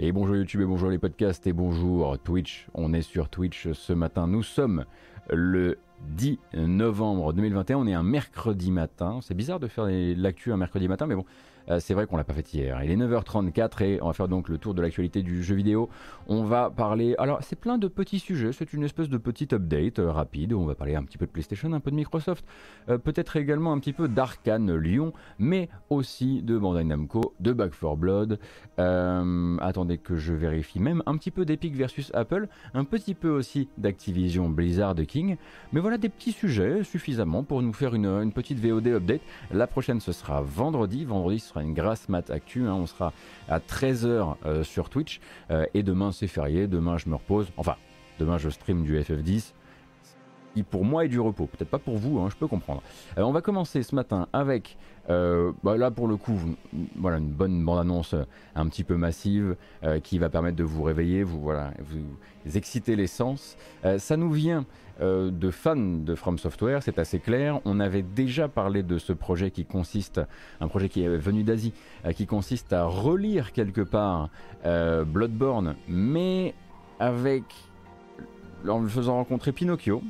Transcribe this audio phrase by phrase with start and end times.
[0.00, 2.66] Et bonjour YouTube et bonjour les podcasts et bonjour Twitch.
[2.74, 4.26] On est sur Twitch ce matin.
[4.26, 4.86] Nous sommes
[5.30, 7.78] le 10 novembre 2021.
[7.78, 9.20] On est un mercredi matin.
[9.22, 11.24] C'est bizarre de faire l'actu un mercredi matin, mais bon,
[11.70, 12.82] euh, c'est vrai qu'on l'a pas fait hier.
[12.82, 15.88] Il est 9h34 et on va faire donc le tour de l'actualité du jeu vidéo.
[16.26, 17.14] On va parler.
[17.18, 18.52] Alors, c'est plein de petits sujets.
[18.52, 20.52] C'est une espèce de petit update euh, rapide.
[20.52, 22.44] On va parler un petit peu de PlayStation, un peu de Microsoft,
[22.88, 27.72] euh, peut-être également un petit peu d'Arkane Lyon, mais aussi de Bandai Namco, de Back
[27.78, 28.38] 4 Blood.
[28.76, 33.68] attendez que je vérifie même un petit peu d'Epic versus Apple, un petit peu aussi
[33.78, 34.94] d'Activision Blizzard
[35.72, 39.20] Mais voilà des petits sujets suffisamment pour nous faire une, petite VOD update.
[39.52, 41.04] La prochaine, ce sera vendredi.
[41.04, 42.66] Vendredi, ce une grasse mat actu.
[42.66, 42.74] Hein.
[42.74, 43.12] on sera
[43.48, 45.20] à 13h euh, sur Twitch.
[45.50, 46.66] Euh, et demain, c'est férié.
[46.66, 47.48] Demain, je me repose.
[47.56, 47.76] Enfin,
[48.18, 49.52] demain, je stream du FF10
[50.54, 51.46] qui pour moi est du repos.
[51.46, 52.82] Peut-être pas pour vous, hein, je peux comprendre.
[53.18, 54.76] Euh, on va commencer ce matin avec,
[55.08, 56.38] bah là pour le coup,
[56.96, 58.14] voilà une bonne bande-annonce
[58.54, 59.56] un petit peu massive
[60.02, 63.56] qui va permettre de vous réveiller, vous voilà, vous exciter les sens.
[63.98, 64.64] ça nous vient
[65.00, 67.60] euh, de fans de From Software, c'est assez clair.
[67.64, 70.20] On avait déjà parlé de ce projet qui consiste,
[70.60, 71.72] un projet qui est venu d'Asie,
[72.04, 74.28] euh, qui consiste à relire quelque part
[74.66, 76.54] euh, Bloodborne, mais
[77.00, 77.42] avec,
[78.68, 80.00] en le faisant rencontrer Pinocchio,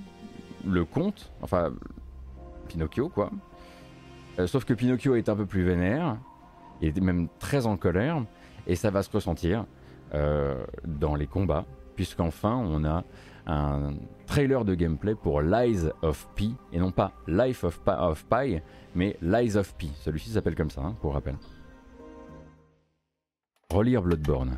[0.66, 1.72] le conte, enfin
[2.68, 3.30] Pinocchio quoi.
[4.46, 6.16] Sauf que Pinocchio est un peu plus vénère,
[6.80, 8.24] il est même très en colère,
[8.66, 9.64] et ça va se ressentir
[10.84, 11.64] dans les combats,
[11.96, 13.04] puisqu'enfin on a
[13.46, 13.94] un
[14.26, 18.60] trailer de gameplay pour Lies of P, et non pas Life of, of Pi,
[18.94, 19.88] mais Lies of P.
[19.96, 21.36] Celui-ci s'appelle comme ça, hein, pour rappel.
[23.70, 24.56] Relire Bloodborne.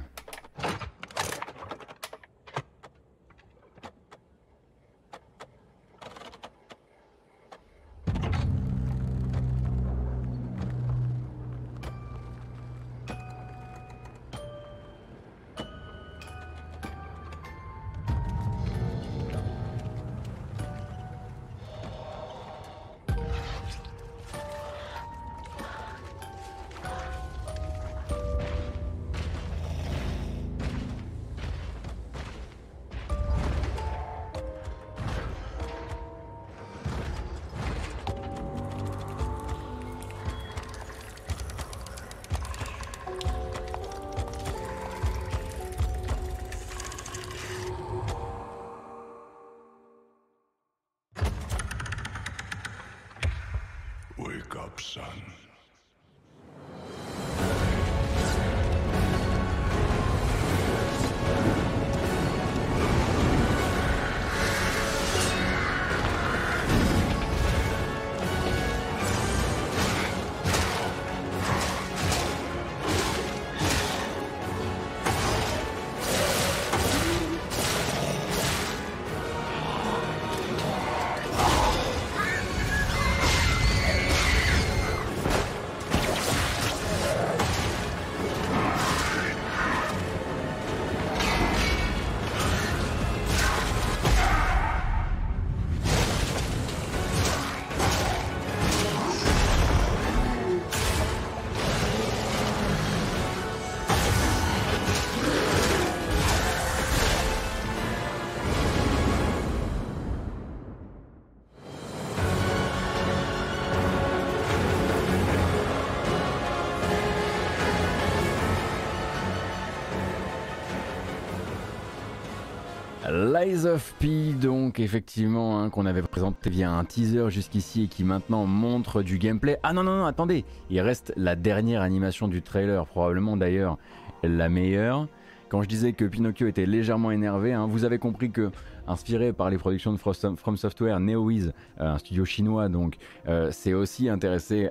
[123.36, 128.02] Lies of P, donc effectivement, hein, qu'on avait présenté via un teaser jusqu'ici et qui
[128.02, 129.58] maintenant montre du gameplay.
[129.62, 133.76] Ah non, non, non, attendez, il reste la dernière animation du trailer, probablement d'ailleurs
[134.22, 135.06] la meilleure.
[135.50, 138.50] Quand je disais que Pinocchio était légèrement énervé, hein, vous avez compris que,
[138.88, 142.96] inspiré par les productions de From Software, NeoWiz, euh, un studio chinois, donc,
[143.28, 144.70] euh, c'est aussi intéressé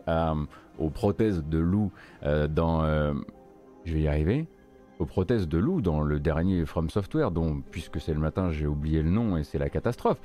[0.79, 1.91] aux prothèses de loup
[2.23, 2.83] euh, dans.
[3.85, 4.47] je vais y arriver
[5.00, 8.68] aux prothèses de loup dans le dernier From Software, dont, puisque c'est le matin, j'ai
[8.68, 10.18] oublié le nom et c'est la catastrophe.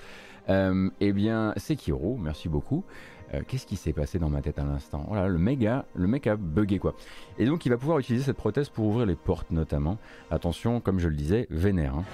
[0.49, 2.85] Euh, eh bien, Sekiro, merci beaucoup.
[3.35, 5.05] Euh, qu'est-ce qui s'est passé dans ma tête à l'instant?
[5.09, 6.95] Voilà, le méga, le mec a bugué quoi.
[7.39, 9.99] Et donc, il va pouvoir utiliser cette prothèse pour ouvrir les portes notamment.
[10.31, 11.95] Attention, comme je le disais, vénère.
[11.95, 12.05] Hein.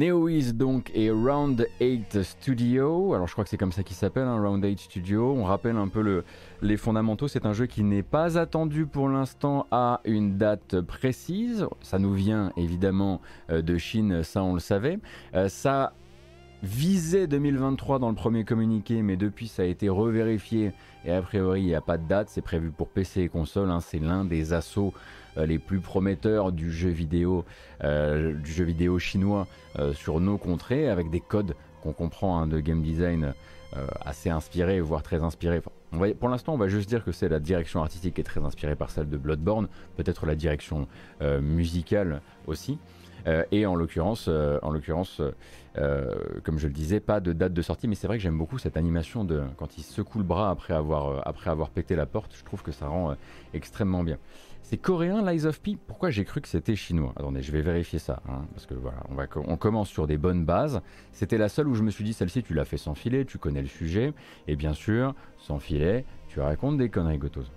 [0.00, 4.22] NeoWiz donc et Round 8 Studio, alors je crois que c'est comme ça qu'il s'appelle,
[4.22, 6.24] hein, Round 8 Studio, on rappelle un peu le,
[6.62, 11.66] les fondamentaux, c'est un jeu qui n'est pas attendu pour l'instant à une date précise,
[11.82, 13.20] ça nous vient évidemment
[13.50, 14.98] euh, de Chine, ça on le savait,
[15.34, 15.92] euh, ça
[16.62, 20.72] visait 2023 dans le premier communiqué, mais depuis ça a été revérifié.
[21.04, 23.70] Et a priori il n'y a pas de date, c'est prévu pour PC et console,
[23.70, 24.94] hein, c'est l'un des assauts
[25.46, 27.44] les plus prometteurs du jeu vidéo,
[27.84, 29.46] euh, du jeu vidéo chinois
[29.78, 33.34] euh, sur nos contrées, avec des codes qu'on comprend hein, de game design
[34.04, 35.62] assez inspirés, voire très inspirés.
[36.18, 38.74] pour l'instant, on va juste dire que c'est la direction artistique qui est très inspirée
[38.74, 40.88] par celle de Bloodborne, peut-être la direction
[41.40, 42.78] musicale aussi.
[43.52, 45.22] et en l'occurrence, en l'occurrence
[45.76, 48.58] comme je le disais, pas de date de sortie, mais c'est vrai que j'aime beaucoup
[48.58, 52.34] cette animation de quand il secoue le bras après avoir, après avoir pété la porte.
[52.36, 53.14] Je trouve que ça rend
[53.54, 54.18] extrêmement bien.
[54.70, 57.12] C'est coréen, Lies of P Pourquoi j'ai cru que c'était chinois?
[57.16, 58.22] Attendez, je vais vérifier ça.
[58.28, 59.02] Hein, parce que voilà,
[59.34, 60.80] on, commence sur des bonnes bases.
[61.10, 63.36] C'était la seule où je me suis dit, celle-ci, tu l'as fait sans filet, tu
[63.36, 64.12] connais le sujet.
[64.46, 67.50] Et bien sûr, sans filet, tu racontes des conneries, Gotos.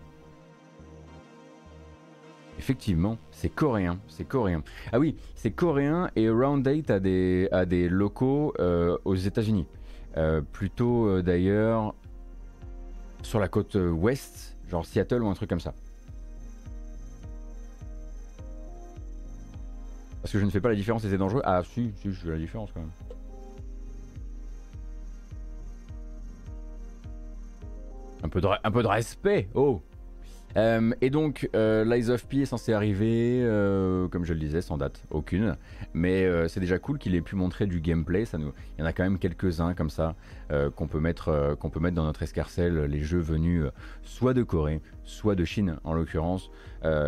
[2.57, 4.63] Effectivement, c'est coréen, c'est coréen.
[4.91, 9.67] Ah oui, c'est coréen et Round 8 a des, des locaux euh, aux États-Unis.
[10.17, 11.93] Euh, plutôt euh, d'ailleurs
[13.21, 15.75] sur la côte ouest, genre Seattle ou un truc comme ça.
[20.23, 21.41] Parce que je ne fais pas la différence et c'est dangereux.
[21.43, 22.89] Ah si, si, je fais la différence quand même.
[28.23, 29.81] Un peu de, un peu de respect, oh
[30.55, 34.61] euh, et donc, euh, Lies of P est censé arriver, euh, comme je le disais,
[34.61, 35.55] sans date aucune.
[35.93, 38.25] Mais c'est déjà cool qu'il ait pu montrer du gameplay.
[38.25, 38.53] Ça nous...
[38.77, 40.15] Il y en a quand même quelques-uns comme ça
[40.75, 42.85] qu'on peut, mettre, qu'on peut mettre dans notre escarcelle.
[42.85, 43.65] Les jeux venus
[44.03, 46.49] soit de Corée, soit de Chine en l'occurrence,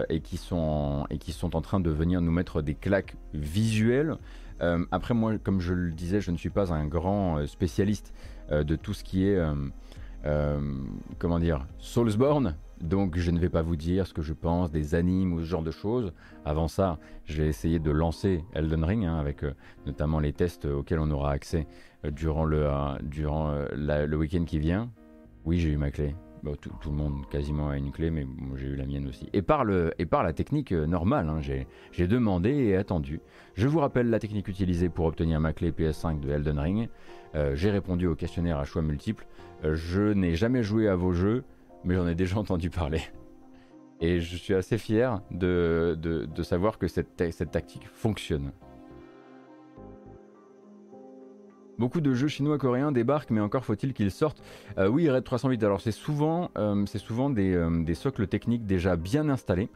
[0.09, 1.05] et, qui sont en...
[1.09, 4.17] et qui sont en train de venir nous mettre des claques visuelles.
[4.91, 8.13] après, moi, comme je le disais, je ne suis pas un grand spécialiste
[8.51, 9.39] de tout ce qui est.
[11.17, 14.95] comment dire, Soulsborne, donc je ne vais pas vous dire ce que je pense des
[14.95, 16.13] animes ou ce genre de choses.
[16.43, 19.53] Avant ça, j'ai essayé de lancer Elden Ring hein, avec euh,
[19.85, 21.67] notamment les tests auxquels on aura accès
[22.05, 24.89] euh, durant le, euh, le week-end qui vient.
[25.45, 26.15] Oui, j'ai eu ma clé.
[26.61, 29.29] tout, le monde quasiment a une clé, mais j'ai eu la mienne aussi.
[29.31, 33.21] Et par, le, et par la technique normale, hein, j'ai demandé et attendu.
[33.53, 36.89] Je vous rappelle la technique utilisée pour obtenir ma clé PS5 de Elden Ring.
[37.53, 39.27] j'ai répondu au questionnaire à choix multiples.
[39.63, 41.43] je n'ai jamais joué à vos jeux
[41.85, 43.01] mais j'en ai déjà entendu parler.
[44.01, 48.51] Et je suis assez fier de, de, savoir que cette, cette, tactique fonctionne.
[51.77, 54.41] Beaucoup de jeux chinois-coréens débarquent, mais encore faut-il qu'ils sortent.
[54.77, 58.95] Euh, oui, Red 308, alors c'est souvent, euh, souvent des, euh, des, socles techniques déjà
[58.95, 59.69] bien installés,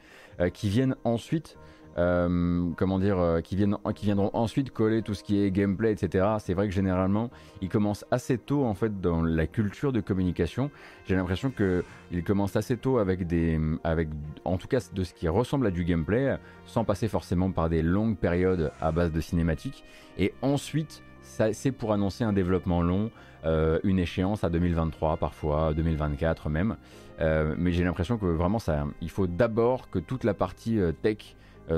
[0.53, 1.57] qui viennent ensuite
[1.99, 6.25] euh, comment dire, euh, qui, viendront ensuite coller tout ce qui est gameplay, etc.
[6.39, 7.29] C'est vrai que généralement,
[7.61, 10.71] ils commencent assez tôt en fait dans la culture de communication.
[11.05, 14.07] J'ai l'impression qu'ils commencent assez tôt avec des, avec,
[14.45, 17.81] en tout cas de ce qui ressemble à du gameplay, sans passer forcément par des
[17.81, 19.83] longues périodes à base de cinématiques.
[20.17, 23.11] Et ensuite, c'est pour annoncer un développement long,
[23.45, 26.77] euh, une échéance à 2023 parfois, 2024 même.
[27.19, 28.59] mais j'ai l'impression que vraiment
[29.01, 31.35] il faut d'abord que toute la partie tech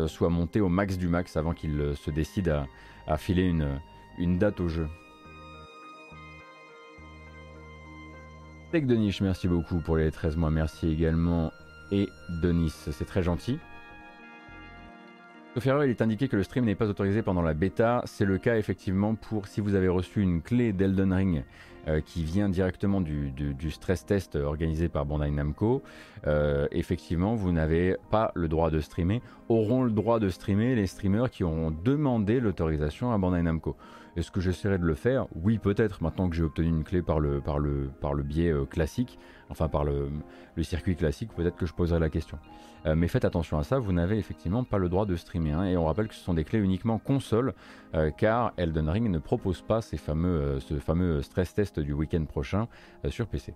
[0.07, 2.53] soit monté au max du max avant qu'il euh, se décide
[3.07, 3.53] à, filer
[4.17, 4.87] une, date au jeu.
[8.71, 11.51] Tech de niche, merci beaucoup pour les 13 mois, merci également.
[11.91, 12.07] Et
[12.41, 13.59] Denis, c'est très gentil.
[15.53, 18.01] Sauf erreur, il est indiqué que le stream n'est pas autorisé pendant la bêta.
[18.05, 21.43] C'est le cas effectivement pour si vous avez reçu une clé d'Elden Ring euh,
[22.05, 25.81] qui vient directement du, stress test organisé par Bandai Namco,
[26.27, 29.21] euh, effectivement, vous n'avez pas le droit de streamer.
[29.49, 33.75] Auront le droit de streamer les streamers qui auront demandé l'autorisation à Bandai Namco.
[34.17, 35.27] Est-ce que j'essaierai de le faire?
[35.35, 39.17] Oui, peut-être, maintenant que j'ai obtenu une clé par le biais euh, classique,
[39.51, 40.09] enfin par le,
[40.63, 42.39] circuit classique, peut-être que je poserai la question.
[42.85, 45.51] Euh, mais faites attention à ça, vous n'avez effectivement pas le droit de streamer.
[45.51, 47.53] Hein, et on rappelle que ce sont des clés uniquement console,
[47.93, 52.67] euh, car Elden Ring ne propose pas fameux, ce fameux stress test du week-end prochain
[53.09, 53.53] sur PC.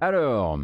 [0.00, 0.58] Alors,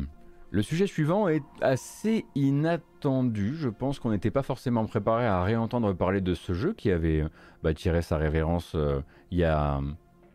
[0.50, 3.54] le sujet suivant est assez inattendu.
[3.54, 7.24] Je pense qu'on n'était pas forcément préparé à réentendre parler de ce jeu qui avait
[7.62, 9.80] bah, tiré sa révérence euh, il y a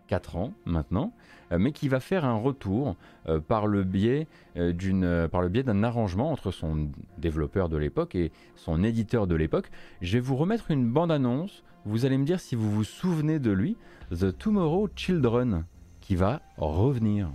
[0.07, 1.13] 4 ans maintenant,
[1.51, 2.95] euh, mais qui va faire un retour
[3.27, 9.35] euh, par le biais d'un arrangement entre son développeur de l'époque et son éditeur de
[9.35, 9.69] l'époque.
[10.01, 11.63] Je vais vous remettre une bande-annonce.
[11.85, 13.77] Vous allez me dire si vous vous souvenez de lui,
[14.11, 15.65] The Tomorrow Children,
[15.99, 17.29] qui va revenir.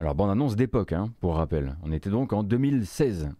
[0.00, 1.76] Alors, bande annonce d'époque, hein, pour rappel.
[1.82, 3.30] On était donc en 2016.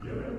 [0.00, 0.31] Alors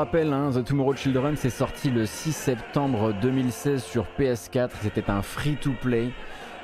[0.00, 5.20] rappelle, hein, The Tomorrow Children c'est sorti le 6 septembre 2016 sur PS4, c'était un
[5.20, 6.08] free-to-play.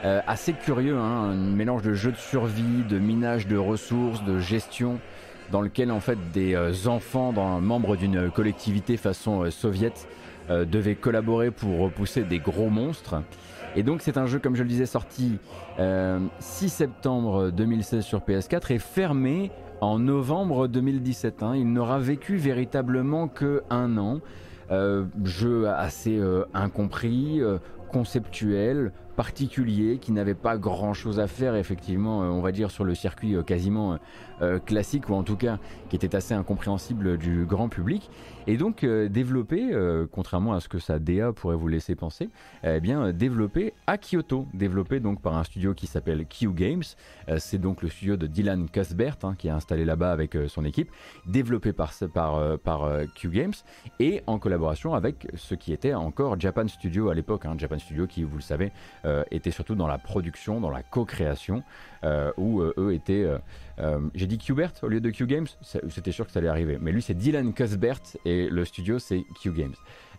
[0.07, 4.39] Euh, assez curieux, hein, un mélange de jeux de survie, de minage de ressources, de
[4.39, 5.01] gestion,
[5.53, 10.09] dans lequel en fait des euh, enfants, membres d'une collectivité façon euh, soviète,
[10.49, 13.17] devaient collaborer pour repousser des gros monstres.
[13.75, 15.39] Et donc c'est un jeu, comme je le disais, sorti
[16.39, 21.43] 6 septembre 2016 sur PS4 et fermé en novembre 2017.
[21.43, 21.57] Hein.
[21.57, 24.21] Il n'aura vécu véritablement que un an.
[24.73, 27.59] Euh, jeu assez euh, incompris, euh,
[27.93, 32.95] conceptuel, particulier, qui n'avait pas grand chose à faire, effectivement, on va dire, sur le
[32.95, 33.99] circuit quasiment
[34.65, 38.11] classique, ou en tout cas qui était assez incompréhensible du grand public.
[38.49, 42.29] Et donc euh, développé, euh, contrairement à ce que sa DA pourrait vous laisser penser,
[42.63, 46.83] eh bien développé à Kyoto, développé donc par un studio qui s'appelle Q Games.
[47.29, 50.65] Euh, c'est donc le studio de Dylan Cuthbert hein, qui est installé là-bas avec son
[50.65, 50.91] équipe,
[51.27, 53.55] développé par, par, par Q Games
[53.99, 57.47] et en collaboration avec ce qui était encore Japan Studio à l'époque.
[57.47, 57.55] Hein.
[57.59, 58.73] Japan Studio qui, vous le savez,
[59.31, 61.63] était surtout dans la production, dans la co-création,
[62.37, 63.27] où eux étaient
[63.79, 65.47] euh, j'ai dit Qbert au lieu de Q Games,
[65.89, 66.79] c'était sûr que ça allait arriver.
[66.81, 69.75] Mais lui, c'est Dylan Cuthbert et le studio, c'est Q Games.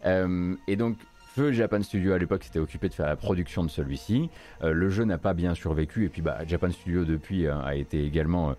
[0.06, 0.98] Euh, et donc,
[1.36, 4.30] Feu Japan Studio à l'époque s'était occupé de faire la production de celui-ci.
[4.64, 8.04] Euh, le jeu n'a pas bien survécu et puis bah, Japan Studio depuis a été
[8.04, 8.56] également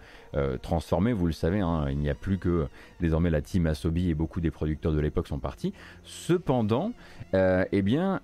[0.63, 1.13] transformé.
[1.13, 2.67] Vous le savez, hein, il n'y a plus que
[3.01, 5.73] désormais la team Asobi et beaucoup des producteurs de l'époque sont partis.
[6.05, 6.93] Cependant,
[7.33, 8.21] eh bien,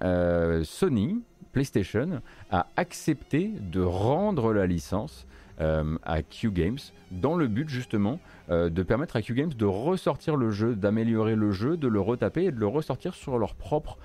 [0.63, 5.27] Sony, PlayStation, a accepté de rendre la licence
[5.61, 6.79] euh, à Q Games
[7.11, 8.19] dans le but justement
[8.51, 12.01] euh, de permettre à Q Games de ressortir le jeu, d'améliorer le jeu, de le
[12.01, 13.99] retaper et de le ressortir sur leur propre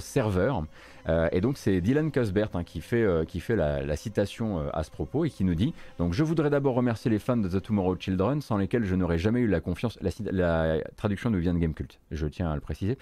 [0.00, 0.64] serveur.
[1.08, 4.68] Euh, et donc c'est Dylan Cuthbert hein, qui fait, euh, qui fait la, citation euh,
[4.72, 7.48] à ce propos et qui nous dit donc je voudrais d'abord remercier les fans de
[7.48, 9.98] The Tomorrow Children sans lesquels je n'aurais jamais eu la confiance.
[10.02, 12.98] La, traduction nous vient de Gamecult, je tiens à le préciser.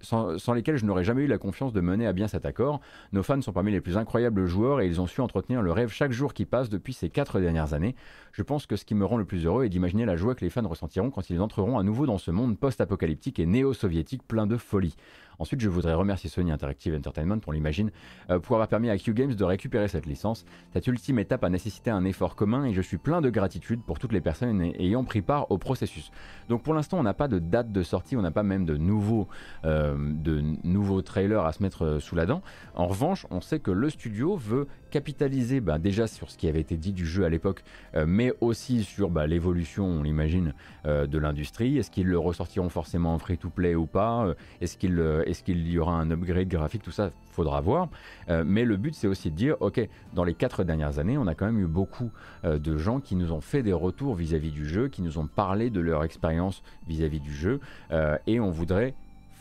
[0.00, 2.80] Sans, sans, lesquels je n'aurais jamais eu la confiance de mener à bien cet accord.
[3.12, 5.90] Nos fans sont parmi les plus incroyables joueurs et ils ont su entretenir le rêve
[5.90, 7.94] chaque jour qui passe depuis ces quatre dernières années.
[8.32, 10.44] Je pense que ce qui me rend le plus heureux est d'imaginer la joie que
[10.44, 14.46] les fans ressentiront quand ils entreront à nouveau dans ce monde post-apocalyptique et néo-soviétique plein
[14.46, 14.96] de folie.
[15.42, 17.90] Ensuite, je voudrais remercier Sony Interactive Entertainment, on l'imagine,
[18.30, 20.44] euh, pour avoir permis à Q Games de récupérer cette licence.
[20.72, 23.98] Cette ultime étape a nécessité un effort commun et je suis plein de gratitude pour
[23.98, 26.12] toutes les personnes ayant pris part au processus.
[26.48, 28.76] Donc pour l'instant, on n'a pas de date de sortie, on n'a pas même de
[28.76, 29.26] nouveaux,
[29.64, 32.40] euh, trailers à se mettre euh, sous la dent.
[32.76, 36.60] En revanche, on sait que le studio veut capitaliser bah, déjà sur ce qui avait
[36.60, 37.64] été dit du jeu à l'époque,
[38.06, 41.78] mais aussi sur bah, l'évolution, on l'imagine, de l'industrie.
[41.78, 44.34] Est-ce qu'ils le ressortiront forcément en free-to-play ou pas?
[44.60, 45.00] Est-ce qu'ils
[45.32, 47.88] est-ce qu'il y aura un upgrade graphique Tout ça, faudra voir.
[48.28, 51.26] Euh, mais le but, c'est aussi de dire, ok, dans les quatre dernières années, on
[51.26, 52.10] a quand même eu beaucoup
[52.44, 55.26] euh, de gens qui nous ont fait des retours vis-à-vis du jeu, qui nous ont
[55.26, 57.60] parlé de leur expérience vis-à-vis du jeu,
[57.90, 58.94] euh, et on voudrait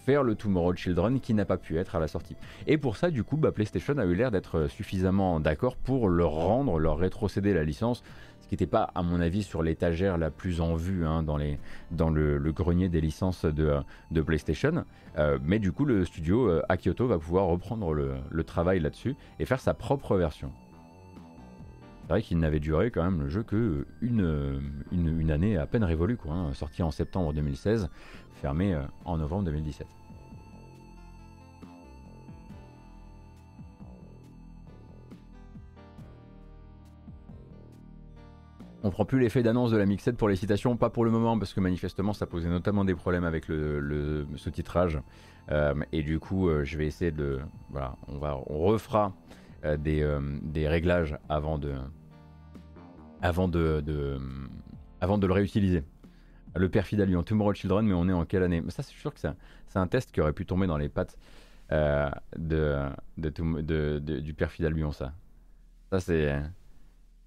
[0.06, 2.36] faire le Tomorrow Children qui n'a pas pu être à la sortie.
[2.66, 6.32] Et pour ça, du coup, bah, PlayStation a eu l'air d'être suffisamment d'accord pour leur
[6.32, 8.02] rendre, leur rétrocéder la licence
[8.52, 12.52] qui n'était pas, à mon avis, sur l'étagère la plus en vue hein, dans, le,
[12.52, 14.84] grenier des licences de, PlayStation.
[15.18, 19.16] Euh, mais du coup, le studio euh, à Kyoto va pouvoir reprendre le, travail là-dessus
[19.40, 20.52] et faire sa propre version.
[22.02, 24.60] C'est vrai qu'il n'avait duré quand même le jeu que une,
[24.92, 27.88] une, année à peine révolue, quoi, hein, sorti en septembre 2016,
[28.42, 29.88] fermé euh, en novembre 2017.
[38.84, 41.38] On prend plus l'effet d'annonce de la mixette pour les citations, pas pour le moment,
[41.38, 45.00] parce que manifestement ça posait notamment des problèmes avec le, ce titrage.
[45.52, 47.40] Euh, et du coup, euh, je vais essayer de.
[47.70, 49.14] Voilà, on, va, on refera
[49.66, 50.08] euh, des,
[50.42, 51.74] des, réglages avant de,
[53.22, 54.20] avant de, de,
[55.00, 55.84] avant de le réutiliser.
[56.56, 58.64] Le perfide Albion, Tomorrow Children, mais on est en quelle année?
[58.70, 61.18] Ça, c'est sûr que c'est un test qui aurait pu tomber dans les pattes
[61.70, 65.14] de, de, du perfide Albion, ça.
[65.92, 66.42] Ça, c'est.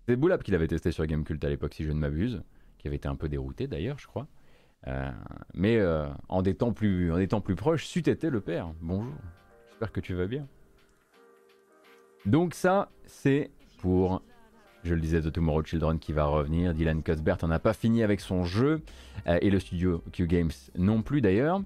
[0.07, 2.43] C'est Boulab qui l'avait testé sur Gamecult à l'époque, si je ne m'abuse,
[2.79, 4.27] qui avait été un peu dérouté d'ailleurs, je crois.
[4.87, 5.11] Euh,
[5.55, 8.73] mais euh, en, des temps plus, en des temps plus proches, c'eût été le père.
[8.83, 9.15] Bonjour,
[9.69, 10.47] j'espère que tu vas bien.
[12.27, 14.23] Donc ça, c'est pour
[14.85, 16.75] je le disais, The Tomorrow Children qui va revenir.
[16.75, 18.83] Dylan Cuthbert n'en a pas fini avec son jeu
[19.27, 21.63] euh, et le studio Q Games non plus d'ailleurs.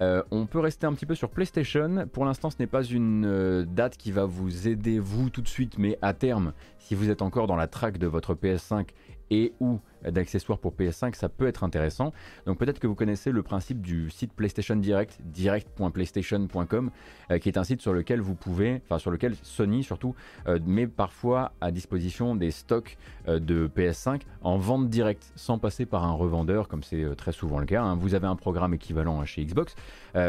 [0.00, 2.06] Euh, on peut rester un petit peu sur PlayStation.
[2.12, 5.48] Pour l'instant, ce n'est pas une euh, date qui va vous aider vous tout de
[5.48, 8.88] suite, mais à terme, si vous êtes encore dans la traque de votre PS5
[9.30, 12.12] et ou d'accessoires pour PS5, ça peut être intéressant.
[12.46, 16.90] Donc peut-être que vous connaissez le principe du site PlayStation Direct, direct.playstation.com,
[17.30, 20.14] euh, qui est un site sur lequel vous pouvez, enfin sur lequel Sony surtout,
[20.46, 22.96] euh, met parfois à disposition des stocks
[23.28, 27.58] euh, de PS5 en vente directe, sans passer par un revendeur, comme c'est très souvent
[27.58, 27.82] le cas.
[27.82, 27.96] Hein.
[27.96, 29.74] Vous avez un programme équivalent hein, chez Xbox,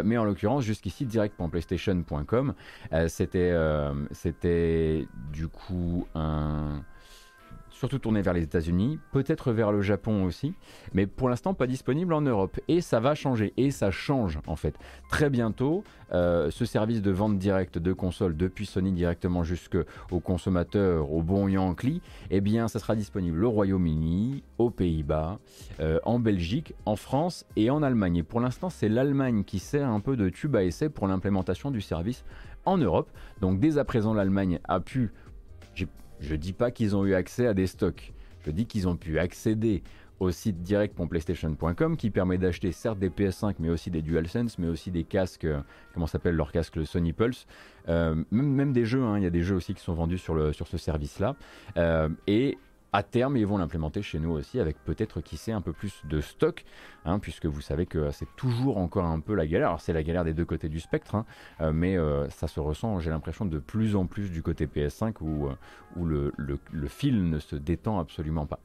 [0.03, 2.53] mais en l'occurrence jusqu'ici direct.playstation.com,
[3.07, 3.53] c'était,
[4.11, 6.83] c'était du coup un
[7.79, 10.53] surtout tourné vers les États-Unis, peut-être vers le Japon aussi,
[10.93, 12.59] mais pour l'instant pas disponible en Europe.
[12.67, 14.75] Et ça va changer, et ça change en fait.
[15.09, 21.09] Très bientôt, euh, ce service de vente directe de consoles depuis Sony directement jusqu'au consommateur,
[21.09, 25.39] au bon Yankee, eh bien ça sera disponible au Royaume-Uni, aux Pays-Bas,
[25.79, 28.17] euh, en Belgique, en France et en Allemagne.
[28.17, 31.71] Et pour l'instant, c'est l'Allemagne qui sert un peu de tube à essai pour l'implémentation
[31.71, 32.25] du service
[32.65, 33.09] en Europe.
[33.39, 35.11] Donc dès à présent, l'Allemagne a pu
[36.19, 38.13] je dis pas qu'ils ont eu accès à des stocks.
[38.45, 39.83] Je dis qu'ils ont pu accéder
[40.19, 44.91] au site direct.playstation.com qui permet d'acheter certes des PS5 mais aussi des DualSense mais aussi
[44.91, 45.61] des casques, euh,
[45.93, 47.47] comment s'appelle leur casque, le Sony Pulse,
[47.87, 49.17] euh, même, des jeux, hein.
[49.17, 51.35] il y a des jeux aussi qui sont vendus sur, ce service là.
[51.77, 52.57] Euh, et
[52.93, 56.01] à terme, ils vont l'implémenter chez nous aussi avec peut-être qui sait un peu plus
[56.05, 56.65] de stock,
[57.05, 59.69] hein, puisque vous savez que c'est toujours encore un peu la galère.
[59.69, 61.25] Alors c'est la galère des deux côtés du spectre, hein,
[61.61, 65.15] euh, mais euh, ça se ressent, j'ai l'impression, de plus en plus du côté PS5
[65.21, 68.59] où, euh, le, fil ne se détend absolument pas.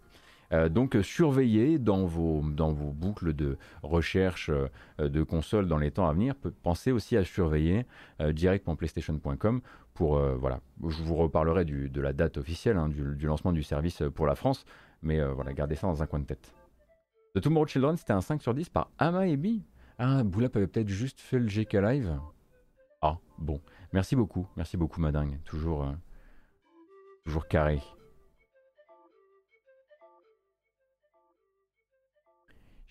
[0.70, 4.50] Donc surveillez dans vos, dans vos boucles de recherche
[4.98, 6.34] de consoles dans les temps à venir.
[6.62, 7.86] Pensez aussi à surveiller
[8.20, 9.60] direct.playstation.com
[9.94, 14.02] pour euh, voilà, je vous reparlerai de la date officielle hein, du, lancement du service
[14.14, 14.64] pour la France,
[15.02, 16.52] mais euh, voilà, gardez ça dans un coin de tête.
[17.34, 19.62] The Tomorrow Children, c'était un 5 sur 10 par Ama Ebi.
[19.98, 22.18] Ah, Boulap avait peut-être juste fait le GK Live.
[23.00, 23.60] Ah, bon.
[23.92, 25.38] Merci beaucoup, merci beaucoup, madingue.
[25.44, 25.92] Toujours, euh,
[27.24, 27.80] toujours carré.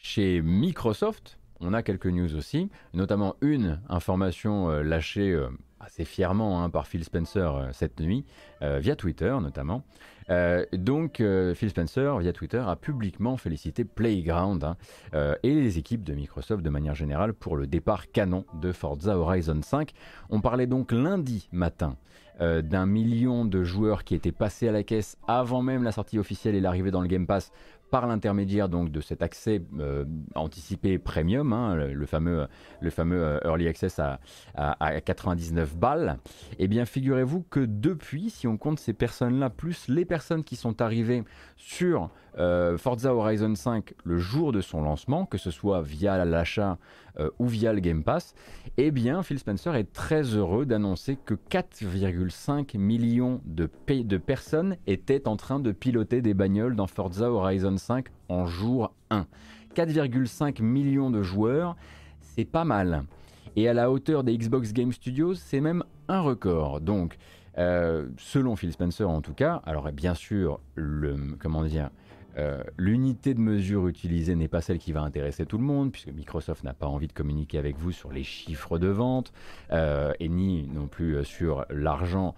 [0.05, 5.33] Chez Microsoft, on a quelques news aussi, notamment une information lâchée
[5.83, 8.25] assez fièrement hein, par Phil Spencer euh, cette nuit,
[8.61, 9.83] euh, via Twitter notamment.
[10.29, 11.21] Euh, donc
[11.53, 14.77] Phil Spencer, via Twitter, a publiquement félicité Playground hein,
[15.43, 19.59] et les équipes de Microsoft de manière générale pour le départ canon de Forza Horizon
[19.61, 19.91] 5.
[20.29, 21.97] On parlait donc lundi matin
[22.39, 26.55] d'un million de joueurs qui étaient passés à la caisse avant même la sortie officielle
[26.55, 27.51] et l'arrivée dans le Game Pass
[27.93, 30.03] par l'intermédiaire donc de cet accès euh,
[30.34, 32.47] anticipé premium, hein, le, fameux,
[32.82, 34.19] euh, early access à,
[34.56, 36.17] à, 99 balles,
[36.58, 40.82] eh bien figurez-vous que depuis, si on compte ces personnes-là, plus les personnes qui sont
[40.82, 41.23] arrivées
[41.56, 46.78] sur euh, Forza Horizon 5 le jour de son lancement, que ce soit via l'achat
[47.19, 48.34] euh, ou via le Game Pass,
[48.78, 53.67] eh bien Phil Spencer est très heureux d'annoncer que 4,5 millions de,
[54.17, 59.28] personnes étaient en train de piloter des bagnoles dans Forza Horizon 5 en jour 1.
[59.76, 61.76] 4,5 millions de joueurs,
[62.22, 63.04] c'est pas mal.
[63.56, 66.82] Et à la hauteur des Xbox Game Studios, c'est même un record.
[66.82, 67.17] Donc,
[67.60, 71.91] euh, selon Phil Spencer en tout cas, alors bien sûr, le, comment dire,
[72.38, 76.10] euh, l'unité de mesure utilisée n'est pas celle qui va intéresser tout le monde, puisque
[76.10, 79.32] Microsoft n'a pas envie de communiquer avec vous sur les chiffres de vente,
[79.72, 82.36] euh, et ni non plus euh, sur l'argent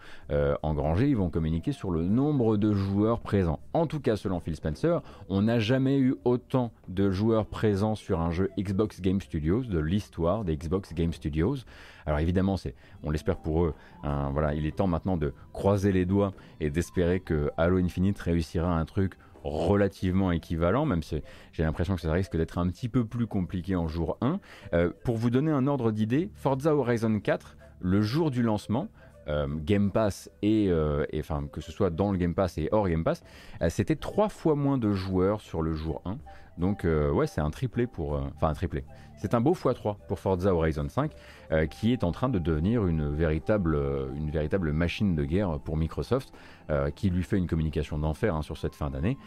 [0.64, 3.60] engrangé, ils vont communiquer sur le nombre de joueurs présents.
[3.74, 8.20] En tout cas, selon Phil Spencer, on n'a jamais eu autant de joueurs présents sur
[8.20, 11.58] un jeu Xbox Game Studios, de l'histoire des Xbox Game Studios.
[12.06, 16.06] Alors évidemment, c'est, on l'espère pour eux, voilà, il est temps maintenant de croiser les
[16.06, 19.14] doigts et d'espérer que Halo Infinite réussira un truc
[19.46, 21.22] relativement équivalent, même si
[21.54, 24.40] j'ai l'impression que ça risque d'être un petit peu plus compliqué en jour 1.
[24.74, 28.88] Euh, pour vous donner un ordre d'idée, Forza Horizon 4, le jour du lancement,
[29.28, 32.90] euh, Game Pass euh, et, enfin que ce soit dans le Game Pass et hors
[32.90, 33.24] Game Pass,
[33.70, 36.18] c'était trois fois moins de joueurs sur le jour 1
[36.58, 38.13] Donc ouais, c'est un triplé pour...
[38.36, 38.84] Enfin un triplé.
[39.18, 41.12] C'est un beau x3 pour Forza Horizon 5
[41.70, 43.78] qui est en train de devenir une véritable,
[44.15, 46.34] une véritable machine de guerre pour Microsoft
[46.96, 49.18] qui lui fait une communication d'enfer hein, sur cette fin d'année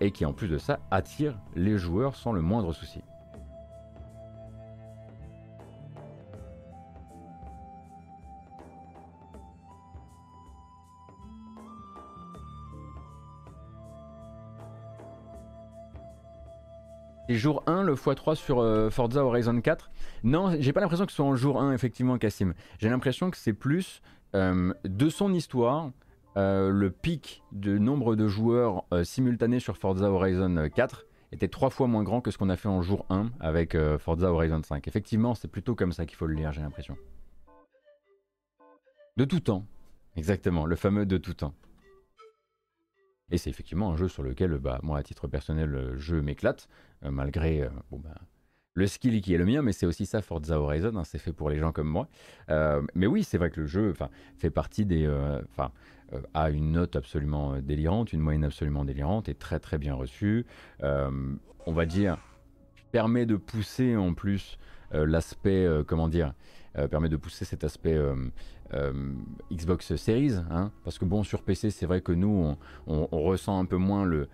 [0.00, 3.00] et qui en plus de ça attire les joueurs sans le moindre souci.
[17.36, 19.90] Jour 1, le x3 sur euh, Forza Horizon 4.
[20.24, 22.54] Non, j'ai pas l'impression que ce soit en jour 1, effectivement, Cassim.
[22.78, 24.02] J'ai l'impression que c'est plus
[24.34, 25.90] euh, de son histoire,
[26.36, 31.86] euh, le pic de nombre de joueurs simultanés sur Forza Horizon 4 était trois fois
[31.86, 34.86] moins grand que ce qu'on a fait en jour 1 avec Forza Horizon 5.
[34.88, 36.96] Effectivement, c'est plutôt comme ça qu'il faut le lire, j'ai l'impression.
[39.16, 39.66] De tout temps.
[40.16, 41.54] Exactement, le fameux de tout temps.
[43.30, 46.68] Et c'est effectivement un jeu sur lequel, bah, moi, à titre personnel, je m'éclate.
[47.04, 48.14] Euh, malgré euh, bah,
[48.74, 51.32] le skill qui est le mien, mais c'est aussi ça Forza Horizon, hein, c'est fait
[51.32, 52.08] pour les gens comme moi.
[52.50, 53.94] Euh, mais oui, c'est vrai que le jeu
[54.36, 55.08] fait partie des...
[56.34, 60.44] A une note absolument délirante, une moyenne absolument délirante, et très très bien reçue.
[60.82, 62.18] on va dire,
[62.90, 64.58] permet de pousser en plus
[64.90, 66.34] l'aspect, comment dire,
[66.90, 67.98] permet de pousser cet aspect
[69.52, 72.56] Xbox Series, hein, parce que bon, sur PC, c'est vrai que nous,
[72.86, 74.28] on, ressent un peu moins le,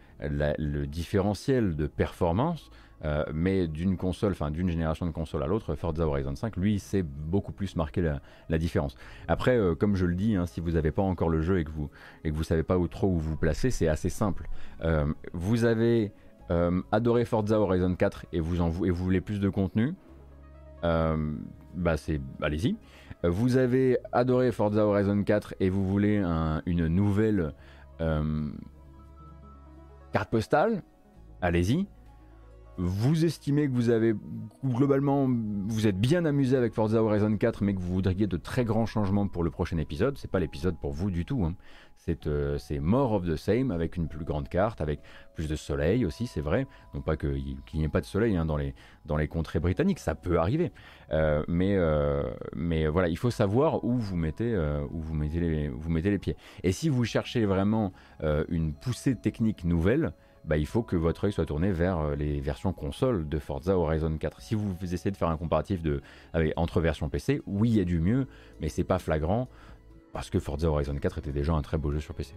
[0.87, 2.70] différentiel de performance.
[3.05, 6.79] Euh, mais d'une console, enfin d'une génération de console à l'autre, Forza Horizon 5, lui,
[6.79, 8.03] c'est beaucoup plus marqué
[8.49, 8.96] la, différence.
[9.29, 11.64] Après, euh, comme je le dis, hein, si vous n'avez pas encore le jeu et
[11.64, 11.90] que vous
[12.25, 14.49] et que vous savez pas où trop où vous placer, c'est assez simple.
[14.83, 16.12] Euh, vous avez
[16.92, 19.94] adoré Forza Horizon 4 et vous en et vous voulez plus de contenu,
[21.76, 22.76] bah c'est allez-y.
[23.22, 26.16] Vous avez adoré Forza Horizon 4 et vous voulez
[26.66, 27.54] une nouvelle
[30.12, 30.82] carte postale,
[31.40, 31.86] allez-y.
[32.78, 34.14] Vous estimez que vous avez
[34.62, 35.26] globalement,
[35.66, 38.84] vous êtes bien amusé avec Forza Horizon 4, mais que vous voudriez de très grands
[38.84, 40.18] changements pour le prochain épisode.
[40.18, 41.42] C'est pas l'épisode pour vous du tout.
[41.44, 41.54] Hein.
[42.26, 45.00] Euh, c'est more of the same avec une plus grande carte, avec
[45.34, 46.66] plus de soleil aussi, c'est vrai.
[46.94, 50.38] Non pas qu'il n'y ait pas de soleil hein, dans, les, contrées britanniques, ça peut
[50.38, 50.70] arriver.
[51.12, 52.22] Euh, mais, euh,
[52.54, 54.56] mais voilà, il faut savoir où vous mettez,
[54.90, 56.36] où vous mettez, les, pieds.
[56.62, 57.92] Et si vous cherchez vraiment
[58.48, 60.12] une poussée technique nouvelle,
[60.44, 64.16] bah, il faut que votre œil soit tourné vers les versions console de Forza Horizon
[64.16, 64.40] 4.
[64.40, 65.80] Si vous essayez de faire un comparatif
[66.54, 68.28] entre versions PC, oui, il y a du mieux,
[68.60, 69.48] mais c'est pas flagrant
[70.16, 72.33] parce que Forza Horizon 4 était déjà un très beau jeu sur PC.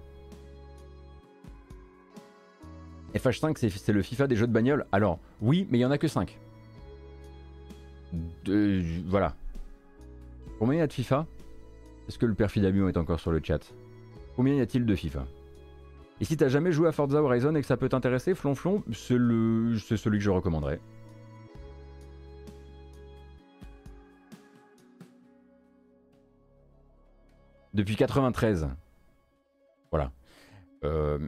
[3.16, 5.98] FH5, c'est le FIFA des jeux de bagnole Alors, oui, mais il n'y en a
[5.98, 6.38] que 5.
[9.08, 9.34] voilà.
[10.60, 11.26] Combien il y a de FIFA
[12.10, 13.62] Est-ce que le père est encore sur le chat?
[14.36, 15.26] Combien y a-t-il de FIFA?
[16.20, 19.16] Et si t'as jamais joué à Forza Horizon et que ça peut t'intéresser, Flonflon, c'est
[19.96, 20.82] celui que je recommanderais.
[27.80, 28.70] Depuis 93.
[29.92, 30.12] Voilà.
[30.84, 31.20] Euh,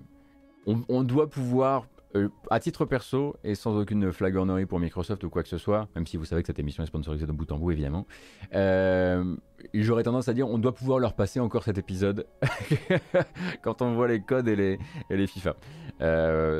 [0.66, 5.44] on, doit pouvoir, euh, à titre perso et sans aucune flagornerie pour Microsoft ou quoi
[5.44, 7.58] que ce soit, même si vous savez que cette émission est sponsorisée de bout en
[7.58, 8.06] bout évidemment,
[8.54, 9.36] euh,
[9.74, 12.28] j'aurais tendance à dire on doit pouvoir leur passer encore cet épisode
[13.64, 14.78] quand on voit les codes et les,
[15.10, 15.56] les FIFA.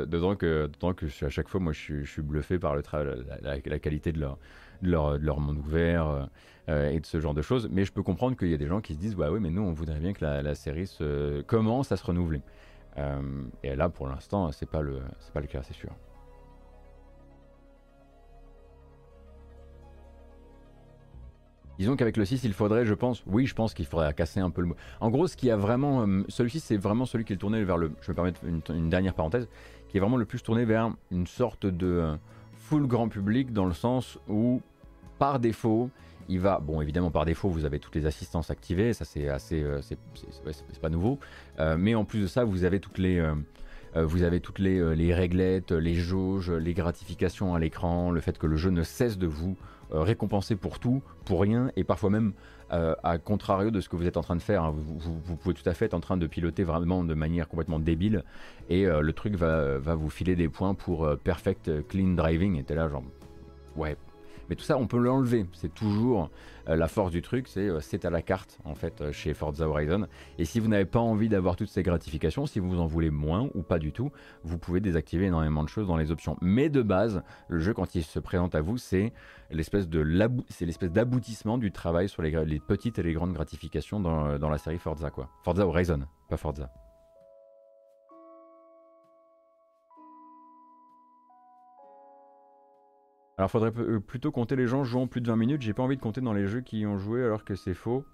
[0.06, 2.82] d'autant que, que à chaque fois, moi je suis, bluffé par le
[3.42, 4.38] la, la, qualité de leur,
[4.82, 6.28] de leur monde ouvert.
[6.68, 7.68] Euh, et de ce genre de choses.
[7.72, 9.50] Mais je peux comprendre qu'il y a des gens qui se disent ouais, oui, mais
[9.50, 11.42] nous, on voudrait bien que la, série se...
[11.42, 12.40] commence à se renouveler.
[12.98, 13.20] Euh,
[13.64, 15.90] et là, pour l'instant, c'est pas le, c'est pas le cas, c'est sûr.
[21.78, 24.50] Disons qu'avec le 6, il faudrait, je pense, oui, je pense qu'il faudrait casser un
[24.50, 24.68] peu le.
[25.00, 26.06] En gros, ce qui a vraiment.
[26.06, 27.90] Euh, celui-ci, c'est vraiment celui qui est tourné vers le.
[28.02, 29.48] Je me permettre une, dernière parenthèse,
[29.88, 32.16] qui est vraiment le plus tourné vers une sorte de
[32.52, 34.60] full grand public, dans le sens où,
[35.18, 35.90] par défaut,
[36.28, 39.62] il va, bon évidemment par défaut vous avez toutes les assistances activées, ça c'est assez,
[39.62, 41.18] euh, c'est pas nouveau,
[41.58, 43.34] euh, mais en plus de ça vous avez toutes les, euh,
[44.04, 48.56] vous avez toutes les, réglettes, les jauges, les gratifications à l'écran, le fait que le
[48.56, 49.56] jeu ne cesse de vous
[49.90, 52.32] récompenser pour tout, pour rien, et parfois même
[52.70, 54.64] à contrario de ce que vous êtes en train de faire.
[54.64, 54.74] Hein.
[54.74, 58.24] vous, pouvez tout à fait être en train de piloter vraiment de manière complètement débile,
[58.70, 62.74] et le truc va, va, vous filer des points pour perfect clean driving, et t'es
[62.74, 63.04] là genre,
[63.76, 63.98] ouais,
[64.48, 65.46] mais tout ça, on peut l'enlever.
[65.52, 66.30] C'est toujours
[66.68, 69.34] euh, la force du truc, c'est euh, c'est à la carte en fait euh, chez
[69.34, 70.06] Forza Horizon.
[70.38, 73.48] Et si vous n'avez pas envie d'avoir toutes ces gratifications, si vous en voulez moins
[73.54, 74.10] ou pas du tout,
[74.44, 76.36] vous pouvez désactiver énormément de choses dans les options.
[76.40, 79.12] Mais de base, le jeu quand il se présente à vous, c'est
[79.50, 80.02] l'espèce de
[80.48, 84.48] c'est l'espèce d'aboutissement du travail sur les, les, petites et les grandes gratifications dans, dans
[84.48, 85.28] la série Forza quoi.
[85.42, 86.70] Forza Horizon, pas Forza.
[93.38, 95.62] Alors faudrait euh, plutôt compter les gens jouant plus de 20 minutes.
[95.62, 98.04] J'ai pas envie de compter dans les jeux qui ont joué alors que c'est faux.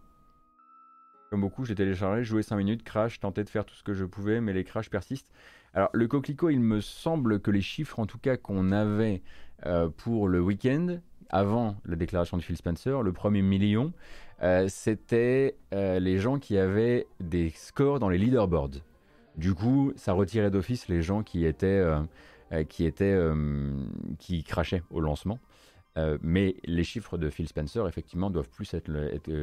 [1.31, 4.04] Comme beaucoup, j'ai téléchargé, joué 5 minutes, crash, tenté de faire tout ce que je
[4.04, 5.31] pouvais, mais les crashs persistent.
[5.74, 9.22] Alors le coquelicot, il me semble que les chiffres en tout cas qu'on avait
[9.66, 11.00] euh, pour le week-end,
[11.31, 13.92] avant la déclaration de Phil Spencer, le premier million,
[14.42, 18.83] euh, c'était les gens qui avaient des scores dans les leaderboards.
[19.37, 21.85] Du coup, ça retirait d'office les gens qui étaient
[22.69, 23.75] qui, était, euh,
[24.19, 25.39] qui crachait au lancement.
[25.97, 28.91] Euh, mais les chiffres de Phil Spencer, effectivement, doivent plus être,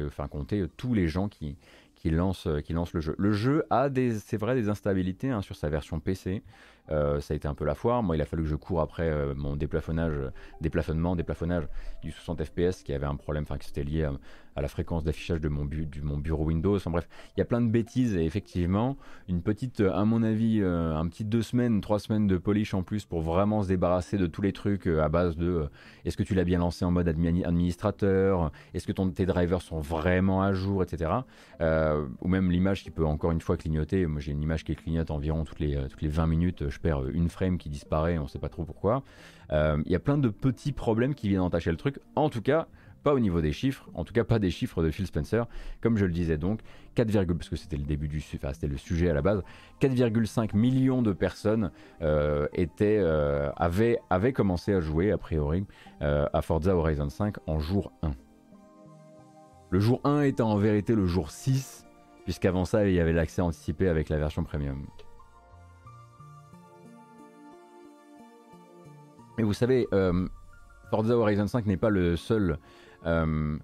[0.06, 1.56] enfin, compter tous les gens qui,
[1.94, 3.14] qui, lancent, qui le jeu.
[3.18, 3.88] Le jeu a,
[4.18, 6.42] c'est vrai, des instabilités hein, sur sa version PC.
[6.88, 8.02] Ça a été un peu la foire.
[8.02, 10.14] Moi, il a fallu que je cours après mon déplafonnage,
[10.60, 11.68] déplafonnement, déplafonnage
[12.02, 15.40] du 60 FPS qui avait un problème, enfin, qui c'était lié à, la fréquence d'affichage
[15.40, 16.78] de mon, bureau Windows.
[16.86, 18.96] En bref, il y a plein de bêtises et effectivement,
[19.28, 22.82] une petite, à mon avis, euh, un petit deux semaines, trois semaines de polish en
[22.82, 25.66] plus pour vraiment se débarrasser de tous les trucs euh, à base de euh,
[26.06, 30.40] est-ce que tu l'as bien lancé en mode administrateur, est-ce que tes drivers sont vraiment
[30.40, 31.10] à jour, etc.
[31.60, 34.06] ou même l'image qui peut encore une fois clignoter.
[34.06, 36.68] Moi, j'ai une image qui clignote environ toutes les, toutes les 20 minutes.
[36.76, 39.02] Je perds une frame qui disparaît, on sait pas trop pourquoi.
[39.50, 42.00] Il y a plein de petits problèmes qui viennent entacher le truc.
[42.16, 42.68] En tout cas,
[43.06, 45.46] pas au niveau des chiffres, en tout cas pas des chiffres de Phil Spencer,
[45.80, 46.58] comme je le disais donc,
[46.96, 49.44] 4, parce que c'était le début du, sujet à la base,
[49.80, 51.70] 4,5 millions de personnes
[52.02, 55.64] euh, étaient, euh, avaient, avaient, commencé à jouer a priori
[56.02, 58.10] euh, à Forza Horizon 5 en jour 1.
[59.70, 61.86] Le jour 1 étant en vérité le jour 6,
[62.24, 64.84] puisqu'avant ça il y avait l'accès anticipé avec la version premium.
[69.38, 69.86] Mais vous savez,
[70.90, 72.58] Forza Horizon 5 n'est pas le seul
[73.06, 73.58] euh,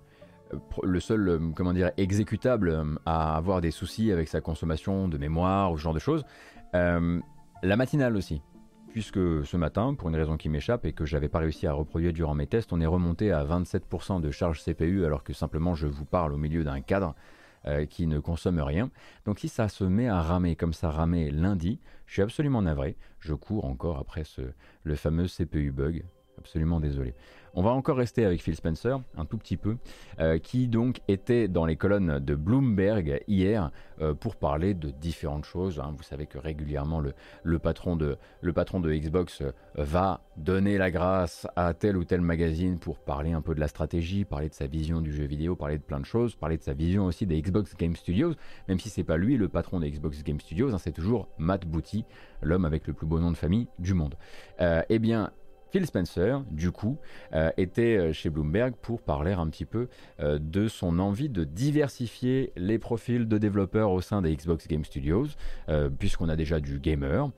[0.84, 5.94] euh, exécutable euh, à avoir des soucis avec sa consommation de mémoire ou ce genre
[5.94, 6.24] de choses.
[6.72, 8.42] la matinale aussi,
[8.90, 12.12] puisque ce matin, pour une raison qui m'échappe et que j'avais pas réussi à reproduire
[12.12, 15.86] durant mes tests, on est remonté à 27% de charge CPU alors que simplement je
[15.86, 17.14] vous parle au milieu d'un cadre
[17.88, 18.90] qui ne consomme rien.
[19.24, 22.96] Donc si ça se met à ramer comme ça ramait lundi, je suis absolument navré.
[23.20, 24.42] Je cours encore après ce,
[24.82, 26.04] le fameux CPU bug.
[26.38, 27.14] Absolument désolé.
[27.54, 29.76] On va encore rester avec Phil Spencer, un tout petit peu,
[30.20, 35.44] euh, qui donc était dans les colonnes de Bloomberg hier euh, pour parler de différentes
[35.44, 35.78] choses.
[35.78, 35.92] Hein.
[35.94, 37.02] Vous savez que régulièrement
[37.42, 42.98] le, patron, de, Xbox euh, va donner la grâce à tel ou tel magazine pour
[42.98, 45.82] parler un peu de la stratégie, parler de sa vision du jeu vidéo, parler de
[45.82, 48.32] plein de choses, parler de sa vision aussi des Xbox Game Studios,
[48.66, 51.66] même si c'est pas lui le patron des Xbox Game Studios, hein, c'est toujours Matt
[51.66, 52.06] Booty,
[52.40, 54.14] l'homme avec le plus beau nom de famille du monde.
[54.58, 55.30] eh bien,
[55.72, 56.98] Phil Spencer, du coup,
[57.32, 59.88] euh, était euh, chez Bloomberg pour parler un petit peu
[60.20, 64.84] euh, de son envie de diversifier les profils de développeurs au sein des Xbox Game
[64.84, 65.28] Studios,
[65.98, 67.30] puisqu'on a déjà du gamer,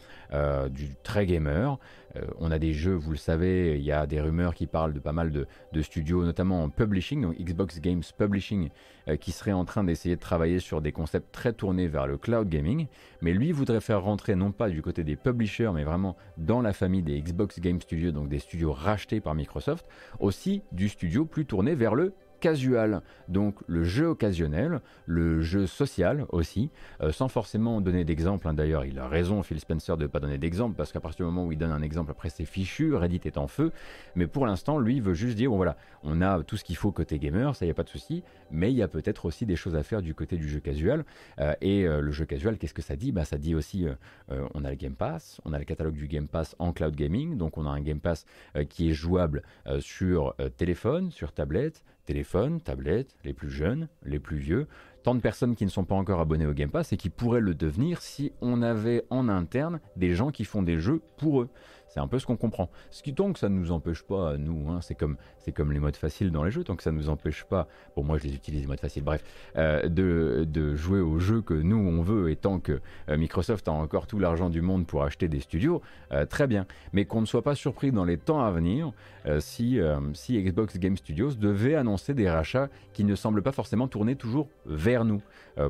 [0.71, 1.79] du très gamer,
[2.17, 4.93] euh, on a des jeux, vous le savez, il y a des rumeurs qui parlent
[4.93, 5.47] de pas mal de,
[5.83, 8.71] studios, notamment en publishing, donc Xbox Games Publishing,
[9.09, 12.17] euh, qui serait en train d'essayer de travailler sur des concepts très tournés vers le
[12.17, 12.87] cloud gaming.
[13.21, 16.73] Mais lui voudrait faire rentrer non pas du côté des publishers, mais vraiment dans la
[16.73, 19.87] famille des Xbox Game Studios, donc des studios rachetés par Microsoft,
[20.21, 22.13] aussi du studio plus tourné vers le
[22.45, 28.47] casual, donc le jeu occasionnel, le jeu social aussi, euh, sans forcément donner d'exemple.
[28.47, 28.53] Hein.
[28.53, 31.33] D'ailleurs, il a raison, Phil Spencer, de ne pas donner d'exemple, parce qu'à partir du
[31.33, 33.73] moment où il donne un exemple, après c'est fichu, Reddit est en feu.
[34.15, 36.77] Mais pour l'instant, lui, il veut juste dire, bon voilà, on a tout ce qu'il
[36.77, 39.47] faut côté gamer, ça y a pas de souci, mais il y a peut-être aussi
[39.47, 41.07] des choses à faire du côté du jeu casual.
[41.41, 43.11] Euh, et euh, le jeu casual, qu'est-ce que ça dit?
[43.11, 43.87] Bah, Ça dit aussi,
[44.29, 47.39] on a le Game Pass, on a le catalogue du Game Pass en cloud gaming,
[47.39, 48.27] donc on a un Game Pass
[48.69, 49.43] qui est jouable
[49.81, 54.67] sur téléphone, sur tablette, téléphone, tablette, les plus jeunes, les plus vieux,
[55.03, 57.41] tant de personnes qui ne sont pas encore abonnées au Game Pass et qui pourraient
[57.41, 61.49] le devenir si on avait en interne des gens qui font des jeux pour eux.
[61.95, 62.71] C'est un peu ce qu'on comprend.
[62.91, 65.17] Ce qui donc ça ne nous empêche pas, nous, hein, c'est comme,
[65.55, 68.03] comme les modes faciles dans les jeux, tant que ça ne nous empêche pas, bon
[68.03, 69.23] moi je les utilise les modes faciles, bref,
[69.57, 73.71] euh, de, jouer aux jeux que nous on veut et tant que euh, Microsoft a
[73.71, 76.67] encore tout l'argent du monde pour acheter des studios, euh, très bien.
[76.93, 78.91] Mais qu'on ne soit pas surpris dans les temps à venir
[79.39, 79.81] si,
[80.13, 84.49] si Xbox Game Studios devait annoncer des rachats qui ne semblent pas forcément tourner toujours
[84.67, 85.23] vers nous.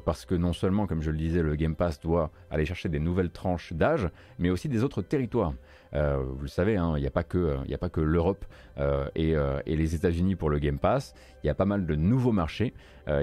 [0.05, 2.99] parce que non seulement, comme je le disais, le Game Pass doit aller chercher des
[2.99, 4.09] nouvelles tranches d'âge,
[4.41, 5.53] mais aussi des autres territoires.
[5.97, 8.45] Euh, vous le savez, hein, il n'y a pas que, l'Europe
[8.79, 11.15] euh, euh, et, les États-Unis pour le Game Pass.
[11.43, 12.75] Il y a pas mal de nouveaux marchés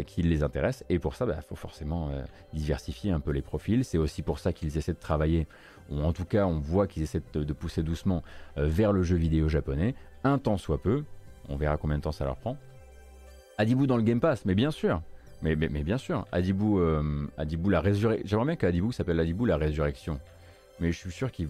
[0.06, 0.86] qui les intéressent.
[0.90, 2.12] Et pour ça, il bah, faut forcément
[2.54, 3.84] diversifier un peu les profils.
[3.84, 5.48] C'est aussi pour ça qu'ils essaient de travailler,
[5.90, 8.22] ou en tout cas, on voit qu'ils essaient de, pousser doucement
[8.56, 11.04] vers le jeu vidéo japonais, un temps soit peu.
[11.50, 12.58] On verra combien de temps ça leur prend.
[13.58, 15.02] Adibou dans le Game Pass, mais bien sûr.
[15.42, 16.80] Mais, bien sûr, Adibou,
[17.40, 18.28] Adibou la résurrection.
[18.28, 20.20] J'aimerais bien qu'Adibou s'appelle Adibou la résurrection.
[20.80, 21.50] Mais je suis sûr qu'il.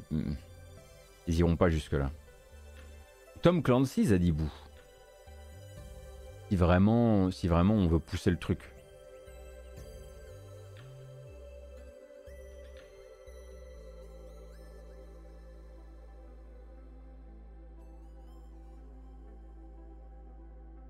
[1.27, 2.11] Ils iront pas jusque-là.
[3.41, 4.51] Tom Clancy's Adibou.
[6.49, 8.59] Si vraiment, si vraiment on veut pousser le truc.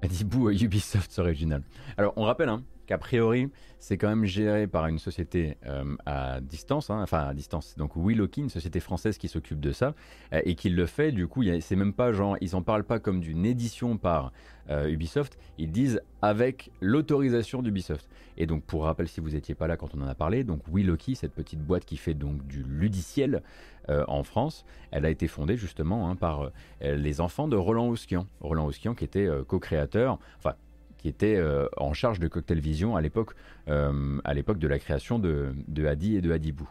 [0.02, 1.62] Adibou Ubisoft original.
[1.96, 3.50] Alors on rappelle hein, qu'a priori
[3.82, 7.94] c'est quand même géré par une société euh, à distance, hein, enfin à distance, donc
[7.96, 9.96] Willoki, une société française qui s'occupe de ça
[10.34, 11.12] euh, et qui le fait.
[11.12, 14.34] Du coup, c'est même pas genre, ils en parlent pas comme d'une édition par
[14.70, 18.08] euh, Ubisoft, ils disent avec l'autorisation d'Ubisoft.
[18.38, 20.62] Et donc, pour rappel, si vous n'étiez pas là quand on en a parlé, donc
[20.72, 23.42] Willoki, cette petite boîte qui fait donc du ludiciel
[23.90, 26.52] en France, elle a été fondée justement hein, par
[26.82, 28.28] les enfants de Roland Oskian.
[28.40, 30.54] Roland Oskian qui était co-créateur, enfin
[31.02, 33.34] qui était euh, en charge de Cocktail Vision à l'époque,
[33.68, 36.70] euh, de la création de, de Hadi et de Hadibou.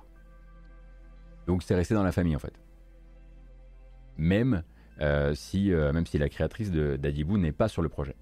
[1.47, 2.55] Donc c'est resté dans la famille en fait.
[4.17, 4.63] Même,
[5.01, 8.15] euh, si, même si la créatrice d'Adibou n'est pas sur le projet.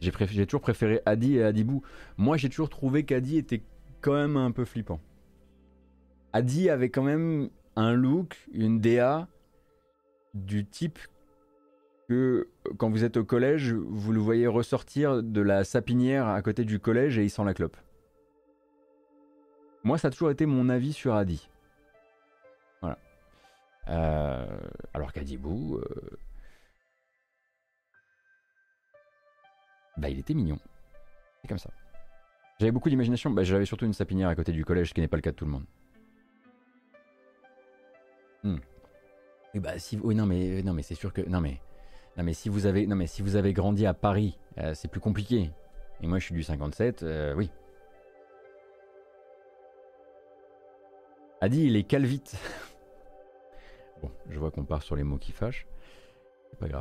[0.00, 1.82] J'ai toujours préféré Adi et Adibou.
[2.18, 3.62] Moi, j'ai toujours trouvé qu'Adi était
[4.00, 5.00] quand même un peu flippant.
[6.32, 9.28] Adi avait quand même un look, une DA
[10.34, 10.98] du type
[12.08, 16.64] que quand vous êtes au collège, vous le voyez ressortir de la sapinière à côté
[16.64, 17.76] du collège et il sent la clope.
[19.84, 21.48] Moi, ça a toujours été mon avis sur Adi.
[22.80, 22.98] Voilà.
[23.88, 24.58] Euh,
[24.92, 26.18] alors qu'Adibou, euh,
[29.96, 30.58] bah, il était mignon.
[31.42, 31.70] C'est comme ça.
[32.58, 33.30] J'avais beaucoup d'imagination.
[33.30, 35.30] Bah, J'avais surtout une sapinière à côté du collège, ce qui n'est pas le cas
[35.30, 35.64] de tout le monde.
[38.44, 38.58] Hmm.
[39.54, 41.60] bah si oui non mais non mais c'est sûr que non mais
[42.16, 44.88] non mais si vous avez non mais si vous avez grandi à Paris, euh, c'est
[44.88, 45.50] plus compliqué.
[46.00, 47.50] Et moi je suis du 57, euh, oui.
[51.40, 52.36] Adi il est calvite.
[54.02, 55.66] bon, je vois qu'on part sur les mots qui fâchent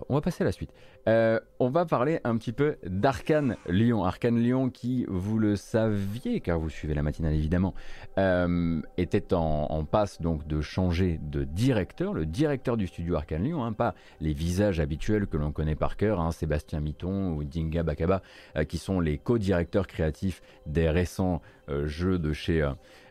[0.10, 0.72] On va passer à la suite.
[1.08, 4.04] Euh, on va parler un petit peu d'Arcane Lyon.
[4.04, 7.74] Arcane Lyon, qui, vous le saviez, car vous suivez la matinale évidemment,
[8.18, 13.64] euh, était en, passe donc de changer de directeur, le directeur du studio Arcane Lyon,
[13.64, 17.84] hein, pas les visages habituels que l'on connaît par cœur, hein, Sébastien Mitton ou Dinga
[17.84, 18.22] Bakaba,
[18.56, 21.42] euh, qui sont les co-directeurs créatifs des récents
[21.86, 22.66] jeux de chez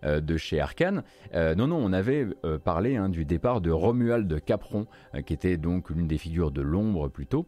[0.05, 1.03] de chez Arkane.
[1.35, 4.87] Euh, non, non, on avait euh, parlé hein, du départ de Romuald Capron,
[5.25, 7.47] qui était donc l'une des figures de l'ombre plutôt,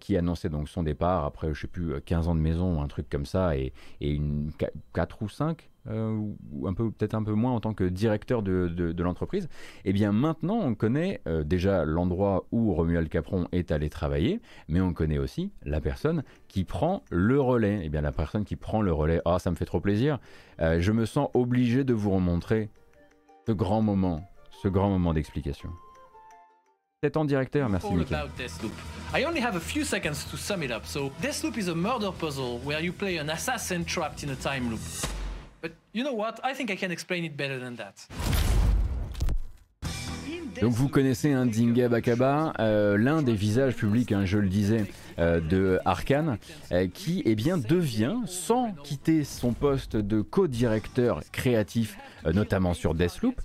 [0.00, 3.08] qui annonçait donc son départ après, je sais plus, 15 ans de maison, un truc
[3.08, 4.50] comme ça, et, et une
[4.92, 8.42] 4 ou 5 euh, ou un peu peut-être un peu moins en tant que directeur
[8.42, 9.48] de, de, l'entreprise,
[9.84, 14.80] eh bien maintenant on connaît euh, déjà l'endroit où Romuald Capron est allé travailler, mais
[14.80, 17.80] on connaît aussi la personne qui prend le relais.
[17.84, 20.18] Eh bien la personne qui prend le relais, ah ça me fait trop plaisir,
[20.60, 22.70] euh, je me sens obligé de vous remontrer
[23.46, 24.22] ce grand moment,
[24.62, 25.70] ce grand moment d'explication.
[27.02, 27.86] C'est en directeur, merci.
[29.14, 30.86] I only have a few seconds to sum it up.
[30.86, 34.70] So, Deathloop is a murder puzzle where you play an assassin trapped in a time
[34.70, 34.80] loop.
[40.60, 44.86] Donc vous connaissez un Dinga Bakaba, euh, l'un des visages publics, hein, je le disais,
[45.18, 46.38] euh, de Arkane,
[46.72, 51.98] euh, qui eh bien, devient, sans quitter son poste de co-directeur créatif,
[52.32, 53.40] notamment sur Deathloop,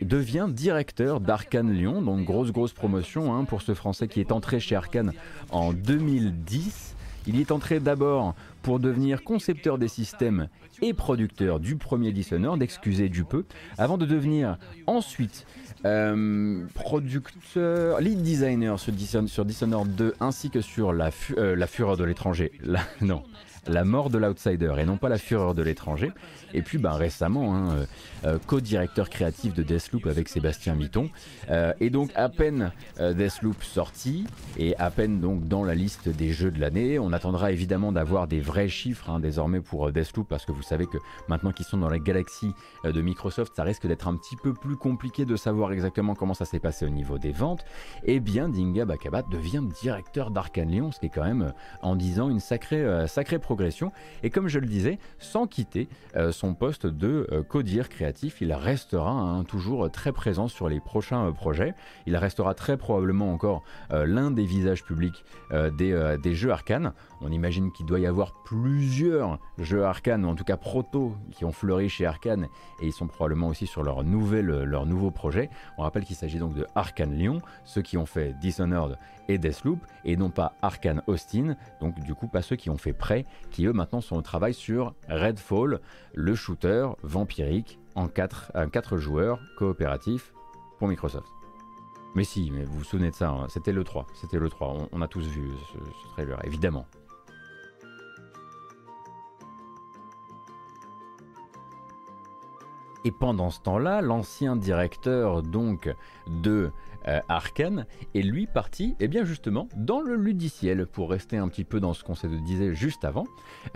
[0.00, 4.58] devient directeur d'Arkane Lyon, donc grosse grosse promotion hein, pour ce Français qui est entré
[4.58, 5.12] chez Arkane
[5.50, 6.96] en 2010.
[7.28, 10.48] Il est entré d'abord pour devenir concepteur des systèmes
[10.80, 13.44] et producteur du premier Dishonored, d'excuser du peu,
[13.76, 15.46] avant de devenir ensuite
[15.84, 18.92] euh, producteur, lead designer sur,
[19.44, 22.50] Dishonored, 2 ainsi que sur la, euh, la fureur de l'étranger.
[23.02, 23.22] Non,
[23.68, 26.12] la mort de l'outsider et non pas la fureur de l'étranger.
[26.54, 27.86] Et puis ben, récemment, hein, euh,
[28.24, 31.10] euh, co-directeur créatif de Deathloop avec Sébastien Mitton.
[31.50, 34.26] Euh, et donc à peine Deathloop sorti
[34.56, 38.26] et à peine donc dans la liste des jeux de l'année, on attendra évidemment d'avoir
[38.26, 41.78] des vrais chiffres hein, désormais pour Deathloop parce que vous savez que maintenant qu'ils sont
[41.78, 42.52] dans la galaxie
[42.84, 46.44] de Microsoft, ça risque d'être un petit peu plus compliqué de savoir exactement comment ça
[46.44, 47.64] s'est passé au niveau des ventes.
[48.04, 51.52] Et eh bien Dinga Bakabat devient directeur d'Arkane Lyon, ce qui est quand même
[51.82, 53.57] en disant une sacrée, sacrée progression.
[54.22, 55.88] Et comme je le disais, sans quitter
[56.30, 58.40] son poste de euh, codir créatif.
[58.40, 61.74] Il restera hein, toujours très présent sur les prochains euh, projets.
[62.06, 65.24] Il restera très probablement encore euh, l'un des visages publics
[65.78, 66.92] des, jeux arcanes.
[67.20, 71.44] On imagine qu'il doit y avoir plusieurs jeux arcanes, ou en tout cas proto, qui
[71.44, 72.48] ont fleuri chez Arkane
[72.80, 75.48] et ils sont probablement aussi sur leur, nouvelle, leur nouveau projet.
[75.78, 78.98] On rappelle qu'il s'agit donc de Arkane Lyon, ceux qui ont fait Dishonored
[79.28, 82.92] et Deathloop, et non pas Arkane Austin, donc du coup pas ceux qui ont fait
[82.92, 85.80] Prey, qui eux maintenant sont au travail sur Redfall,
[86.14, 90.32] le shooter vampirique en 4, 4 joueurs coopératifs
[90.78, 91.28] pour Microsoft.
[92.14, 94.88] Mais si, mais vous vous souvenez de ça, hein, c'était le 3, c'était le 3,
[94.92, 96.86] on, a tous vu ce, ce trailer, évidemment.
[103.04, 105.94] Et pendant ce temps-là, l'ancien directeur donc
[106.26, 106.72] de
[107.08, 111.48] euh, Arkane est lui parti, et eh bien justement, dans le ludiciel, pour rester un
[111.48, 113.26] petit peu dans ce qu'on se disait juste avant,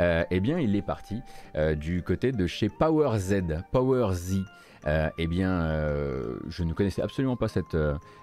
[0.01, 1.21] euh, eh bien il est parti
[1.57, 4.45] euh, du côté de chez Power Z, Power Z.
[4.87, 5.73] eh bien,
[6.49, 7.77] je ne connaissais absolument pas cette,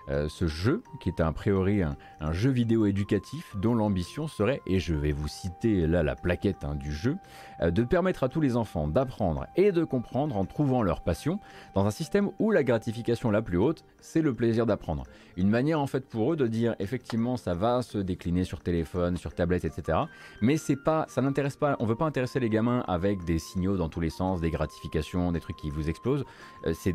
[0.07, 4.93] ce jeu, qui est a priori un, jeu vidéo éducatif dont l'ambition serait, et je
[4.93, 7.15] vais vous citer là la plaquette hein, du jeu,
[7.61, 11.39] euh, de permettre à tous les enfants d'apprendre et de comprendre en trouvant leur passion
[11.75, 15.03] dans un système où la gratification la plus haute, c'est le plaisir d'apprendre.
[15.37, 19.17] Une manière en fait pour eux de dire effectivement ça va se décliner sur téléphone,
[19.17, 19.99] sur tablette, etc.
[20.41, 23.77] Mais c'est pas, ça n'intéresse pas, on veut pas intéresser les gamins avec des signaux
[23.77, 26.25] dans tous les sens, des gratifications, des trucs qui vous explosent.
[26.65, 26.93] Euh, c'est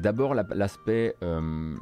[0.00, 1.74] d'abord l'aspect euh,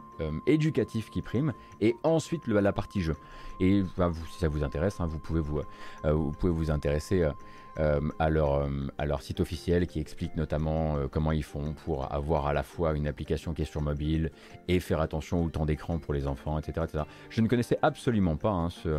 [0.47, 3.17] éducatif qui prime et ensuite la partie jeu.
[3.61, 3.83] Et
[4.31, 5.61] si ça vous intéresse, hein, vous, pouvez vous,
[6.05, 7.33] euh, intéresser euh,
[7.79, 12.63] euh, à, leur, site officiel qui explique notamment comment ils font pour avoir à la
[12.63, 14.31] fois une application qui est sur mobile
[14.69, 16.87] et faire attention au temps d'écran pour les enfants, etc.,
[17.31, 18.99] Je ne connaissais absolument pas hein, ce,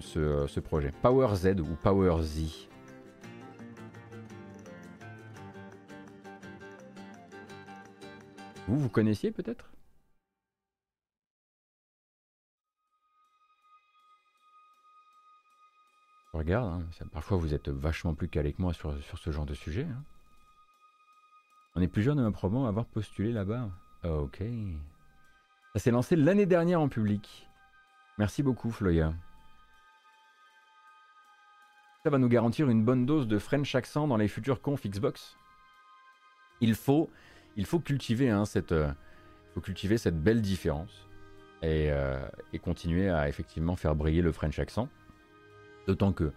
[0.00, 0.92] ce, ce projet.
[1.02, 2.71] Power Z ou Power Z?
[8.68, 9.70] Vous, vous connaissiez peut-être?
[16.32, 19.84] Regarde, hein, parfois vous êtes vachement plus calé que moi sur, ce genre de sujet.
[19.84, 20.02] Hein.
[21.74, 23.68] On est plusieurs de probablement à avoir postulé là-bas.
[24.04, 24.42] Ok.
[25.74, 27.48] Ça s'est lancé l'année dernière en public.
[28.18, 29.14] Merci beaucoup, Floya.
[32.02, 35.36] Ça va nous garantir une bonne dose de French accent dans les futurs confs Xbox?
[36.60, 37.10] Il faut,
[37.56, 38.90] il faut cultiver hein, cette, euh,
[39.54, 41.08] faut cultiver cette belle différence
[41.62, 42.18] et, euh,
[42.52, 44.88] et continuer à effectivement faire briller le French accent.
[45.86, 46.32] D'autant que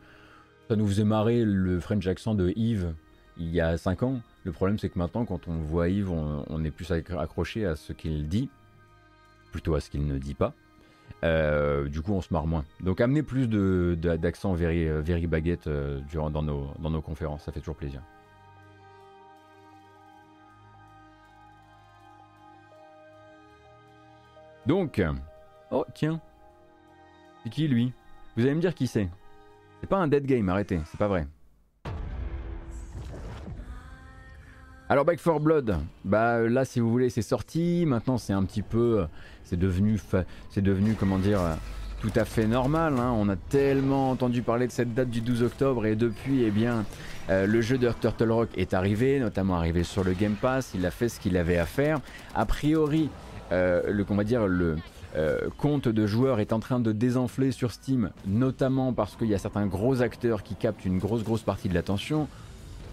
[0.67, 2.93] ça nous faisait marrer le French accent de Yves
[3.37, 4.21] il y a 5 ans.
[4.43, 7.91] Le problème, c'est que maintenant, quand on voit Yves, on, est plus accroché à ce
[7.91, 8.49] qu'il dit,
[9.51, 10.53] plutôt à ce qu'il ne dit pas.
[11.23, 12.63] Euh, du coup, on se marre moins.
[12.79, 13.47] Donc, amener plus
[13.97, 15.67] d'accent very, very baguette
[16.09, 18.01] durant, dans, nos, dans nos conférences, ça fait toujours plaisir.
[24.67, 25.01] Donc,
[25.71, 26.19] oh tiens,
[27.43, 27.93] c'est qui lui?
[28.35, 29.09] Vous allez me dire qui c'est
[29.81, 31.27] c'est pas un dead game, arrêtez, c'est pas vrai.
[34.87, 38.61] Alors Back 4 Blood, bah là si vous voulez c'est sorti, maintenant c'est un petit
[38.61, 39.05] peu,
[39.43, 39.99] c'est devenu,
[40.49, 41.39] c'est devenu comment dire,
[42.01, 42.99] tout à fait normal.
[42.99, 43.13] Hein.
[43.15, 46.85] On a tellement entendu parler de cette date du 12 octobre et depuis, eh bien,
[47.29, 50.71] euh, le jeu de Turtle Rock est arrivé, notamment arrivé sur le Game Pass.
[50.75, 51.99] Il a fait ce qu'il avait à faire.
[52.35, 54.77] A priori, euh, le, on va dire le,
[55.15, 59.33] euh, compte de joueurs est en train de désenfler sur Steam, notamment parce qu'il y
[59.33, 62.27] a certains gros acteurs qui captent une grosse grosse partie de l'attention,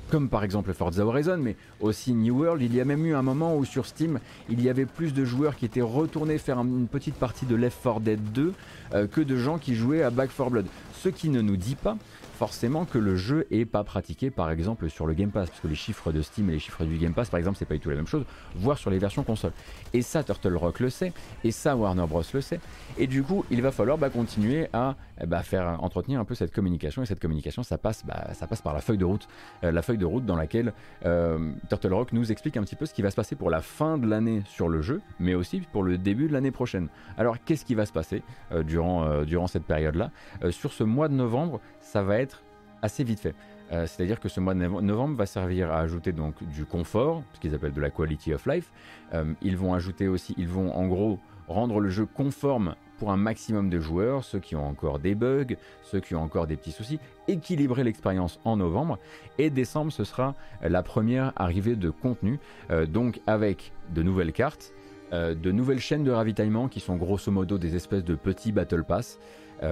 [0.09, 2.63] comme par exemple Forza Horizon, mais aussi New World.
[2.63, 5.25] Il y a même eu un moment où sur Steam, il y avait plus de
[5.25, 8.53] joueurs qui étaient retournés faire une petite partie de Left 4 Dead 2
[8.95, 10.67] euh, que de gens qui jouaient à Back 4 Blood.
[10.95, 11.97] Ce qui ne nous dit pas
[12.43, 15.69] forcément que le jeu est pas pratiqué par exemple sur le Game Pass, parce que
[15.69, 17.79] les chiffres de Steam et les chiffres du Game Pass par exemple c'est pas du
[17.79, 18.25] tout la même chose,
[18.57, 19.53] voire sur les versions console.
[19.93, 21.13] Et ça Turtle Rock le sait,
[21.45, 22.59] et ça Warner Bros le sait,
[22.99, 26.35] et du coup il va falloir bah, continuer à eh bah, faire entretenir un peu
[26.35, 29.29] cette communication, et cette communication ça passe, bah, ça passe par la feuille de route,
[29.63, 30.73] euh, la feuille de route dans laquelle
[31.07, 33.61] euh, Turtle Rock nous explique un petit peu ce qui va se passer pour la
[33.61, 36.89] fin de l'année sur le jeu, mais aussi pour le début de l'année prochaine.
[37.17, 40.11] Alors qu'est-ce qui va se passer euh, durant, durant cette période-là?
[40.51, 42.43] Sur ce mois de novembre, ça va être
[42.81, 43.35] assez vite fait.
[43.73, 47.41] Euh, c'est-à-dire que ce mois de novembre va servir à ajouter donc du confort, ce
[47.41, 48.71] qu'ils appellent de la quality of life.
[49.15, 51.19] Euh, ils vont ajouter aussi, ils vont en gros
[51.49, 55.57] rendre le jeu conforme pour un maximum de joueurs, ceux qui ont encore des bugs,
[55.83, 58.99] ceux qui ont encore des petits soucis, équilibrer l'expérience en novembre.
[59.39, 62.39] Et décembre, ce sera la première arrivée de contenu,
[62.71, 64.73] euh, donc avec de nouvelles cartes,
[65.13, 69.19] de nouvelles chaînes de ravitaillement qui sont grosso modo des espèces de petits battle pass.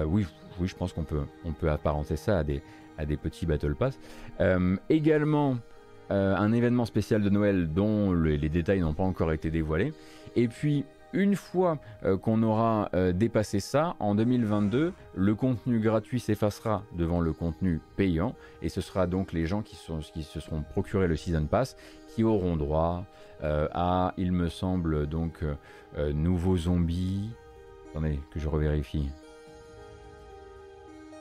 [0.05, 0.27] oui,
[0.59, 2.61] oui, je pense qu'on peut, on peut apparenter ça à des,
[2.97, 3.99] à des petits Battle Pass.
[4.39, 5.57] Euh, également,
[6.11, 9.93] euh, un événement spécial de Noël dont les, détails n'ont pas encore été dévoilés.
[10.35, 16.83] Et puis, une fois euh, qu'on aura dépassé ça, en 2022, le contenu gratuit s'effacera
[16.95, 20.61] devant le contenu payant, et ce sera donc les gens qui, sont, qui se seront
[20.61, 21.75] procurés le Season Pass
[22.07, 23.05] qui auront droit
[23.41, 25.43] à, il me semble, donc,
[26.13, 27.31] nouveaux zombies.
[27.89, 29.09] Attendez, que je revérifie.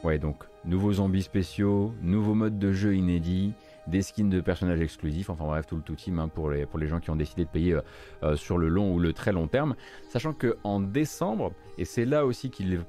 [0.02, 3.52] Ouais, donc nouveaux zombies spéciaux, nouveaux modes de jeu inédits,
[3.86, 6.78] des skins de personnages exclusifs, enfin bref, tout le tout team hein, pour, les, pour
[6.78, 7.78] les gens qui ont décidé de payer
[8.34, 9.74] sur le long ou le très long terme.
[10.08, 12.80] Sachant qu'en décembre, et c'est là aussi qu'ils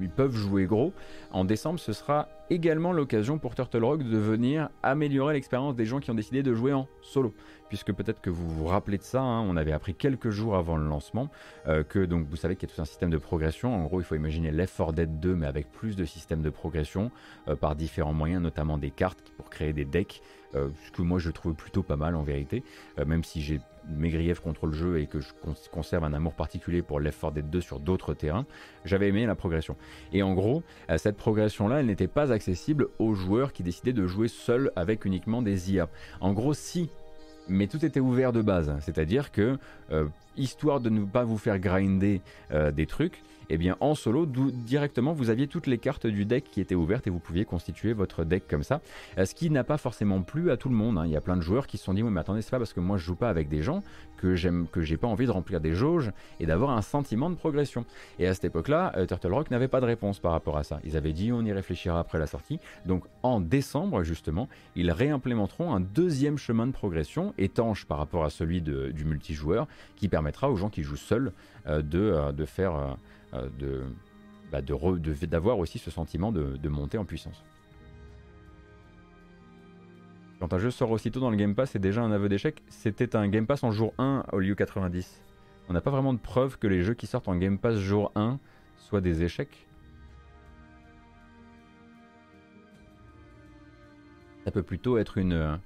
[0.00, 0.92] ils peuvent jouer gros.
[1.32, 6.00] En décembre, ce sera également l'occasion pour Turtle Rock de venir améliorer l'expérience des gens
[6.00, 7.34] qui ont décidé de jouer en solo.
[7.68, 10.76] Puisque peut-être que vous vous rappelez de ça, hein, on avait appris quelques jours avant
[10.76, 11.28] le lancement
[11.66, 13.74] euh, que donc vous savez qu'il y a tout un système de progression.
[13.74, 16.50] En gros, il faut imaginer Left 4 Dead 2 mais avec plus de systèmes de
[16.50, 17.10] progression
[17.48, 20.22] euh, par différents moyens, notamment des cartes pour créer des decks.
[20.54, 22.62] Euh, ce que moi je trouve plutôt pas mal en vérité,
[23.04, 25.28] même si j'ai mes griefs contre le jeu et que je
[25.70, 28.46] conserve un amour particulier pour Left 4 Dead 2 sur d'autres terrains,
[28.84, 29.76] j'avais aimé la progression.
[30.12, 34.06] Et en gros, euh, cette progression-là, elle n'était pas accessible aux joueurs qui décidaient de
[34.06, 35.88] jouer seuls avec uniquement des IA.
[36.20, 36.90] En gros, si,
[37.48, 39.58] mais tout était ouvert de base, c'est-à-dire que,
[39.90, 42.20] euh, histoire de ne pas vous faire grinder
[42.52, 46.26] euh, des trucs, et eh bien en solo, directement, vous aviez toutes les cartes du
[46.26, 48.82] deck qui étaient ouvertes et vous pouviez constituer votre deck comme ça.
[49.16, 50.98] Euh, ce qui n'a pas forcément plu à tout le monde.
[50.98, 51.06] Hein.
[51.06, 52.58] Il y a plein de joueurs qui se sont dit, oui mais attendez, c'est pas
[52.58, 53.82] parce que moi je joue pas avec des gens
[54.18, 57.36] que j'aime que j'ai pas envie de remplir des jauges et d'avoir un sentiment de
[57.36, 57.86] progression.
[58.18, 60.80] Et à cette époque-là, euh, Turtle Rock n'avait pas de réponse par rapport à ça.
[60.84, 62.60] Ils avaient dit, on y réfléchira après la sortie.
[62.84, 68.30] Donc en décembre, justement, ils réimplémenteront un deuxième chemin de progression étanche par rapport à
[68.30, 71.32] celui du multijoueur qui permettra aux gens qui jouent seuls
[71.66, 72.96] euh, de, de faire
[73.32, 73.84] de,
[74.50, 77.44] bah, d'avoir aussi ce sentiment de, de monter en puissance.
[80.40, 82.62] Quand un jeu sort aussitôt dans le Game Pass, c'est déjà un aveu d'échec.
[82.68, 85.22] C'était un Game Pass en jour 1 au lieu 90.
[85.68, 88.12] On n'a pas vraiment de preuve que les jeux qui sortent en Game Pass jour
[88.14, 88.38] 1
[88.76, 89.66] soient des échecs.
[94.44, 95.60] Ça peut plutôt être une,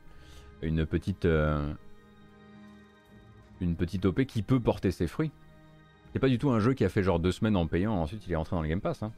[0.86, 1.72] petite euh,
[3.60, 5.30] une petite OP qui peut porter ses fruits.
[6.12, 8.26] C'est pas du tout un jeu qui a fait genre deux semaines en payant, ensuite
[8.26, 9.02] il est rentré dans le Game Pass.
[9.02, 9.12] Hein.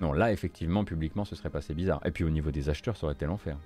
[0.00, 2.00] Non, là effectivement, publiquement, ce serait passé bizarre.
[2.04, 3.56] Et puis au niveau des acheteurs, ça aurait été l'enfer.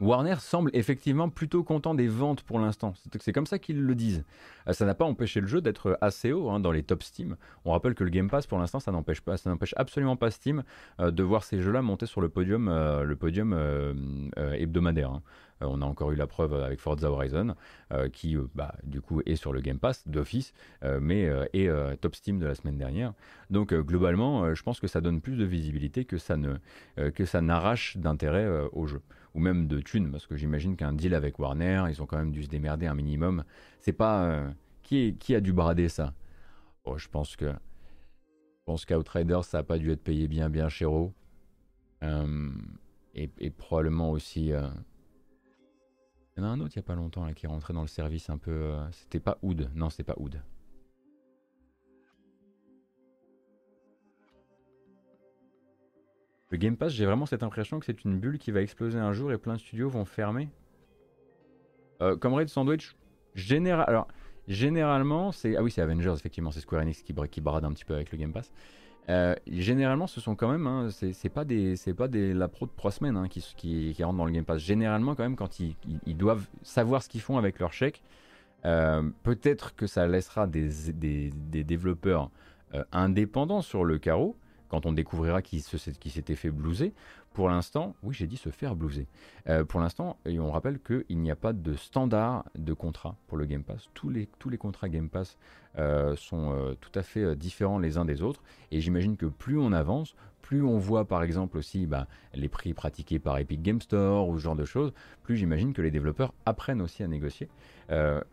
[0.00, 2.94] Warner semble effectivement plutôt content des ventes pour l'instant.
[3.20, 4.24] C'est comme ça qu'ils le disent.
[4.66, 7.36] Euh, ça n'a pas empêché le jeu d'être assez haut hein, dans les top Steam.
[7.66, 10.30] On rappelle que le Game Pass pour l'instant ça n'empêche pas, ça n'empêche absolument pas
[10.30, 10.62] Steam
[11.00, 13.52] euh, de voir ces jeux-là monter sur le podium, euh, le podium
[14.36, 15.10] hebdomadaire.
[15.10, 15.22] Hein.
[15.60, 17.54] on a encore eu la preuve avec Forza Horizon,
[18.12, 21.70] qui bah, du coup est sur le Game Pass d'office, mais est
[22.00, 23.12] top Steam de la semaine dernière.
[23.50, 26.54] Donc globalement, je pense que ça donne plus de visibilité que ça ne
[27.10, 29.02] que ça n'arrache d'intérêt au jeu
[29.34, 32.32] ou même de thunes, parce que j'imagine qu'un deal avec Warner, ils ont quand même
[32.32, 33.44] dû se démerder un minimum.
[33.80, 34.24] C'est pas.
[34.24, 34.50] Euh,
[34.82, 36.14] qui, qui a dû brader ça?
[36.84, 37.46] Oh, Je pense que.
[37.46, 40.90] Je pense qu'Outriders, ça a pas dû être payé bien, bien cher.
[42.02, 42.50] Euh,
[43.14, 44.52] et, probablement aussi.
[44.52, 44.68] Euh,
[46.36, 47.82] il y en a un autre il y a pas longtemps qui est rentré dans
[47.82, 48.74] le service un peu.
[48.92, 50.40] c'était pas Oud, non, c'est pas Oud.
[56.50, 59.12] Le Game Pass, j'ai vraiment cette impression que c'est une bulle qui va exploser un
[59.12, 60.48] jour et plein de studios vont fermer.
[62.02, 62.96] Euh, comme Red Sandwich,
[63.36, 65.56] généralement, c'est.
[65.56, 68.10] Ah oui, c'est Avengers, effectivement, c'est Square Enix qui, qui barade un petit peu avec
[68.10, 68.52] le Game Pass.
[69.08, 72.66] Euh, généralement, ce sont quand même, hein, c'est pas des, c'est pas des la pro
[72.66, 74.60] de 3 semaines hein, qui, rentrent dans le Game Pass.
[74.60, 75.76] Généralement, quand même, quand ils,
[76.16, 78.02] doivent savoir ce qu'ils font avec leur chèque,
[78.64, 81.30] euh, peut-être que ça laissera des
[81.64, 82.30] développeurs
[82.92, 84.36] indépendants sur le carreau,
[84.70, 86.94] quand on découvrira qui, s'était fait blouser.
[87.34, 89.06] Pour l'instant, oui, j'ai dit se faire blouser.
[89.48, 93.46] Euh, pour l'instant, on rappelle qu'il n'y a pas de standard de contrat pour le
[93.46, 93.88] Game Pass.
[93.94, 95.38] Tous les, tous les contrats Game Pass
[95.78, 98.42] euh, sont euh, tout à fait différents les uns des autres.
[98.70, 102.72] Et j'imagine que plus on avance, plus on voit par exemple aussi bah, les prix
[102.72, 104.92] pratiqués par Epic Game Store ou ce genre de choses,
[105.24, 107.48] plus j'imagine que les développeurs apprennent aussi à négocier.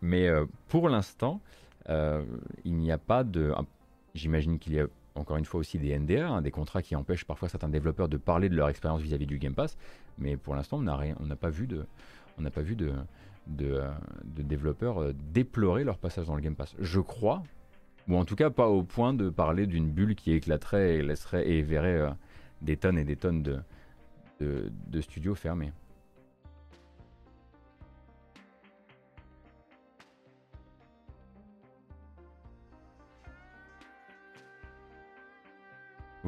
[0.02, 0.28] mais
[0.68, 1.40] pour l'instant,
[1.88, 3.52] il n'y a pas de...
[4.14, 4.86] J'imagine qu'il y a
[5.18, 8.16] encore une fois aussi des NDA, hein, des contrats qui empêchent parfois certains développeurs de
[8.16, 9.76] parler de leur expérience vis-à-vis du Game Pass.
[10.18, 10.82] Mais pour l'instant, on
[11.26, 11.84] n'a pas vu de,
[13.60, 13.90] euh,
[14.26, 16.74] développeurs euh, déplorer leur passage dans le Game Pass.
[16.78, 17.42] Je crois,
[18.08, 21.48] ou en tout cas pas au point de parler d'une bulle qui éclaterait et laisserait
[21.48, 22.10] et verrait euh,
[22.62, 23.62] des tonnes et des tonnes
[24.40, 25.72] de studios fermés.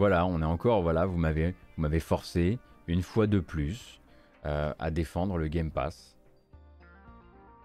[0.01, 4.01] Voilà, on est encore, voilà, vous m'avez, vous m'avez forcé une fois de plus
[4.47, 6.17] euh, à défendre le Game Pass,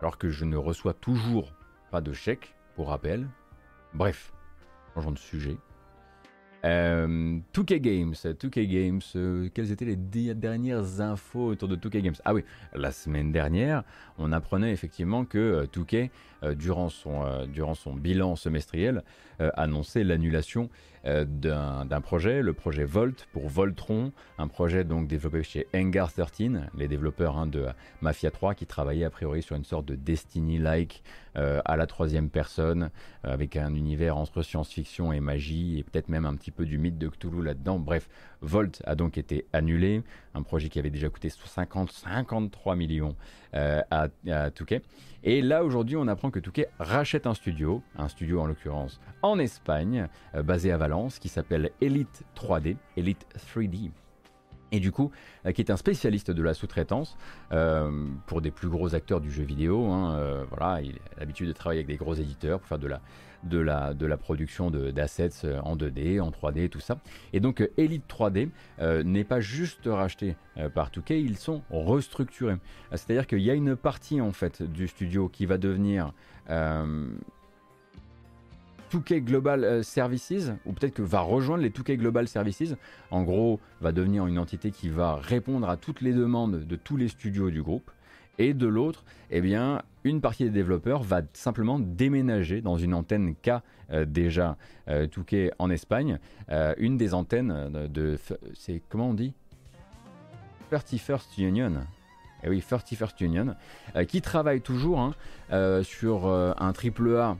[0.01, 1.53] alors que je ne reçois toujours
[1.91, 3.25] pas de chèque, pour rappel.
[3.93, 4.33] Bref,
[4.93, 5.55] changeons de sujet.
[6.65, 12.15] Euh, 2K Games, 2K Games, euh, quelles étaient les dernières infos autour de 2K Games?
[12.25, 13.83] Ah oui, la semaine dernière,
[14.17, 16.07] on apprenait effectivement que 2K, euh,
[16.53, 19.03] durant, son, durant son bilan semestriel,
[19.39, 20.69] annonçait l'annulation
[21.03, 26.87] d'un projet, le projet Volt pour Voltron, un projet donc développé chez Engar 13, les
[26.87, 27.65] développeurs hein, de
[28.01, 31.03] Mafia 3 qui travaillaient a priori sur une sorte de Destiny-like
[31.35, 32.89] à la troisième personne,
[33.23, 36.97] avec un univers entre science-fiction et magie, et peut-être même un petit peu du mythe
[36.97, 37.77] de Cthulhu là-dedans.
[37.77, 38.07] Bref,
[38.41, 40.01] Volt a donc été annulé,
[40.35, 43.15] un projet qui avait déjà coûté 50, 53 millions
[43.53, 44.81] à, à Touquet.
[45.23, 49.39] Et là aujourd'hui on apprend que Touquet rachète un studio, un studio en l'occurrence en
[49.39, 53.89] Espagne, euh, basé à Valence, qui s'appelle Elite 3D, Elite 3D
[54.71, 55.11] et du coup,
[55.45, 57.17] euh, qui est un spécialiste de la sous-traitance
[57.51, 59.85] euh, pour des plus gros acteurs du jeu vidéo.
[59.85, 63.01] Hein, voilà, il a l'habitude de travailler avec des gros éditeurs pour faire de la,
[63.45, 66.97] de la, de la production d'assets euh, en 2D, en 3D, tout ça.
[67.33, 70.35] Et donc euh, Elite 3D euh, n'est pas juste racheté
[70.73, 72.55] par Touquet, ils sont restructurés.
[72.91, 76.13] C'est-à-dire qu'il y a une partie en fait du studio qui va devenir
[78.89, 82.73] Touquet Global Services, ou peut-être que va rejoindre les Touquet Global Services.
[83.11, 86.95] En gros, va devenir une entité qui va répondre à toutes les demandes de tous
[86.95, 87.91] les studios du groupe.
[88.37, 93.35] Et de l'autre, eh bien, une partie des développeurs va simplement déménager dans une antenne
[93.35, 93.61] K
[93.91, 94.57] euh, déjà
[94.87, 96.19] euh, Touquet en Espagne,
[96.49, 98.17] euh, une des antennes de,
[98.53, 99.33] c'est comment on dit?
[100.71, 101.73] 31st Union.
[102.43, 103.55] Eh oui, 31st Union,
[104.07, 105.13] qui travaille toujours hein,
[105.83, 107.37] sur un triple A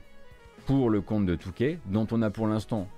[0.64, 2.88] pour le compte de Touquet, dont on a pour l'instant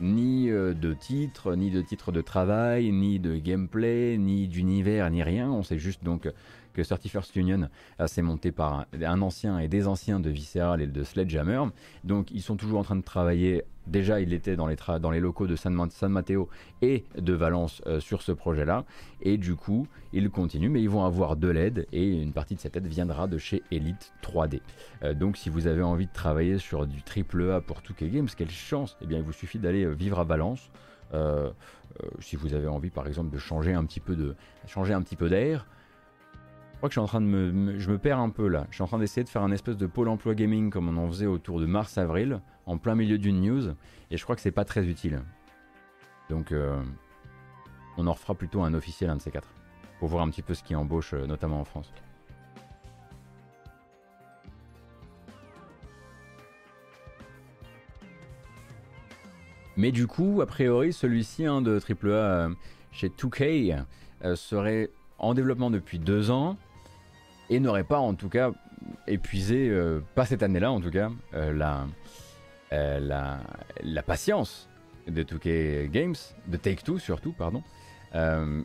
[0.00, 5.50] ni de titre, ni de titre de travail, ni de gameplay, ni d'univers, ni rien.
[5.50, 6.30] On sait juste donc
[6.72, 7.68] que 31st Union
[8.06, 11.64] s'est monté par un, ancien et des anciens de Visceral et de Sledgehammer.
[12.04, 13.64] Donc ils sont toujours en train de travailler.
[13.88, 16.50] Déjà, il était dans les, dans les locaux de San, Mateo
[16.82, 18.84] et de Valence euh, sur ce projet-là.
[19.22, 22.60] Et du coup, ils continuent, mais ils vont avoir de l'aide et une partie de
[22.60, 24.60] cette aide viendra de chez Elite 3D.
[25.02, 28.28] Euh, donc si vous avez envie de travailler sur du triple A pour Touquet Games,
[28.36, 30.70] quelle chance Eh bien, il vous suffit d'aller euh, vivre à Valence.
[32.20, 34.34] si vous avez envie, par exemple, de changer un petit peu de
[34.66, 35.66] changer un petit peu d'air,
[36.78, 38.66] crois que je suis en train de me, Je me perds un peu là.
[38.70, 40.96] Je suis en train d'essayer de faire un espèce de pôle emploi gaming comme on
[40.96, 43.70] en faisait autour de mars-avril, en plein milieu d'une news,
[44.10, 45.20] et je crois que c'est pas très utile.
[46.30, 46.80] Donc, euh,
[47.96, 49.48] on en refera plutôt un officiel, un de ces quatre,
[49.98, 51.92] pour voir un petit peu ce qui embauche, euh, notamment en France.
[59.76, 62.48] Mais du coup, a priori, celui-ci hein, de AAA euh,
[62.92, 63.84] chez 2K
[64.36, 66.56] serait en développement depuis deux ans
[67.50, 68.52] et n'aurait pas en tout cas
[69.06, 71.86] épuisé, euh, pas cette année-là en tout cas, euh, la,
[72.72, 73.40] euh, la,
[73.82, 74.68] la, patience
[75.06, 76.14] de 2K Games,
[76.46, 77.62] de Take-Two surtout, pardon,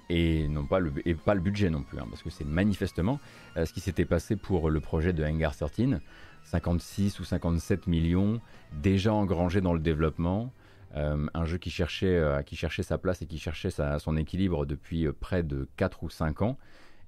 [0.09, 3.19] et, non pas le, et pas le budget non plus, hein, parce que c'est manifestement
[3.55, 5.99] ce qui s'était passé pour le projet de Hangar 13,
[6.45, 8.39] 56 ou 57 millions
[8.71, 10.53] déjà engrangés dans le développement.
[10.95, 13.69] un jeu qui cherchait, qui cherchait sa place et qui cherchait
[13.99, 16.57] son équilibre depuis près de 4 ou 5 ans.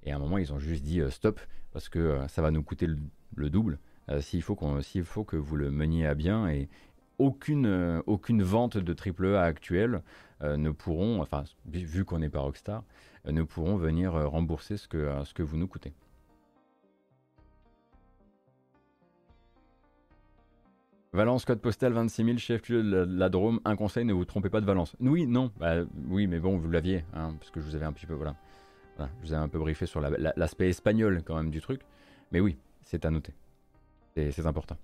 [0.03, 1.39] Et à un moment, ils ont juste dit stop,
[1.75, 4.57] parce que euh, ça va nous coûter le, double euh, s'il faut,
[5.03, 6.47] faut que vous le meniez à bien.
[6.47, 6.69] Et
[7.19, 10.01] aucune, aucune vente de AAA actuelle
[10.41, 12.83] ne pourront, enfin, vu qu'on n'est pas Rockstar,
[13.25, 15.93] ne pourront venir rembourser ce que, ce que vous nous coûtez.
[21.11, 23.59] Valence, code postal 26 000, chef-lieu de la, Drôme.
[23.65, 24.95] Un conseil, ne vous trompez pas de Valence.
[25.01, 27.93] Oui, non, bah, oui, mais bon, vous l'aviez, hein, parce que je vous avais un
[27.93, 28.35] petit peu, voilà
[28.99, 31.81] je vous ai un peu briefé sur l'aspect espagnol quand même du truc.
[32.31, 33.33] Mais oui, c'est à noter.
[34.15, 34.77] C'est important.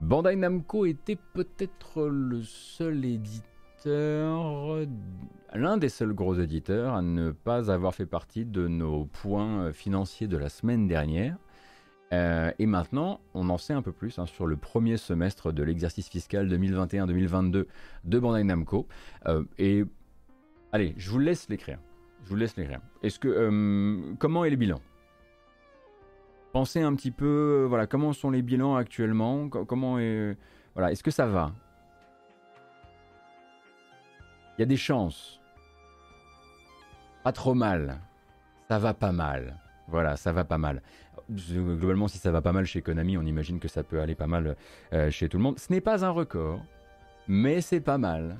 [0.00, 4.80] Bandai Namco était peut-être le seul éditeur,
[5.54, 10.26] l'un des seuls gros éditeurs à ne pas avoir fait partie de nos points financiers
[10.26, 11.36] de la semaine dernière.
[12.12, 15.62] Euh, et maintenant, on en sait un peu plus hein, sur le premier semestre de
[15.62, 17.66] l'exercice fiscal 2021-2022
[18.04, 18.86] de Bandai Namco.
[19.26, 19.84] Euh, et
[20.72, 21.78] Allez, je vous laisse l'écrire.
[22.24, 22.80] Je vous laisse l'écrire.
[23.02, 24.80] Est-ce que euh, comment est le bilan?
[26.52, 29.48] Pensez un petit peu, euh, voilà, comment sont les bilans actuellement?
[29.48, 30.36] Comment est,
[30.74, 31.52] voilà, est-ce que ça va?
[34.56, 35.40] Il y a des chances.
[37.24, 38.00] Pas trop mal.
[38.68, 39.58] Ça va pas mal.
[39.88, 40.82] Voilà, ça va pas mal.
[41.30, 44.26] Globalement, si ça va pas mal chez Konami, on imagine que ça peut aller pas
[44.26, 44.56] mal
[44.92, 45.58] euh, chez tout le monde.
[45.58, 46.60] Ce n'est pas un record,
[47.28, 48.38] mais c'est pas mal.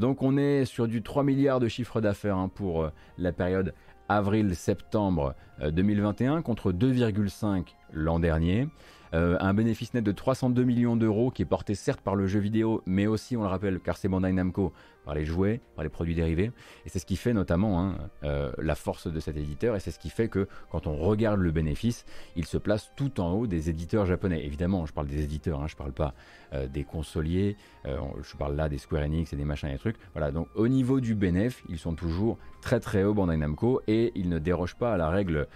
[0.00, 3.74] Donc on est sur du 3 milliards de chiffre d'affaires hein, pour euh, la période
[4.08, 8.66] avril-septembre 2021 euh, contre 2,5 l'an dernier.
[9.12, 12.40] Euh, un bénéfice net de 302 millions d'euros qui est porté certes par le jeu
[12.40, 14.72] vidéo, mais aussi, on le rappelle, car c'est Bandai Namco,
[15.04, 16.52] par les jouets, par les produits dérivés.
[16.84, 19.90] Et c'est ce qui fait notamment hein, euh, la force de cet éditeur, et c'est
[19.90, 22.04] ce qui fait que quand on regarde le bénéfice,
[22.36, 24.44] il se place tout en haut des éditeurs japonais.
[24.44, 26.14] Évidemment, je parle des éditeurs, hein, je parle pas
[26.52, 29.78] euh, des consoliers, euh, je parle là des Square Enix et des machins et des
[29.78, 29.96] trucs.
[30.12, 34.12] Voilà, donc au niveau du bénéfice, ils sont toujours très très haut Bandai Namco et
[34.14, 35.48] ils ne dérogent pas à la règle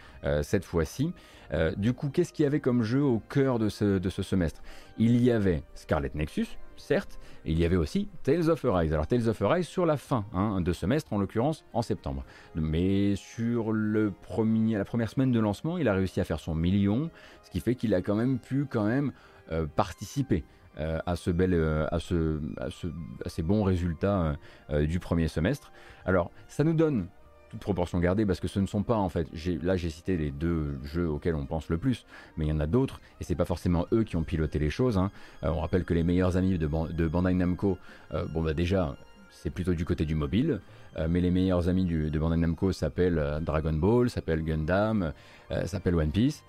[0.42, 1.12] cette fois-ci.
[1.76, 4.62] du coup, qu'est-ce qu'il y avait comme jeu au cœur de ce, de ce semestre?
[4.97, 6.47] Il y avait Scarlet Nexus,
[6.77, 8.93] certes, il y avait aussi Tales of Arise.
[8.93, 12.25] Alors Tales of Arise sur la fin hein, de semestre, en l'occurrence en septembre.
[12.55, 16.55] Mais sur le premier, la première semaine de lancement, il a réussi à faire son
[16.55, 17.11] million,
[17.43, 19.12] ce qui fait qu'il a quand même pu quand même
[19.53, 20.45] euh, participer.
[20.81, 22.89] Euh, à, ce bel, euh, à, ce, à, ce,
[23.25, 24.35] à, ces bons résultats
[24.89, 25.70] du premier semestre.
[26.05, 27.07] Alors, ça nous donne
[27.61, 29.28] proportion gardée, parce que ce ne sont pas en fait.
[29.62, 32.05] Là, j'ai cité les deux jeux auxquels on pense le plus,
[32.36, 34.70] mais il y en a d'autres, et c'est pas forcément eux qui ont piloté les
[34.70, 34.98] choses.
[34.98, 35.11] Hein.
[35.42, 37.78] Euh, on rappelle que les meilleurs amis de, Bandai Namco,
[38.12, 38.96] euh, bon bah déjà,
[39.30, 40.61] c'est plutôt du côté du mobile,
[40.96, 45.12] euh, mais les meilleurs amis de Bandai Namco s'appellent Dragon Ball, s'appellent Gundam,
[45.66, 46.42] s'appellent One Piece.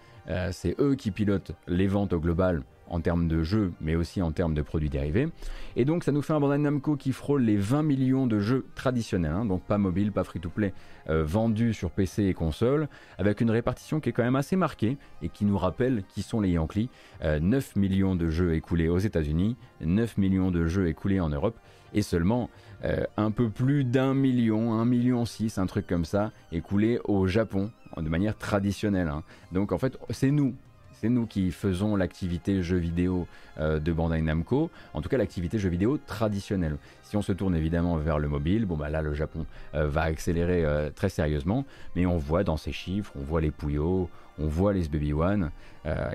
[0.51, 4.32] C'est eux qui pilotent les ventes au global en termes de jeux, mais aussi en
[4.32, 5.28] termes de produits dérivés.
[5.76, 8.65] Et donc ça nous fait un Bandai Namco qui frôle les 20 millions de jeux
[8.76, 10.73] traditionnels, hein, donc pas mobile, pas free-to-play,
[11.09, 14.97] euh, vendus sur PC et console, avec une répartition qui est quand même assez marquée
[15.21, 16.89] et qui nous rappelle qui sont les Yankees.
[17.23, 21.57] 9 euh, millions de jeux écoulés aux États-Unis, 9 millions de jeux écoulés en Europe,
[21.93, 22.49] et seulement
[22.84, 27.26] euh, un peu plus d'un million, un million six, un truc comme ça, écoulés au
[27.26, 27.71] Japon
[28.01, 29.07] de manière traditionnelle.
[29.07, 29.23] Hein.
[29.51, 30.55] Donc en fait, c'est nous,
[30.93, 33.27] c'est nous qui faisons l'activité jeu vidéo
[33.59, 36.77] euh, de Bandai Namco, en tout cas l'activité jeu vidéo traditionnelle.
[37.03, 40.01] Si on se tourne évidemment vers le mobile, bon bah là le Japon euh, va
[40.03, 41.65] accélérer euh, très sérieusement,
[41.95, 45.51] mais on voit dans ces chiffres, on voit les Puyo, on voit les Baby One,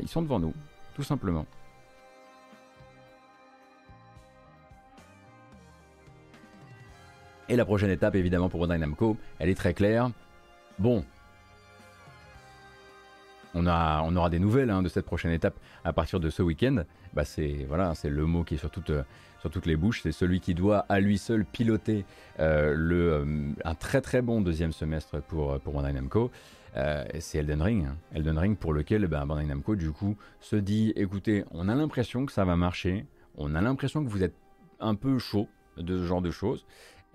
[0.03, 0.53] ils sont devant nous,
[0.95, 1.47] tout simplement.
[7.51, 10.11] Et la prochaine étape, évidemment, pour Bandai Namco, elle est très claire.
[10.79, 11.05] Bon,
[13.55, 16.85] on, aura des nouvelles hein, de cette prochaine étape à partir de ce week-end.
[17.15, 19.03] Bah c'est voilà, c'est le mot qui est sur, euh,
[19.41, 20.03] sur toutes les bouches.
[20.03, 22.05] C'est celui qui doit à lui seul piloter
[22.39, 26.31] euh, le, euh, un très très bon deuxième semestre pour, pour Bandai Namco.
[27.19, 27.87] c'est Elden Ring.
[27.87, 27.97] Hein.
[28.15, 32.27] Elden Ring pour lequel bah, Bandai Namco du coup se dit écoutez, on a l'impression
[32.27, 33.07] que ça va marcher.
[33.37, 34.35] On a l'impression que vous êtes
[34.81, 36.65] un peu chaud de ce genre de choses.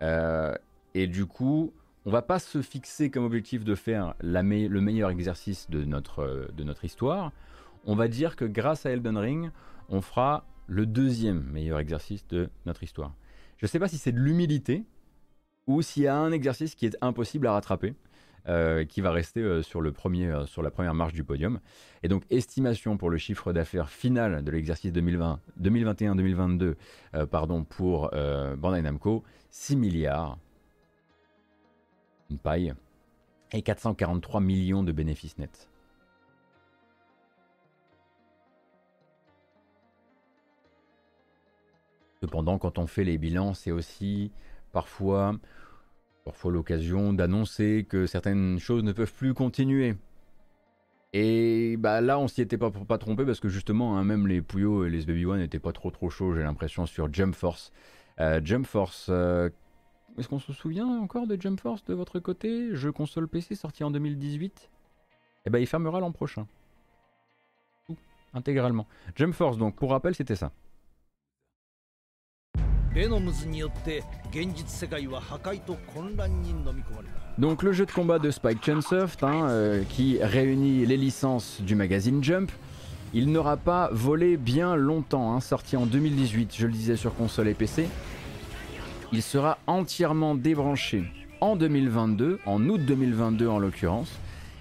[0.01, 1.73] et du coup,
[2.05, 6.47] on va pas se fixer comme objectif de faire le meilleur exercice de notre, euh,
[6.55, 7.31] de notre histoire.
[7.85, 9.49] On va dire que grâce à Elden Ring,
[9.89, 13.15] on fera le deuxième meilleur exercice de notre histoire.
[13.57, 14.83] Je ne sais pas si c'est de l'humilité
[15.65, 17.95] ou s'il y a un exercice qui est impossible à rattraper,
[18.47, 21.59] euh, qui va rester euh, sur, le premier, sur la première marche du podium.
[22.03, 26.75] Et donc, estimation pour le chiffre d'affaires final de l'exercice 2021-2022
[27.31, 28.11] pardon, pour
[28.57, 30.37] Bandai Namco, 6 milliards
[32.29, 32.73] une paille,
[33.51, 35.69] et 443 millions de bénéfices nets.
[42.21, 44.31] Cependant, quand on fait les bilans, c'est aussi
[44.71, 45.35] parfois,
[46.23, 49.95] parfois l'occasion d'annoncer que certaines choses ne peuvent plus continuer.
[51.13, 54.41] Et bah là, on s'y était pas, pas trompé parce que justement, hein, même les
[54.41, 57.71] Puyo et les Baby One n'étaient pas trop trop chauds, j'ai l'impression, sur Jump Force.
[58.19, 59.49] Euh, Jump Force, euh,
[60.17, 63.83] est-ce qu'on se souvient encore de Jump Force de votre côté Jeu console PC sorti
[63.83, 64.69] en 2018
[65.45, 66.47] Eh ben il fermera l'an prochain.
[68.33, 68.87] Intégralement.
[69.15, 70.51] Jump Force donc, pour rappel, c'était ça.
[77.37, 81.75] Donc le jeu de combat de Spike Chunsoft hein, euh, qui réunit les licences du
[81.75, 82.53] magazine Jump.
[83.13, 87.49] Il n'aura pas volé bien longtemps, hein, sorti en 2018, je le disais sur console
[87.49, 87.89] et PC.
[89.15, 91.05] Il sera entièrement débranché
[91.39, 94.11] en 2022, en août 2022 en l'occurrence.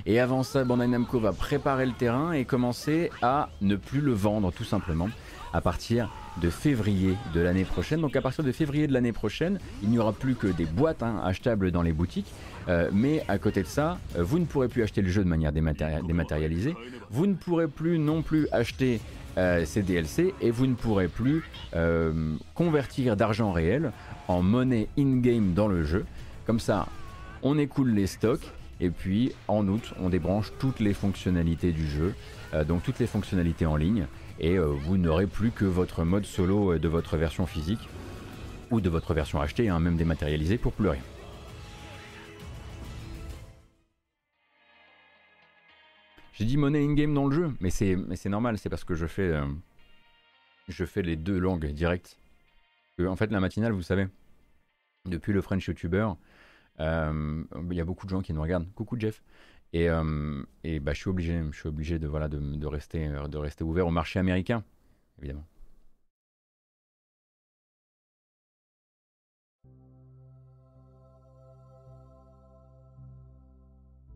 [0.06, 4.12] Et avant ça, Bandai Namco va préparer le terrain et commencer à ne plus le
[4.12, 5.08] vendre tout simplement
[5.52, 6.08] à partir
[6.40, 8.00] de février de l'année prochaine.
[8.00, 11.02] Donc à partir de février de l'année prochaine, il n'y aura plus que des boîtes
[11.02, 12.32] hein, achetables dans les boutiques.
[12.68, 15.28] Euh, mais à côté de ça, euh, vous ne pourrez plus acheter le jeu de
[15.28, 16.76] manière dématérialisée.
[17.10, 19.00] Vous ne pourrez plus non plus acheter
[19.36, 21.44] euh, ces DLC et vous ne pourrez plus
[22.54, 23.92] convertir d'argent réel
[24.28, 26.04] en monnaie in-game dans le jeu.
[26.46, 26.86] Comme ça,
[27.42, 32.14] on écoule les stocks et puis en août, on débranche toutes les fonctionnalités du jeu,
[32.52, 34.06] euh, donc toutes les fonctionnalités en ligne
[34.40, 37.88] et euh, vous n'aurez plus que votre mode solo euh, de votre version physique
[38.70, 40.88] ou de votre version achetée, hein, même dématérialisée pour plus
[46.34, 49.40] J'ai dit monnaie in-game dans le jeu, mais c'est, normal, c'est parce que je fais,
[50.68, 52.18] fais les deux langues directes
[53.02, 54.06] en fait, la matinale, vous savez,
[55.06, 56.08] depuis le French YouTuber.
[56.78, 58.72] Il y a beaucoup de gens qui nous regardent.
[58.74, 59.22] Coucou Jeff.
[59.72, 59.88] Et,
[60.64, 63.10] et bah, je suis obligé, je obligé de, voilà, de rester
[63.62, 64.62] ouvert au marché américain,
[65.18, 65.44] évidemment.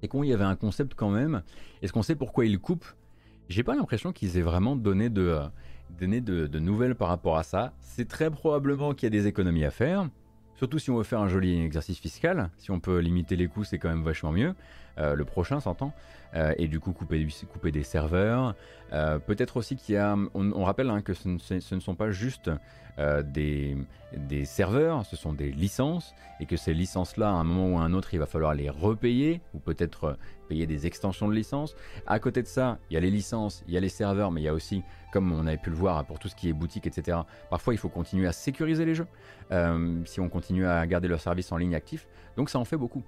[0.02, 1.42] Et quand il y avait un concept quand même.
[1.82, 2.86] Est-ce qu'on sait pourquoi ils coupent?
[3.48, 5.46] J'ai pas l'impression qu'ils aient vraiment donné de, euh,
[5.98, 7.72] donné de, de, nouvelles par rapport à ça.
[7.80, 10.08] C'est très probablement qu'il y a des économies à faire.
[10.54, 12.50] Surtout si on veut faire un joli exercice fiscal.
[12.58, 14.54] Si on peut limiter les coûts, c'est quand même vachement mieux.
[14.98, 15.92] Euh, le prochain s'entend.
[16.34, 17.24] Euh, et du coup, couper,
[17.70, 18.54] des serveurs.
[18.92, 20.16] Euh, peut-être aussi qu'il y a.
[20.34, 22.50] On, rappelle hein, que ce ne, sont pas juste
[23.24, 23.76] des,
[24.44, 27.92] serveurs, ce sont des licences, et que ces licences-là, à un moment ou à un
[27.94, 30.18] autre, il va falloir les repayer, ou peut-être
[30.48, 31.76] payer des extensions de licences.
[32.06, 34.40] À côté de ça, il y a les licences, il y a les serveurs, mais
[34.40, 34.82] il y a aussi,
[35.12, 37.18] comme on avait pu le voir pour tout ce qui est boutique, etc.,
[37.50, 39.06] parfois il faut continuer à sécuriser les jeux,
[40.04, 42.08] si on continue à garder leur service en ligne actif.
[42.36, 43.04] Donc ça en fait beaucoup.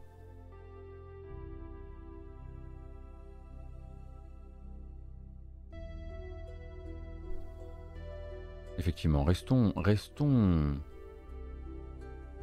[8.81, 10.79] Effectivement, restons, restons,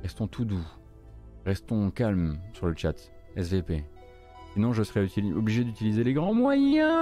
[0.04, 0.64] restons tout doux,
[1.48, 2.94] restons calmes sur le chat,
[3.36, 3.84] SVP.
[4.54, 6.94] Sinon, je serais obligé d'utiliser les grands moyens.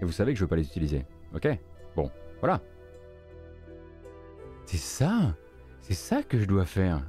[0.00, 1.04] Et vous savez que je veux pas les utiliser,
[1.34, 1.46] ok
[1.94, 2.10] Bon,
[2.40, 2.62] voilà.
[4.64, 5.36] C'est ça,
[5.82, 7.02] c'est ça que je dois faire.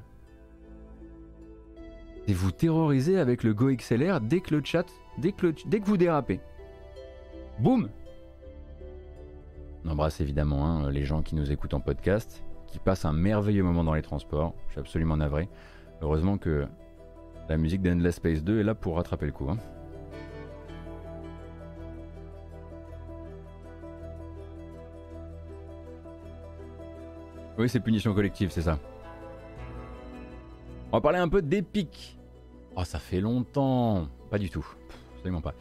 [2.28, 4.88] C'est vous terroriser avec le Go XLR dès que le chat,
[5.20, 6.42] dès que, dès que vous dérapez.
[7.60, 7.90] Boum
[9.86, 13.64] on embrasse évidemment hein, les gens qui nous écoutent en podcast, qui passent un merveilleux
[13.64, 14.54] moment dans les transports.
[14.68, 15.50] Je suis absolument navré.
[16.02, 16.68] Heureusement que
[17.48, 19.50] la musique d'Endless Space 2 est là pour rattraper le coup.
[19.50, 19.58] Hein.
[27.58, 28.80] Oui, c'est punition collective, c'est ça.
[30.92, 32.18] On va parler un peu d'Epic.
[32.76, 34.08] Oh, ça fait longtemps.
[34.30, 34.66] Pas du tout
[35.20, 35.54] absolument pas.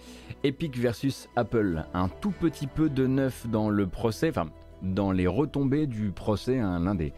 [0.45, 4.47] Epic versus Apple, un tout petit peu de neuf dans le procès, enfin
[4.83, 7.13] dans les retombées du procès, hein, l'un des,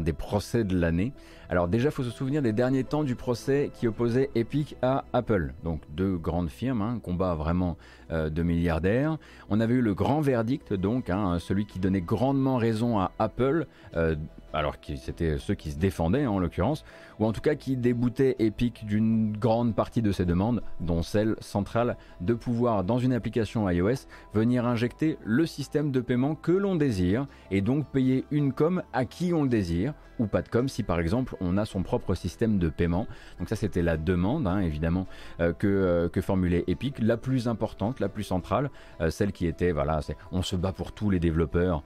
[0.00, 1.12] des procès de l'année.
[1.48, 5.54] Alors déjà, faut se souvenir des derniers temps du procès qui opposait Epic à Apple.
[5.62, 7.76] Donc deux grandes firmes, un hein, combat vraiment
[8.10, 9.16] euh, de milliardaires.
[9.48, 13.66] On avait eu le grand verdict, donc hein, celui qui donnait grandement raison à Apple,
[13.96, 14.16] euh,
[14.52, 16.84] alors que c'était ceux qui se défendaient en l'occurrence,
[17.18, 21.36] ou en tout cas qui déboutait Epic d'une grande partie de ses demandes, dont celle
[21.40, 26.76] centrale de pouvoir, dans une application iOS, venir injecter le système de paiement que l'on
[26.76, 30.68] désire, et donc payer une com à qui on le désire, ou pas de com
[30.68, 33.06] si par exemple on a son propre système de paiement.
[33.38, 35.06] Donc ça c'était la demande, hein, évidemment,
[35.40, 38.70] euh, que, euh, que formulait Epic, la plus importante, la plus centrale,
[39.00, 40.00] euh, celle qui était, voilà,
[40.32, 41.82] on se bat pour tous les développeurs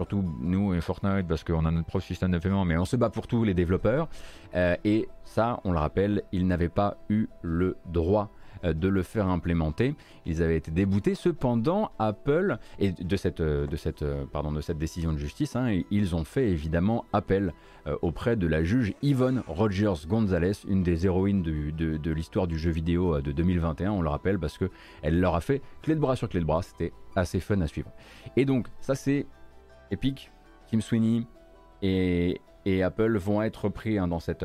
[0.00, 2.96] surtout nous et Fortnite parce qu'on a notre propre système de paiement, mais on se
[2.96, 4.08] bat pour tous les développeurs.
[4.54, 8.30] Euh, et ça, on le rappelle, ils n'avaient pas eu le droit
[8.64, 9.94] euh, de le faire implémenter.
[10.24, 11.14] Ils avaient été déboutés.
[11.14, 15.82] Cependant, Apple, et de cette, euh, de cette, pardon, de cette décision de justice, hein,
[15.90, 17.52] ils ont fait évidemment appel
[18.02, 22.58] auprès de la juge Yvonne Rogers Gonzalez, une des héroïnes de, de, de l'histoire du
[22.58, 26.14] jeu vidéo de 2021, on le rappelle, parce qu'elle leur a fait clé de bras
[26.14, 26.62] sur clé de bras.
[26.62, 27.90] C'était assez fun à suivre.
[28.36, 29.26] Et donc, ça c'est
[29.90, 30.30] Epic,
[30.70, 31.26] Tim Sweeney
[31.82, 32.40] et,
[32.84, 34.44] Apple vont être pris hein, dans cette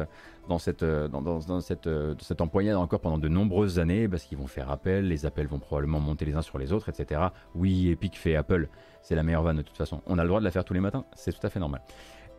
[0.49, 1.89] dans cette dans, dans, cette,
[2.19, 5.59] cette empoignade encore pendant de nombreuses années parce qu'ils vont faire appel, les appels vont
[5.59, 7.21] probablement monter les uns sur les autres, etc.
[7.53, 8.69] Oui, Epic fait Apple,
[9.01, 10.01] c'est la meilleure vanne de toute façon.
[10.07, 11.81] On a le droit de la faire tous les matins, c'est tout à fait normal.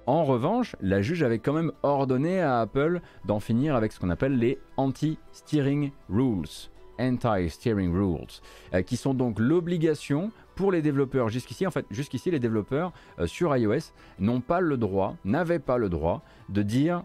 [0.06, 4.10] En revanche, la juge avait quand même ordonné à Apple d'en finir avec ce qu'on
[4.10, 6.70] appelle les anti-steering rules.
[6.98, 8.26] Anti-steering rules,
[8.74, 13.26] euh, qui sont donc l'obligation pour les développeurs jusqu'ici, en fait, jusqu'ici, les développeurs euh,
[13.26, 17.04] sur iOS n'ont pas le droit, n'avaient pas le droit de dire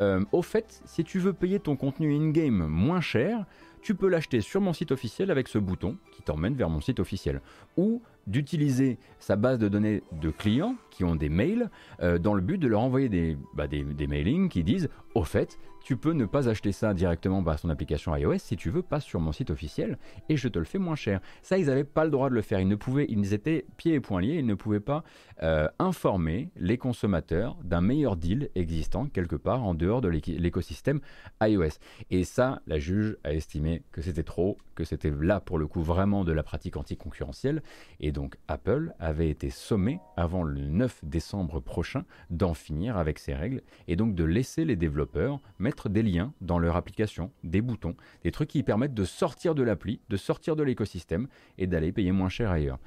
[0.00, 3.44] euh, au fait, si tu veux payer ton contenu in-game moins cher,
[3.82, 7.00] tu peux l'acheter sur mon site officiel avec ce bouton qui t'emmène vers mon site
[7.00, 7.40] officiel.
[7.76, 11.70] Ou d'utiliser sa base de données de clients qui ont des mails
[12.00, 15.56] dans le but de leur envoyer des, bah, des mailings qui disent au fait,
[15.86, 19.04] tu peux ne pas acheter ça directement par son application iOS si tu veux, passe
[19.04, 21.20] sur mon site officiel et je te le fais moins cher.
[21.42, 22.58] Ça, ils n'avaient pas le droit de le faire.
[22.58, 25.04] Ils ne pouvaient, ils étaient pieds et poings liés, ils ne pouvaient pas
[25.44, 30.98] euh, informer les consommateurs d'un meilleur deal existant quelque part en dehors de l'écosystème
[31.40, 31.78] iOS.
[32.10, 35.82] Et ça, la juge a estimé que c'était trop, que c'était là pour le coup
[35.82, 37.62] vraiment de la pratique anticoncurrentielle.
[38.00, 43.34] Et donc Apple avait été sommé avant le 9 décembre prochain d'en finir avec ces
[43.34, 47.94] règles et donc de laisser les développeurs mettre des liens dans leur application, des boutons,
[48.22, 52.12] des trucs qui permettent de sortir de l'appli, de sortir de l'écosystème et d'aller payer
[52.12, 52.78] moins cher ailleurs.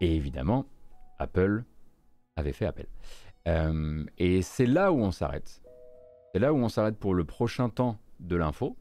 [0.00, 0.66] Et évidemment,
[1.18, 1.64] Apple
[2.36, 2.86] avait fait appel.
[4.18, 5.60] et c'est là où on s'arrête.
[6.32, 8.76] C'est là où on s'arrête pour le prochain temps de l'info.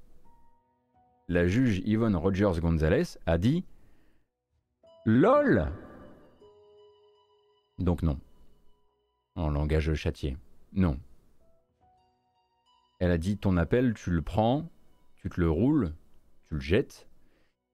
[1.28, 3.64] La juge Yvonne Rogers Gonzalez a dit
[5.06, 5.72] LOL
[7.80, 8.20] Donc non.
[9.36, 10.38] En langage châtié.
[10.74, 10.98] Non.
[13.04, 14.72] Elle a dit ton appel, tu le prends,
[15.18, 15.92] tu te le roules,
[16.48, 17.10] tu le jettes,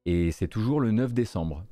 [0.07, 1.67] et c'est toujours le 9 décembre.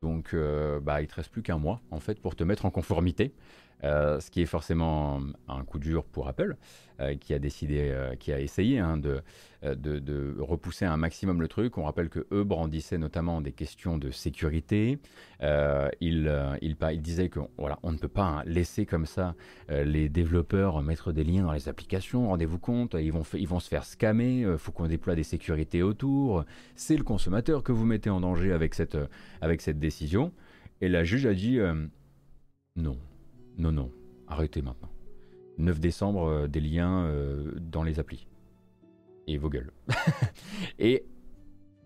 [0.00, 2.70] Donc euh, bah, il te reste plus qu'un mois en fait pour te mettre en
[2.70, 3.34] conformité.
[3.82, 6.56] Euh, ce qui est forcément un coup dur pour Apple,
[7.00, 9.20] euh, qui a décidé, euh, qui a essayé hein, de,
[9.62, 11.76] de, repousser un maximum le truc.
[11.76, 14.98] On rappelle que eux brandissaient notamment des questions de sécurité.
[16.00, 19.34] ils, disaient que voilà, on ne peut pas laisser comme ça
[19.68, 22.28] les développeurs mettre des liens dans les applications.
[22.28, 24.40] Rendez-vous compte, ils vont, se faire scammer.
[24.40, 26.44] Il faut qu'on déploie des sécurités autour.
[26.74, 30.32] C'est le consommateur que vous mettez en danger avec cette décision.
[30.80, 31.58] Et la juge a dit
[32.76, 32.98] non.
[33.58, 33.90] Non, non,
[34.28, 34.90] arrêtez maintenant.
[35.58, 38.26] 9 décembre, euh, des liens euh, dans les applis.
[39.26, 39.72] Et vos gueules.
[40.78, 41.04] et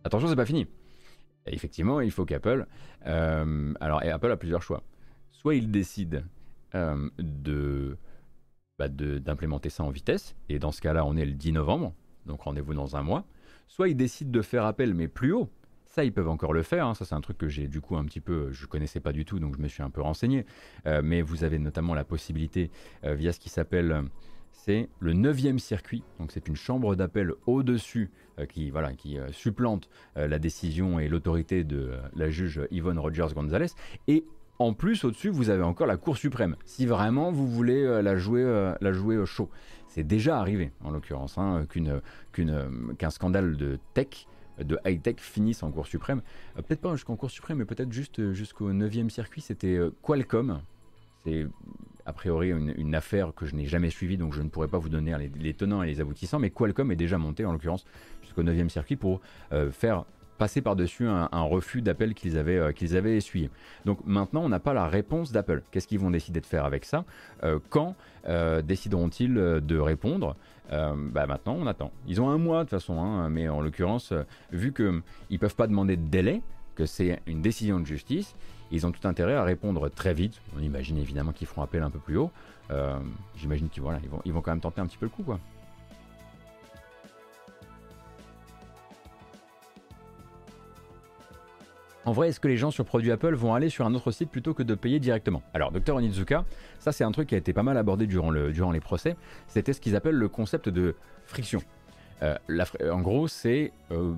[0.04, 0.66] attention, c'est pas fini.
[1.46, 2.66] effectivement, il faut qu'Apple.
[3.06, 4.82] Euh, alors, Apple a plusieurs choix.
[5.30, 6.24] Soit il décide
[6.74, 7.96] de
[8.78, 11.94] bah, d'implémenter ça en vitesse, et dans ce cas-là, on est le 10 novembre,
[12.26, 13.24] donc rendez-vous dans un mois.
[13.66, 15.50] Soit il décide de faire appel, mais plus haut,
[16.04, 16.86] ils peuvent encore le faire.
[16.86, 16.94] Hein.
[16.94, 19.24] Ça, c'est un truc que j'ai du coup un petit peu, je connaissais pas du
[19.24, 20.44] tout, donc je me suis un peu renseigné.
[20.86, 22.70] Euh, mais vous avez notamment la possibilité
[23.04, 24.04] euh, via ce qui s'appelle
[24.50, 29.88] c'est le 9e circuit, donc c'est une chambre d'appel au-dessus euh, qui, voilà, qui supplante
[30.16, 33.68] la décision et l'autorité de la juge Yvonne Rogers Gonzalez.
[34.08, 34.24] Et
[34.58, 38.42] en plus, au-dessus, vous avez encore la Cour suprême, si vraiment vous voulez la jouer,
[38.80, 39.48] la jouer chaud.
[39.86, 41.66] C'est déjà arrivé, en l'occurrence, hein,
[42.32, 44.26] qu'un scandale de tech
[44.64, 46.22] de high-tech finissent en Cour suprême.
[46.56, 49.40] Euh, peut-être pas jusqu'en Cour suprême, mais peut-être juste euh, jusqu'au 9e circuit.
[49.40, 50.60] C'était euh, Qualcomm.
[51.24, 51.46] C'est
[52.06, 54.88] a priori une, affaire que je n'ai jamais suivie, donc je ne pourrais pas vous
[54.88, 56.38] donner les, tenants et les aboutissants.
[56.38, 57.84] Mais Qualcomm est déjà monté, en l'occurrence,
[58.22, 59.20] jusqu'au 9e circuit pour
[59.72, 60.06] faire
[60.38, 63.50] passer par-dessus un, refus d'appel qu'ils avaient, qu'ils avaient essuyé.
[63.84, 65.62] Donc maintenant, on n'a pas la réponse d'Apple.
[65.70, 67.04] Qu'est-ce qu'ils vont décider de faire avec ça?
[67.68, 67.94] Quand
[68.62, 70.34] décideront-ils de répondre?
[70.72, 71.90] Euh, bah maintenant on attend.
[72.06, 75.36] Ils ont un mois de toute façon, hein, mais en l'occurrence, euh, vu qu'ils ne
[75.38, 76.42] peuvent pas demander de délai,
[76.74, 78.34] que c'est une décision de justice,
[78.70, 80.40] ils ont tout intérêt à répondre très vite.
[80.56, 82.30] On imagine évidemment qu'ils feront appel un peu plus haut.
[82.70, 82.98] Euh,
[83.36, 85.22] j'imagine qu'ils voilà, ils vont, ils vont quand même tenter un petit peu le coup.
[85.22, 85.40] Quoi.
[92.08, 94.30] En vrai, est-ce que les gens sur produits Apple vont aller sur un autre site
[94.30, 95.42] plutôt que de payer directement?
[95.52, 96.46] Alors, Dr Onizuka,
[96.78, 99.14] ça c'est un truc qui a été pas mal abordé durant, le, durant les procès,
[99.46, 100.96] c'était ce qu'ils appellent le concept de
[101.26, 101.60] friction.
[102.22, 102.38] Euh,
[102.90, 104.14] en gros, c'est, euh,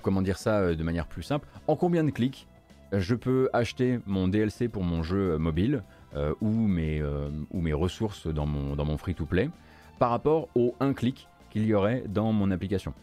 [0.00, 2.46] comment dire ça euh, de manière plus simple, en combien de clics
[2.92, 5.82] je peux acheter mon DLC pour mon jeu mobile
[6.40, 7.02] ou, mes,
[7.50, 9.50] ou mes ressources dans mon, dans mon free-to-play
[9.98, 12.94] par rapport au un clic qu'il y aurait dans mon application?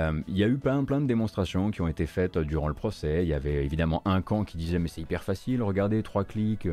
[0.00, 2.74] Euh, il y a eu plein, plein de démonstrations qui ont été faites durant le
[2.74, 3.22] procès.
[3.22, 6.68] Il y avait évidemment un camp qui disait mais c'est hyper facile, regardez, trois clics,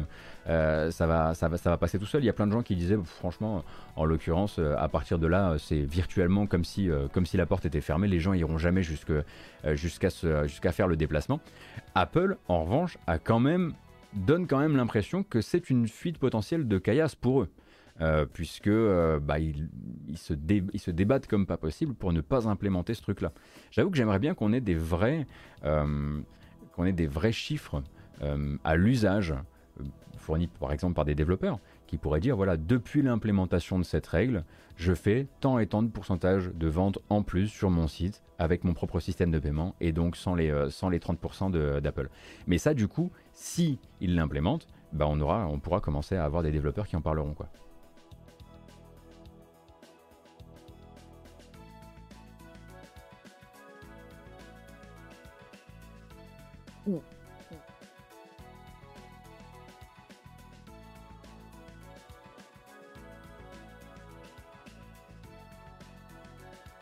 [0.48, 2.24] euh, ça, va, ça, va, ça va passer tout seul.
[2.24, 3.64] Il y a plein de gens qui disaient franchement,
[3.96, 7.66] en l'occurrence, euh, à partir de là, c'est virtuellement comme si, comme si la porte
[7.66, 8.08] était fermée.
[8.08, 9.24] Les gens iront jamais jusqu'à
[10.72, 11.40] faire le déplacement.
[11.96, 12.98] Apple, en revanche,
[14.14, 17.50] donne quand même l'impression que c'est une fuite potentielle de caillasse pour eux.
[18.00, 19.70] Euh, puisque euh, bah, ils,
[20.16, 23.32] se débattent comme pas possible pour ne pas implémenter ce truc-là.
[23.72, 25.26] J'avoue que j'aimerais bien qu'on ait des vrais,
[25.66, 26.20] euh,
[26.74, 27.82] qu'on ait des vrais chiffres
[28.64, 29.36] à l'usage
[30.18, 34.44] fournis par exemple par des développeurs qui pourraient dire voilà depuis l'implémentation de cette règle
[34.76, 38.64] je fais tant et tant de pourcentage de ventes en plus sur mon site avec
[38.64, 42.10] mon propre système de paiement et donc sans les, sans les 30% d'Apple.
[42.48, 46.88] Mais ça du coup si ils l'implémentent bah on, pourra commencer à avoir des développeurs
[46.88, 47.36] qui en parleront.
[56.88, 57.17] うん。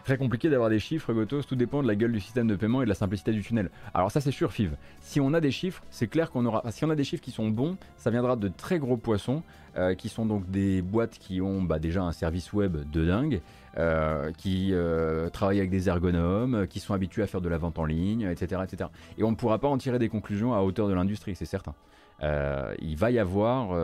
[0.05, 2.83] Très compliqué d'avoir des chiffres, Gotos, tout dépend de la gueule du système de paiement
[2.83, 3.71] et de la simplicité du tunnel.
[3.91, 4.75] Alors ça c'est sûr, Fiv.
[5.01, 6.61] Si on a des chiffres, c'est clair qu'on aura...
[6.69, 9.41] Si on a des chiffres qui sont bons, ça viendra de très gros poissons,
[9.77, 13.41] euh, qui sont donc des boîtes qui ont bah, déjà un service web de dingue,
[13.79, 17.79] euh, qui euh, travaillent avec des ergonomes, qui sont habitués à faire de la vente
[17.79, 18.61] en ligne, etc.
[18.63, 18.91] etc.
[19.17, 21.73] Et on ne pourra pas en tirer des conclusions à hauteur de l'industrie, c'est certain.
[22.21, 23.75] il va y avoir,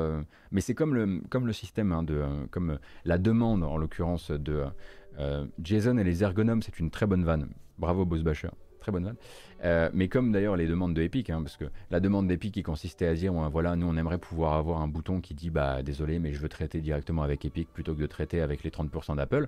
[0.52, 4.64] mais c'est comme le, comme le système, hein, de, comme la demande en l'occurrence de,
[5.20, 7.50] euh, Jason et les ergonomes, c'est une très bonne vanne.
[7.78, 8.50] Bravo Bossbacher.
[8.80, 9.16] très bonne vanne.
[9.64, 12.64] Euh, mais comme d'ailleurs les demandes de Epic, hein, parce que la demande d'Epic qui
[12.64, 16.20] consistait à dire voilà, nous on aimerait pouvoir avoir un bouton qui dit bah désolé,
[16.20, 19.48] mais je veux traiter directement avec Epic plutôt que de traiter avec les 30% d'Apple.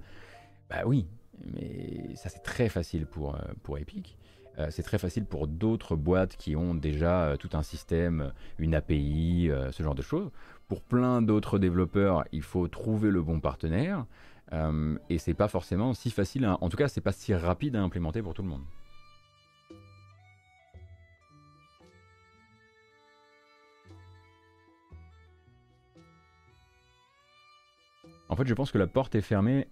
[0.70, 1.08] Bah oui,
[1.54, 4.18] mais ça c'est très facile pour, euh, pour Epic.
[4.60, 9.50] Euh, c'est très facile pour d'autres boîtes qui ont déjà tout un système, une API,
[9.72, 10.30] ce genre de choses.
[10.68, 14.06] Pour plein d'autres développeurs, il faut trouver le bon partenaire.
[15.10, 18.22] Et c'est pas forcément si facile, en tout cas, c'est pas si rapide à implémenter
[18.22, 18.64] pour tout le monde.
[28.34, 29.68] En fait, je pense que la porte est fermée.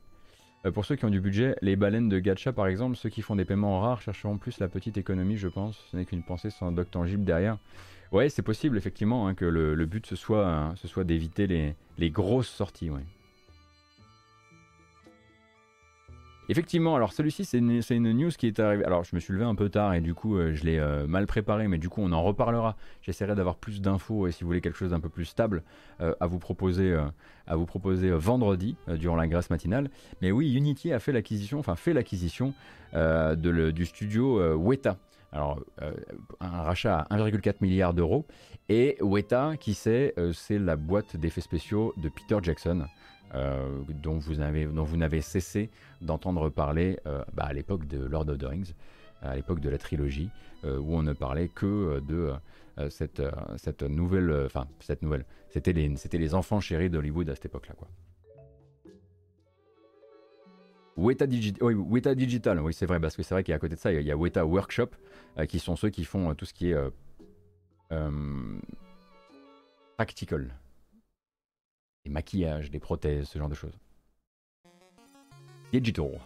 [0.67, 3.23] Euh, pour ceux qui ont du budget, les baleines de gacha par exemple, ceux qui
[3.23, 5.79] font des paiements rares chercheront plus la petite économie, je pense.
[5.91, 7.57] Ce n'est qu'une pensée sans doc tangible derrière.
[8.11, 12.49] Ouais, c'est possible effectivement hein, que le, but ce soit, hein, d'éviter les, les, grosses
[12.49, 12.91] sorties.
[12.91, 13.01] Ouais.
[16.51, 18.83] Effectivement, alors celui-ci c'est une, news qui est arrivée.
[18.83, 21.07] Alors je me suis levé un peu tard et du coup euh, je l'ai euh,
[21.07, 22.75] mal préparé, mais du coup on en reparlera.
[23.03, 25.63] J'essaierai d'avoir plus d'infos et si vous voulez quelque chose d'un peu plus stable
[26.01, 26.93] euh, à vous proposer,
[28.11, 29.89] vendredi durant la grâce matinale.
[30.21, 32.53] Mais oui, Unity a fait l'acquisition, fait l'acquisition
[32.93, 34.97] du studio Weta.
[35.31, 35.61] Alors,
[36.41, 38.25] un rachat à 1,4 milliard d'euros.
[38.67, 42.87] Et Weta, qui c'est C'est la boîte d'effets spéciaux de Peter Jackson.
[43.33, 45.69] Euh, dont vous n'avez cessé
[46.01, 48.73] d'entendre parler euh, bah, à l'époque de Lord of the Rings,
[49.21, 50.29] à l'époque de la trilogie,
[50.65, 52.33] euh, où on ne parlait que de
[52.89, 53.21] cette,
[53.83, 57.87] nouvelle, enfin cette nouvelle, c'était les, enfants chéris d'Hollywood à cette époque-là, quoi.
[60.97, 61.25] Weta,
[61.61, 64.11] Weta Digital, oui c'est vrai, parce que c'est vrai qu'à côté de ça, il y
[64.11, 64.89] a Weta Workshop,
[65.47, 66.77] qui sont ceux qui font tout ce qui est
[69.95, 70.53] practical,
[72.05, 73.77] des maquillages, des prothèses, ce genre de choses.
[75.71, 76.19] Digital.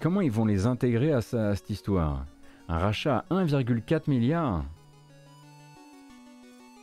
[0.00, 2.26] Comment ils vont les intégrer à, cette histoire?
[2.68, 4.64] Un rachat à 1,4 milliard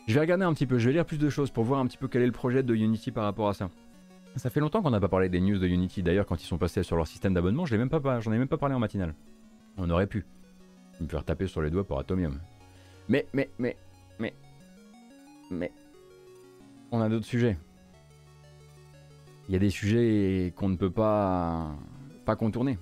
[0.07, 1.85] Je vais regarder un petit peu, je vais lire plus de choses pour voir un
[1.85, 3.69] petit peu quel est le projet de Unity par rapport à ça.
[4.35, 6.01] Ça fait longtemps qu'on n'a pas parlé des news de Unity.
[6.01, 7.99] D'ailleurs, quand ils sont passés sur leur système d'abonnement, je ai même pas
[8.57, 9.13] parlé en matinale.
[9.77, 10.25] On aurait pu
[10.99, 12.39] me faire taper sur les doigts pour Atomium.
[13.09, 13.75] Mais, mais, mais,
[14.19, 14.33] mais,
[15.51, 15.71] mais,
[16.91, 17.57] on a d'autres sujets.
[19.49, 21.75] Il y a des sujets qu'on ne peut pas,
[22.25, 22.77] pas contourner.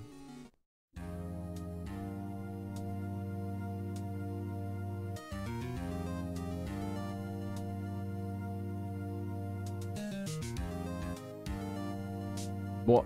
[12.86, 13.04] Bon,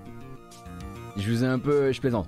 [1.18, 2.28] je vous ai un peu, je plaisante.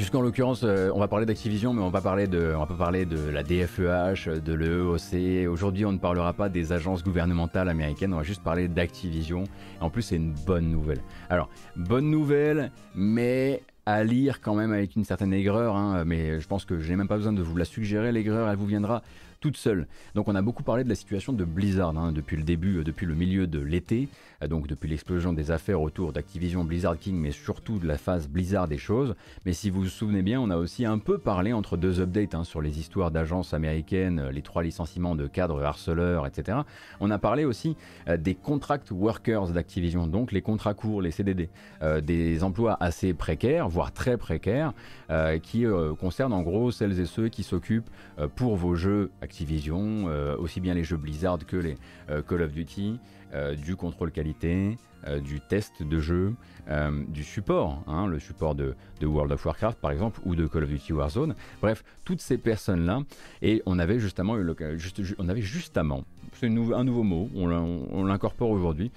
[0.00, 2.72] Puisqu'en l'occurrence, euh, on va parler d'Activision, mais on va, parler de, on va pas
[2.72, 5.46] parler de la DFEH, de l'EOC.
[5.46, 9.44] Aujourd'hui, on ne parlera pas des agences gouvernementales américaines, on va juste parler d'Activision.
[9.78, 11.02] En plus, c'est une bonne nouvelle.
[11.28, 16.48] Alors, bonne nouvelle, mais à lire quand même avec une certaine aigreur, hein, mais je
[16.48, 19.02] pense que je n'ai même pas besoin de vous la suggérer, l'aigreur, elle vous viendra
[19.40, 19.86] toute seule.
[20.14, 22.84] Donc on a beaucoup parlé de la situation de Blizzard hein, depuis le début, euh,
[22.84, 24.08] depuis le milieu de l'été,
[24.42, 28.28] euh, donc depuis l'explosion des affaires autour d'Activision Blizzard King, mais surtout de la phase
[28.28, 29.14] Blizzard des choses.
[29.46, 32.34] Mais si vous vous souvenez bien, on a aussi un peu parlé entre deux updates
[32.34, 36.58] hein, sur les histoires d'agences américaines, euh, les trois licenciements de cadres harceleurs, etc.
[37.00, 37.76] On a parlé aussi
[38.18, 41.48] des contract workers d'Activision, donc les contrats courts, les CDD,
[42.02, 44.72] des emplois assez précaires, voire très précaires,
[45.42, 45.64] qui
[45.98, 47.88] concernent en gros celles et ceux qui s'occupent
[48.36, 51.76] pour vos jeux Activision, euh, aussi bien les jeux Blizzard que les
[52.10, 52.98] euh, Call of Duty,
[53.32, 54.76] euh, du contrôle qualité,
[55.24, 56.34] du test de jeu,
[57.08, 60.68] du support, hein, le support de, World of Warcraft par exemple, ou de Call of
[60.68, 61.34] Duty Warzone.
[61.62, 63.00] Bref, toutes ces personnes-là,
[63.40, 64.44] et on avait justement eu
[64.76, 66.04] juste, on avait justement,
[66.34, 68.90] c'est un nouveau mot, on l'incorpore aujourd'hui,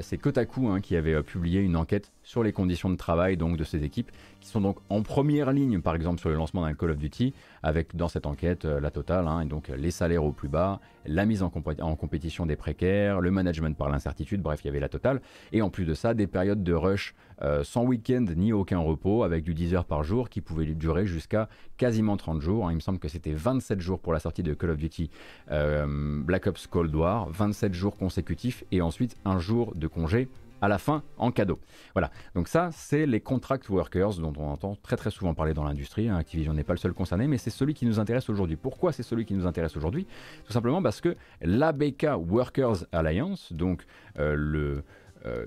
[0.00, 3.62] c'est Kotaku hein, qui avait publié une enquête sur les conditions de travail donc de
[3.62, 6.90] ces équipes qui sont donc en première ligne par exemple sur le lancement d'un Call
[6.90, 7.32] of Duty
[7.62, 10.80] avec dans cette enquête euh, la totale hein, et donc les salaires au plus bas,
[11.06, 14.88] la mise en, compétition des précaires, le management par l'incertitude, bref il y avait la
[14.88, 15.22] totale
[15.52, 19.22] et en plus de ça des périodes de rush euh, sans week-end ni aucun repos
[19.22, 22.66] avec du 10 heures par jour qui pouvait durer jusqu'à quasiment 30 jours.
[22.66, 22.72] Hein.
[22.72, 25.10] Il me semble que c'était 27 jours pour la sortie de Call of Duty
[25.52, 25.86] euh,
[26.24, 30.28] Black Ops Cold War, 27 jours consécutifs et ensuite un jour de congé
[30.60, 31.60] à la fin en cadeau.
[31.94, 35.64] Voilà, donc ça c'est les contract workers dont on entend très très souvent parler dans
[35.64, 36.08] l'industrie.
[36.08, 36.16] Hein.
[36.16, 38.56] Activision n'est pas le seul concerné, mais c'est celui qui nous intéresse aujourd'hui.
[38.56, 40.06] Pourquoi c'est celui qui nous intéresse aujourd'hui?
[40.44, 43.84] Tout simplement parce que l'ABK Workers Alliance, donc
[44.18, 44.84] euh, le,
[45.26, 45.46] euh,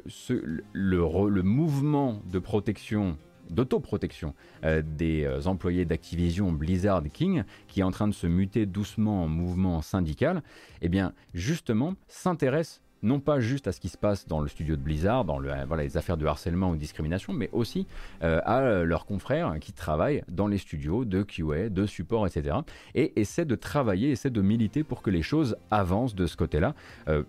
[0.73, 3.17] le, mouvement de protection
[3.49, 9.23] d'autoprotection euh, des employés d'Activision Blizzard King, qui est en train de se muter doucement
[9.23, 10.43] en mouvement syndical,
[10.81, 14.75] eh bien justement s'intéresse non pas juste à ce qui se passe dans le studio
[14.75, 17.87] de Blizzard, dans le, voilà, les affaires de harcèlement ou de discrimination, mais aussi
[18.21, 22.57] à leurs confrères qui travaillent dans les studios de QA, de support, etc.
[22.95, 26.73] Et essaient de travailler, essaient de militer pour que les choses avancent de ce côté-là,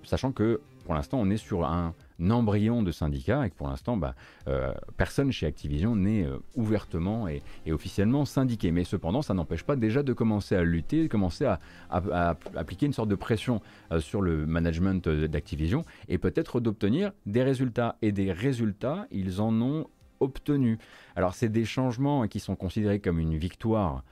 [0.02, 1.94] sachant que pour l'instant on est sur un
[2.28, 4.14] embryon de syndicat et que pour l'instant, bah,
[4.48, 8.72] euh, personne chez Activision n'est euh, ouvertement et, officiellement syndiqué.
[8.72, 11.60] Mais cependant, ça n'empêche pas déjà de commencer à lutter, de commencer à,
[12.56, 13.60] appliquer une sorte de pression
[13.92, 17.96] euh, sur le management d'Activision et peut-être d'obtenir des résultats.
[18.02, 19.86] Et des résultats, ils en ont
[20.20, 20.78] obtenu.
[21.16, 24.04] Alors c'est des changements qui sont considérés comme une victoire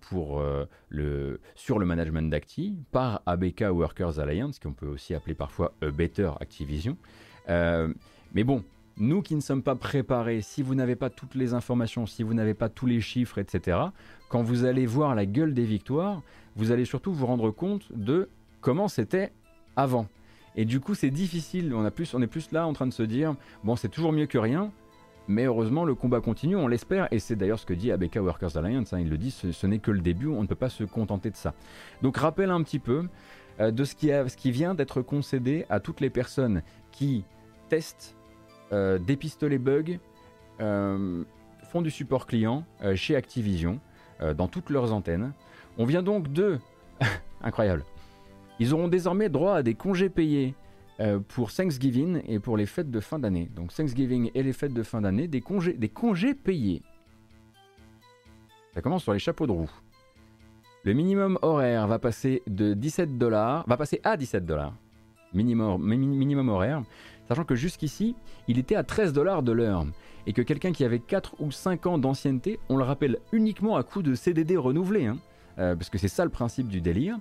[0.00, 0.42] pour,
[0.88, 6.30] le, sur le management d'Acti par ABK Workers Alliance, qu'on peut aussi appeler parfois Better
[6.40, 6.96] Activision.
[7.50, 7.92] Euh,
[8.34, 8.62] mais bon,
[8.96, 12.34] nous qui ne sommes pas préparés, si vous n'avez pas toutes les informations, si vous
[12.34, 13.78] n'avez pas tous les chiffres, etc.,
[14.28, 16.22] quand vous allez voir la gueule des victoires,
[16.56, 18.28] vous allez surtout vous rendre compte de
[18.60, 19.32] comment c'était
[19.76, 20.06] avant.
[20.56, 21.72] Et du coup, c'est difficile.
[21.74, 24.70] On, est plus là en train de se dire bon, c'est toujours mieux que rien.
[25.28, 28.56] Mais heureusement, le combat continue, on l'espère, et c'est d'ailleurs ce que dit ABK Workers
[28.56, 30.82] Alliance, hein, il le dit, ce, n'est que le début, on ne peut pas se
[30.82, 31.54] contenter de ça.
[32.02, 33.06] Donc rappelle un petit peu
[33.60, 37.24] euh, de ce qui vient d'être concédé à toutes les personnes qui
[37.70, 38.16] testent,
[38.72, 39.98] euh, dépistent les bugs,
[40.60, 41.24] euh,
[41.70, 43.80] font du support client euh, chez Activision
[44.36, 45.32] dans toutes leurs antennes.
[45.78, 46.58] On vient donc de...
[47.40, 47.86] Incroyable.
[48.58, 50.54] Ils auront désormais droit à des congés payés
[51.28, 53.50] pour Thanksgiving et pour les fêtes de fin d'année.
[53.56, 56.82] Donc Thanksgiving et les fêtes de fin d'année, des congés, des congés payés.
[58.74, 59.70] Ça commence sur les chapeaux de roue.
[60.84, 64.74] Le minimum horaire va passer de 17 dollars, va passer à 17 dollars
[65.32, 66.82] minimum, minimum horaire,
[67.30, 68.16] sachant que jusqu'ici,
[68.48, 69.86] il était à 13 dollars de l'heure,
[70.26, 73.84] et que quelqu'un qui avait 4 ou 5 ans d'ancienneté, on le rappelle uniquement à
[73.84, 75.16] coup de CDD renouvelé, hein,
[75.60, 77.18] euh, parce que c'est ça le principe du délire,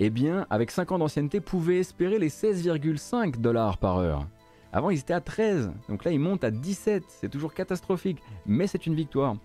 [0.00, 4.26] eh bien, avec 5 ans d'ancienneté, pouvait espérer les 16,5 dollars par heure.
[4.72, 8.66] Avant, ils étaient à 13, donc là, ils montent à 17, c'est toujours catastrophique, mais
[8.66, 9.36] c'est une victoire.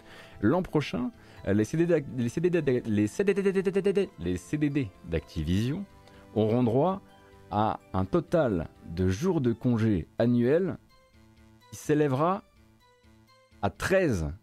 [0.42, 1.12] L'an prochain,
[1.46, 5.86] CDD, les CDD, les CDD d'Activision
[6.34, 7.02] auront droit
[7.52, 10.78] à un total de jours de congé annuels
[11.70, 12.44] qui s'élèvera
[13.62, 14.34] à 13.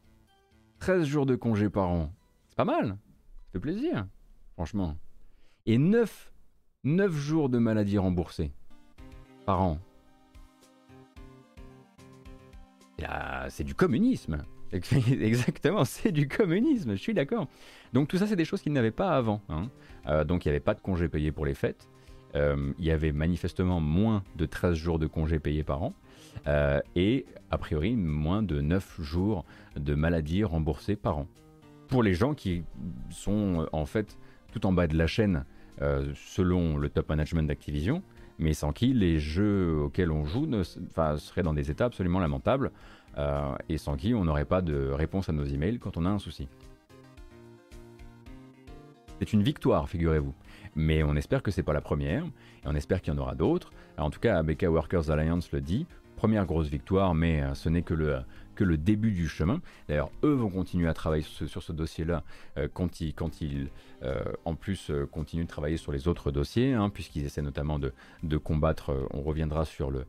[0.78, 2.12] 13 jours de congé par an.
[2.48, 2.88] C'est pas mal.
[2.88, 4.06] Ça fait plaisir,
[4.54, 4.96] franchement.
[5.66, 6.32] Et 9,
[6.84, 8.52] 9 jours de maladie remboursés
[9.46, 9.78] par an.
[13.48, 14.42] C'est du communisme.
[14.72, 17.46] Exactement, c'est du communisme, je suis d'accord.
[17.92, 19.40] Donc tout ça, c'est des choses qu'ils n'avaient pas avant.
[19.48, 19.68] Hein.
[20.06, 21.88] Euh, donc il n'y avait pas de congé payé pour les fêtes.
[22.36, 25.94] Euh, il y avait manifestement moins de 13 jours de congés payés par an
[26.46, 29.44] euh, et a priori moins de 9 jours
[29.76, 31.26] de maladie remboursés par an.
[31.88, 32.64] Pour les gens qui
[33.10, 34.18] sont euh, en fait
[34.52, 35.44] tout en bas de la chaîne
[36.14, 38.04] selon le top management d'Activision,
[38.38, 40.48] mais sans qui les jeux auxquels on joue
[41.16, 42.70] seraient dans des états absolument lamentables
[43.68, 46.20] et sans qui on n'aurait pas de réponse à nos emails quand on a un
[46.20, 46.46] souci.
[49.18, 50.32] C'est une victoire, figurez-vous
[50.76, 53.34] mais on espère que c'est pas la première, et on espère qu'il y en aura
[53.34, 53.72] d'autres.
[53.98, 55.86] En tout cas, ABK Workers Alliance le dit,
[56.16, 58.18] première grosse victoire, mais euh, ce n'est que le,
[58.54, 59.60] que le début du chemin.
[59.88, 62.22] D'ailleurs, eux vont continuer à travailler sur ce, dossier-là
[62.56, 63.68] euh, quand ils, quand ils
[64.02, 68.36] euh, en plus, continuent de travailler sur les autres dossiers, hein, puisqu'ils essaient notamment de,
[68.36, 70.06] combattre, on reviendra sur le,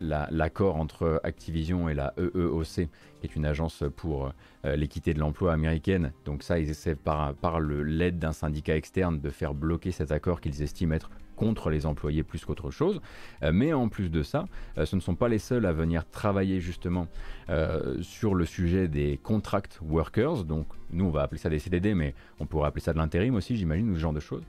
[0.00, 2.88] l'accord la, entre Activision et la EEOC, qui
[3.24, 4.32] est une agence pour
[4.64, 6.12] l'équité de l'emploi américaine.
[6.24, 10.62] Donc ça, ils essaient par l'aide d'un syndicat externe de faire bloquer cet accord qu'ils
[10.62, 13.00] estiment être contre les employés plus qu'autre chose.
[13.42, 14.46] Euh, mais en plus de ça,
[14.78, 17.06] euh, ce ne sont pas les seuls à venir travailler justement
[17.50, 20.44] euh, sur le sujet des contract workers.
[20.44, 23.34] Donc nous on va appeler ça des CDD, mais on pourrait appeler ça de l'intérim
[23.34, 24.42] aussi, j'imagine, ou ce genre de choses.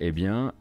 [0.00, 0.52] eh bien,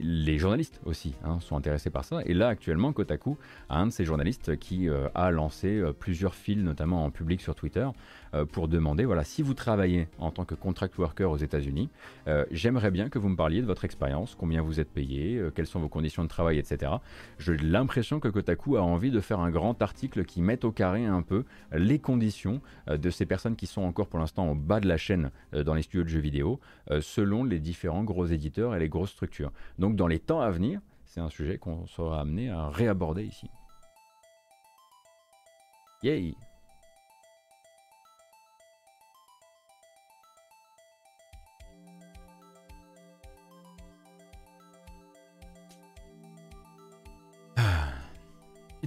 [0.00, 2.20] les journalistes aussi hein, sont intéressés par ça.
[2.26, 3.36] Et là actuellement, Kotaku
[3.70, 7.86] un de ces journalistes qui a lancé plusieurs fils, notamment en public sur Twitter,
[8.34, 11.88] euh, pour demander, voilà, si vous travaillez en tant que contract worker aux États-Unis,
[12.26, 15.50] euh, j'aimerais bien que vous me parliez de votre expérience, combien vous êtes payé, euh,
[15.50, 16.92] quelles sont vos conditions de travail, etc.
[17.38, 21.06] J'ai l'impression que Kotaku a envie de faire un grand article qui mette au carré
[21.06, 24.88] un peu les conditions de ces personnes qui sont encore pour l'instant au bas de
[24.88, 26.60] la chaîne dans les studios de jeux vidéo,
[27.00, 29.52] selon les différents gros éditeurs et les grosses structures.
[29.78, 33.48] Donc dans les temps à venir, c'est un sujet qu'on sera amené à réaborder ici.
[36.02, 36.34] Yay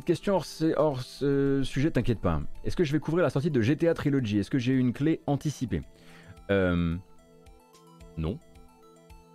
[0.02, 0.42] Petite question
[0.78, 2.42] hors, ce sujet, t'inquiète pas.
[2.64, 4.40] Est-ce que je vais couvrir la sortie de GTA Trilogy?
[4.40, 5.84] Est-ce que j'ai une clé anticipée?
[6.50, 6.98] Euh,
[8.18, 8.40] Non.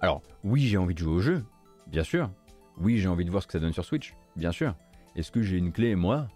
[0.00, 1.44] Alors, oui, j'ai envie de jouer au jeu,
[1.86, 2.32] bien sûr.
[2.80, 4.74] Oui, j'ai envie de voir ce que ça donne sur Switch, bien sûr.
[5.14, 6.26] Est-ce que j'ai une clé, moi?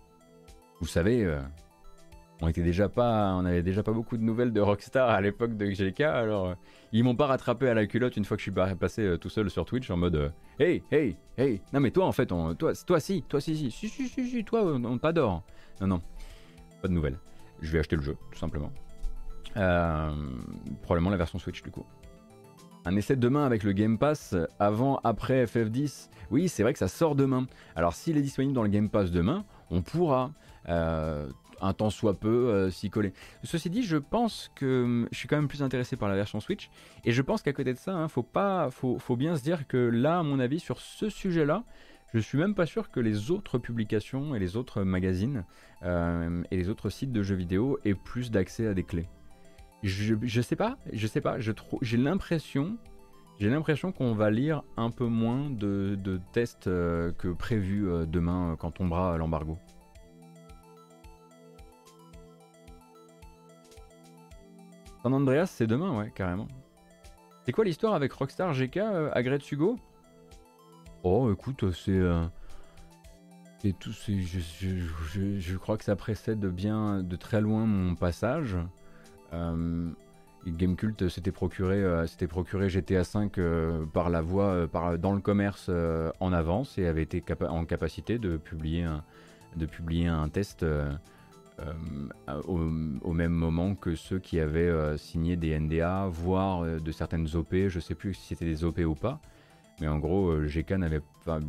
[0.81, 1.41] Vous savez, euh,
[2.43, 5.57] on était déjà pas, on avait déjà pas beaucoup de nouvelles de Rockstar à l'époque
[5.57, 6.55] de GK, alors euh,
[6.93, 9.29] ils m'ont pas rattrapé à la culotte une fois que je suis passé euh, tout
[9.29, 12.55] seul sur Twitch en mode Hey, hey, hey Non mais toi en fait, toi,
[12.87, 15.43] toi si, toi si, si, si, si, si, toi on, on t'adore.
[15.81, 16.03] Non, non,
[16.81, 17.19] pas de nouvelles.
[17.61, 18.73] Je vais acheter le jeu, tout simplement.
[20.83, 21.85] probablement la version Switch du coup.
[22.87, 26.09] Un essai demain avec le Game Pass, avant, après FF10.
[26.31, 27.47] Oui, c'est vrai que ça sort demain.
[27.77, 30.33] Alors s'il est disponible dans le Game Pass demain, on pourra
[30.69, 31.29] euh,
[31.61, 33.13] un temps soit peu euh, s'y coller.
[33.45, 36.41] Ceci dit, je pense que hum, je suis quand même plus intéressé par la version
[36.41, 36.71] Switch.
[37.05, 40.23] Et je pense qu'à côté de ça, hein, faut, bien se dire que là, à
[40.23, 41.65] mon avis, sur ce sujet-là,
[42.13, 45.45] je suis même pas sûr que les autres publications et les autres magazines
[45.85, 49.09] euh, et les autres sites de jeux vidéo aient plus d'accès à des clés.
[49.83, 52.77] Je, sais pas, je sais pas, j'ai l'impression,
[53.93, 59.57] qu'on va lire un peu moins de, tests euh, que prévu demain quand tombera l'embargo.
[65.03, 66.49] San Andreas, c'est demain, ouais, carrément.
[67.45, 68.79] C'est quoi l'histoire avec Rockstar GK,
[69.13, 69.77] Agret Hugo
[71.03, 72.01] Oh, écoute, c'est.
[73.65, 78.57] et tout, je, je, crois que ça précède bien de très loin mon passage.
[79.33, 79.91] Euh,
[80.47, 85.71] Gamecult s'était procuré, euh, procuré GTA V euh, par la voie, par, dans le commerce
[86.21, 88.87] en avance et avait été en capacité de publier
[89.57, 90.65] de publier un test
[92.47, 97.81] au, même moment que ceux qui avaient signé des NDA, voire de certaines OP, je
[97.81, 99.21] sais plus si c'était des OP ou pas,
[99.81, 101.41] mais en gros, GK n'avait pas,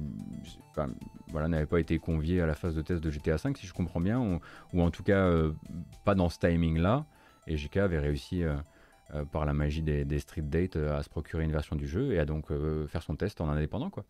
[1.29, 4.01] voilà, pas été convié à la phase de test de GTA V, si je comprends
[4.01, 4.39] bien,
[4.73, 5.31] ou, en tout cas
[6.03, 7.05] pas dans ce timing-là.
[7.47, 8.55] Et JK avait réussi, euh,
[9.13, 12.13] euh, par la magie des, street dates, euh, à se procurer une version du jeu
[12.13, 12.47] et à donc
[12.88, 13.89] faire son test en indépendant.
[13.89, 14.05] Quoi.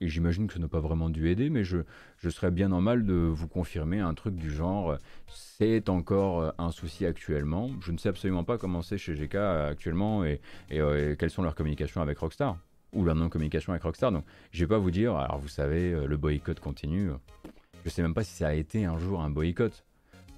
[0.00, 1.78] Et j'imagine que ça n'a pas vraiment dû aider, mais je,
[2.18, 7.06] je serais bien normal de vous confirmer un truc du genre c'est encore un souci
[7.06, 7.70] actuellement.
[7.80, 12.00] Je ne sais absolument pas comment c'est chez GK actuellement et, quelles sont leurs communications
[12.00, 12.58] avec Rockstar
[12.92, 14.12] ou leur non-communication avec Rockstar.
[14.12, 17.10] Donc je vais pas vous dire, alors vous savez, le boycott continue.
[17.84, 19.84] Je sais même pas si ça a été un jour un boycott.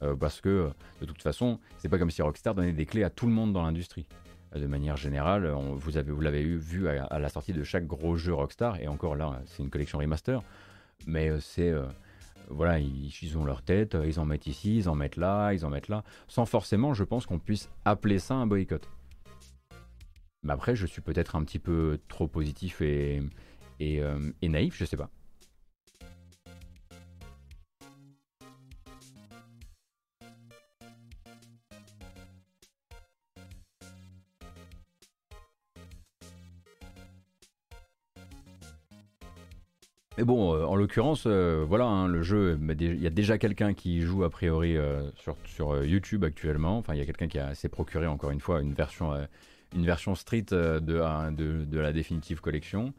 [0.03, 0.71] Euh, parce que
[1.01, 3.53] de toute façon, c'est pas comme si Rockstar donnait des clés à tout le monde
[3.53, 4.07] dans l'industrie.
[4.55, 8.17] Euh, de manière générale, vous avez, vous l'avez vu à, la sortie de chaque gros
[8.17, 10.43] jeu Rockstar, et encore là, c'est une collection remaster,
[11.07, 11.73] mais euh, c'est
[12.51, 15.71] voilà, ils, ont leur tête, ils en mettent ici, ils en mettent là, ils en
[15.71, 18.87] mettent là, sans forcément, je pense qu'on puisse appeler ça un boycott.
[20.43, 23.23] Mais après, je suis peut-être un petit peu trop positif et,
[23.81, 24.03] et
[24.43, 25.09] naïf, je sais pas.
[40.25, 43.75] Mais bon, euh, en l'occurrence, euh, voilà, hein, le jeu, il y a déjà quelqu'un
[43.75, 45.03] qui joue a priori euh,
[45.45, 46.79] sur, YouTube actuellement.
[46.79, 49.13] Enfin, il y a quelqu'un qui s'est procuré encore une fois une version,
[49.75, 52.95] une version street de, de, la définitive collection,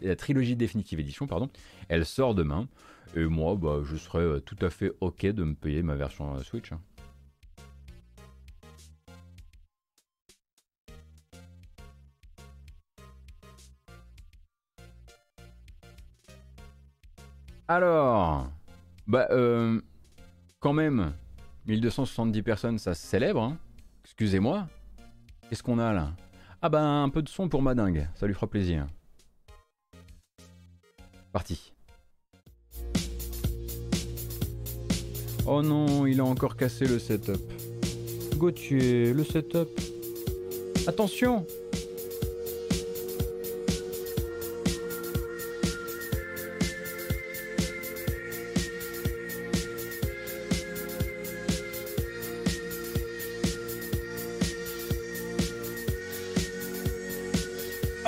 [0.00, 1.50] la trilogie définitive édition, pardon.
[1.90, 2.68] Elle sort demain.
[3.14, 6.72] Et moi, bah, je serais tout à fait ok de me payer ma version Switch.
[6.72, 6.80] Hein.
[17.70, 18.50] Alors,
[19.06, 19.80] bah, euh,
[20.58, 21.12] quand même,
[21.68, 23.40] 1270 personnes, ça se célèbre.
[23.42, 23.58] Hein.
[24.02, 24.66] Excusez-moi.
[25.48, 26.10] Qu'est-ce qu'on a là?
[26.62, 28.08] Ah bah, un peu de son pour ma dingue.
[28.16, 28.88] Ça lui fera plaisir.
[31.30, 31.72] Parti.
[35.46, 37.40] Oh non, il a encore cassé le setup.
[38.36, 39.68] Gauthier, le setup.
[40.88, 41.46] Attention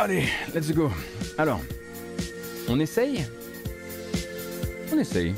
[0.05, 0.91] Allez, let's go.
[1.39, 1.61] Alors,
[2.69, 3.25] on essaye?
[4.93, 5.33] On essaye.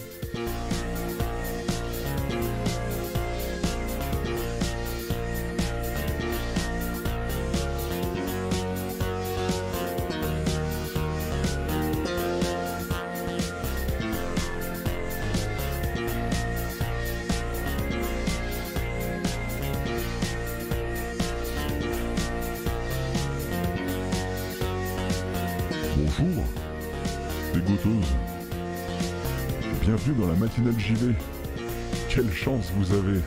[32.09, 33.21] Quelle chance vous avez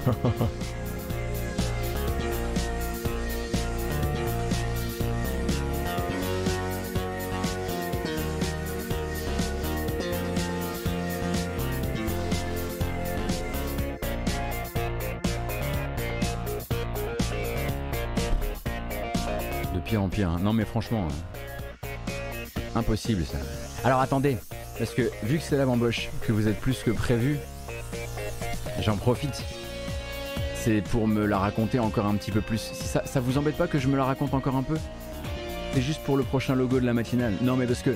[19.74, 20.30] De pire en pire.
[20.30, 20.40] Hein.
[20.42, 21.90] Non mais franchement, hein.
[22.76, 23.38] impossible ça.
[23.84, 24.38] Alors attendez,
[24.78, 27.38] parce que vu que c'est la bamboche, que vous êtes plus que prévu,
[28.82, 29.44] j'en profite.
[30.56, 32.60] C'est pour me la raconter encore un petit peu plus.
[32.60, 34.78] Ça, vous embête pas que je me la raconte encore un peu?
[35.74, 37.34] C'est juste pour le prochain logo de la matinale.
[37.42, 37.96] Non mais parce que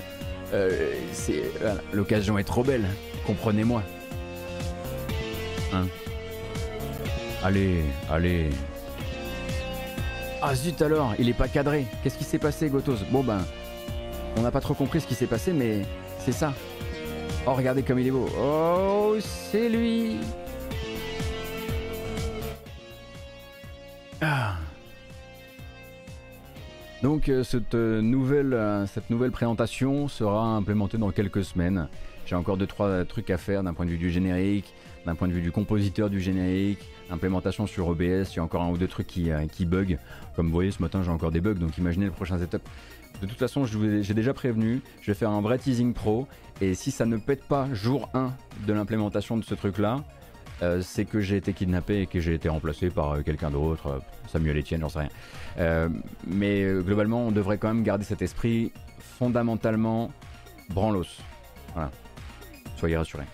[0.53, 0.95] euh,
[1.91, 2.85] l'occasion est trop belle.
[3.25, 3.83] Comprenez-moi.
[5.73, 5.87] Hein?
[7.43, 8.49] Allez, allez.
[10.41, 11.85] Ah zut alors, il est pas cadré.
[12.03, 12.99] Qu'est-ce qui s'est passé, Gotos?
[13.11, 13.39] Bon ben,
[14.37, 15.81] on n'a pas trop compris ce qui s'est passé, mais
[16.23, 16.53] c'est ça.
[17.47, 18.27] Oh, regardez comme il est beau.
[18.39, 20.17] Oh, c'est lui.
[24.21, 24.55] Ah.
[27.01, 31.87] Donc euh, cette, euh, nouvelle, euh, cette nouvelle présentation sera implémentée dans quelques semaines.
[32.27, 34.71] J'ai encore 2-3 trucs à faire d'un point de vue du générique,
[35.07, 38.61] d'un point de vue du compositeur du générique, implémentation sur OBS, il y a encore
[38.61, 39.97] un ou deux trucs qui, qui bug.
[40.35, 42.61] Comme vous voyez ce matin j'ai encore des bugs, donc imaginez le prochain setup.
[43.21, 46.27] De toute façon, j'ai déjà prévenu, je vais faire un vrai teasing pro,
[46.59, 48.33] et si ça ne pète pas jour 1
[48.65, 50.03] de l'implémentation de ce truc-là,
[50.63, 53.87] euh, c'est que j'ai été kidnappé et que j'ai été remplacé par euh, quelqu'un d'autre,
[53.87, 55.09] euh, Samuel Etienne, j'en sais
[55.57, 55.89] rien.
[56.27, 60.11] mais globalement, on devrait quand même garder cet esprit fondamentalement
[60.69, 61.05] branlos.
[61.73, 61.91] Voilà.
[62.75, 63.25] Soyez rassurés.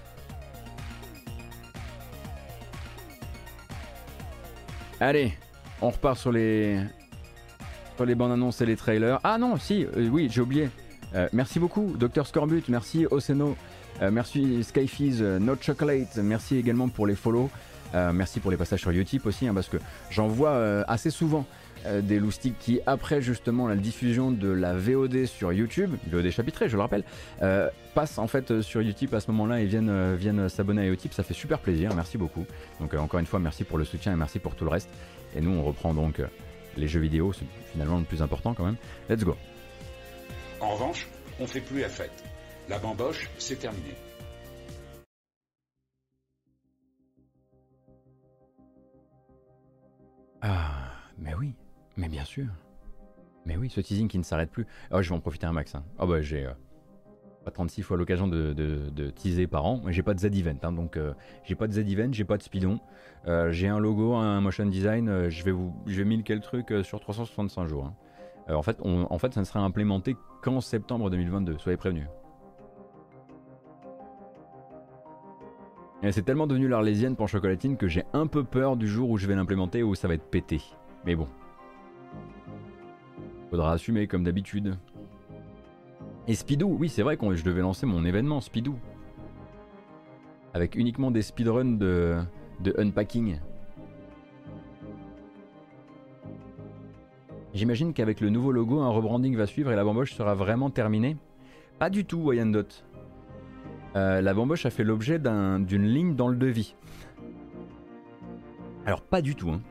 [5.00, 5.34] Allez,
[5.82, 6.82] on repart sur les,
[8.06, 9.20] les bandes annonces et les trailers.
[9.24, 10.70] Ah non, si, oui, j'ai oublié.
[11.34, 13.56] merci beaucoup, Dr Scorbut, merci Oseno,
[14.02, 14.66] euh, merci
[15.22, 17.50] euh, Not Chocolate, merci également pour les follow.
[17.96, 19.78] Euh, merci pour les passages sur YouTube aussi, hein, parce que
[20.10, 21.46] j'en vois assez souvent
[22.02, 26.76] des loustiques qui, après justement la diffusion de la VOD sur YouTube, VOD chapitré, je
[26.76, 27.04] le rappelle,
[27.94, 31.12] passent en fait sur YouTube à ce moment-là et viennent, viennent s'abonner à YouTube.
[31.14, 32.46] Ça fait super plaisir, merci beaucoup.
[32.82, 34.90] Donc encore une fois, merci pour le soutien et merci pour tout le reste.
[35.34, 36.20] Et nous, on reprend donc
[36.78, 38.78] les jeux vidéo, c'est finalement le plus important quand même.
[39.10, 39.36] Let's go.
[40.62, 41.08] En revanche,
[41.40, 42.24] on fait plus la fête.
[42.70, 43.96] La bamboche, c'est terminé.
[50.42, 51.54] Ah, mais oui,
[51.96, 52.48] mais bien sûr.
[53.46, 54.68] Mais oui, ce teasing qui ne s'arrête plus.
[54.92, 55.74] Oh, je vais en profiter un max.
[55.76, 55.84] Hein.
[56.00, 56.54] Oh bah j'ai euh,
[57.48, 60.58] pas 36 fois l'occasion de, teaser par an, mais j'ai pas de Z-Event.
[60.64, 61.14] Hein, donc euh,
[61.46, 62.82] j'ai pas de Z-Event, j'ai pas de speedon.
[63.26, 65.30] Euh, j'ai un logo, un motion design.
[65.30, 67.86] je vais vous, je vais mille quel truc sur 365 jours.
[67.86, 68.54] Hein.
[68.54, 71.58] en, fait, en fait, ça ne sera implémenté qu'en septembre 2022.
[71.58, 72.08] Soyez prévenus.
[76.12, 79.26] c'est tellement devenu l'arlésienne pour chocolatine que j'ai un peu peur du jour où je
[79.26, 80.62] vais l'implémenter où ça va être pété.
[81.06, 81.30] Mais bon.
[83.50, 84.78] Faudra assumer comme d'habitude.
[86.28, 88.76] Et Speedoo, oui c'est vrai que je devais lancer mon événement Speedoo.
[90.54, 92.18] Avec uniquement des speedruns de,
[92.60, 93.40] de unpacking.
[97.54, 101.18] J'imagine qu'avec le nouveau logo, un rebranding va suivre et la bamboche sera vraiment terminée.
[101.80, 102.84] Pas du tout, Wyandotte.
[103.96, 106.76] Euh, la bamboche a fait l'objet d'une ligne dans le devis.
[108.86, 109.50] Alors pas du tout.
[109.50, 109.62] Hein.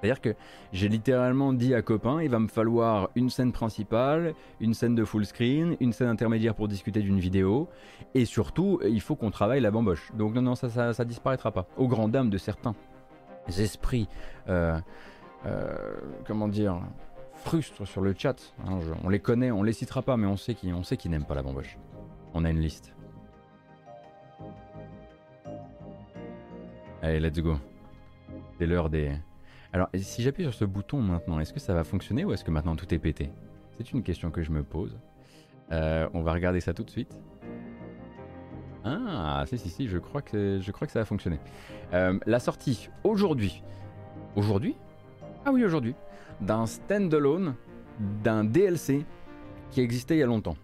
[0.00, 0.34] C'est-à-dire que
[0.72, 5.04] j'ai littéralement dit à copain, il va me falloir une scène principale, une scène de
[5.04, 7.68] full screen, une scène intermédiaire pour discuter d'une vidéo,
[8.14, 10.10] et surtout, il faut qu'on travaille la bamboche.
[10.14, 11.66] Donc non, non, ça, ça, disparaîtra pas.
[11.76, 12.74] Au grand dam de certains
[13.58, 14.08] esprits,
[14.48, 14.78] euh,
[15.44, 15.74] euh,
[16.26, 16.80] comment dire,
[17.34, 18.36] frustres sur le chat.
[18.66, 21.34] Hein, on les connaît, on les citera pas, mais on sait qui, on n'aiment pas
[21.34, 21.76] la bamboche.
[22.32, 22.94] On a une liste.
[27.02, 27.56] Allez, let's go.
[28.58, 29.12] C'est l'heure des...
[29.72, 32.50] Alors, si j'appuie sur ce bouton maintenant, est-ce que ça va fonctionner ou est-ce que
[32.50, 33.30] maintenant tout est pété?
[33.78, 34.98] C'est une question que je me pose.
[35.70, 37.16] Euh, on va regarder ça tout de suite.
[38.84, 41.38] Ah, si, si, si, je crois que, je crois que ça va fonctionner.
[41.92, 43.62] Euh, la sortie aujourd'hui.
[44.34, 44.74] Aujourd'hui?
[45.44, 45.94] Ah oui, aujourd'hui.
[46.40, 47.54] D'un standalone,
[48.24, 49.04] d'un DLC
[49.70, 50.56] qui existait il y a longtemps.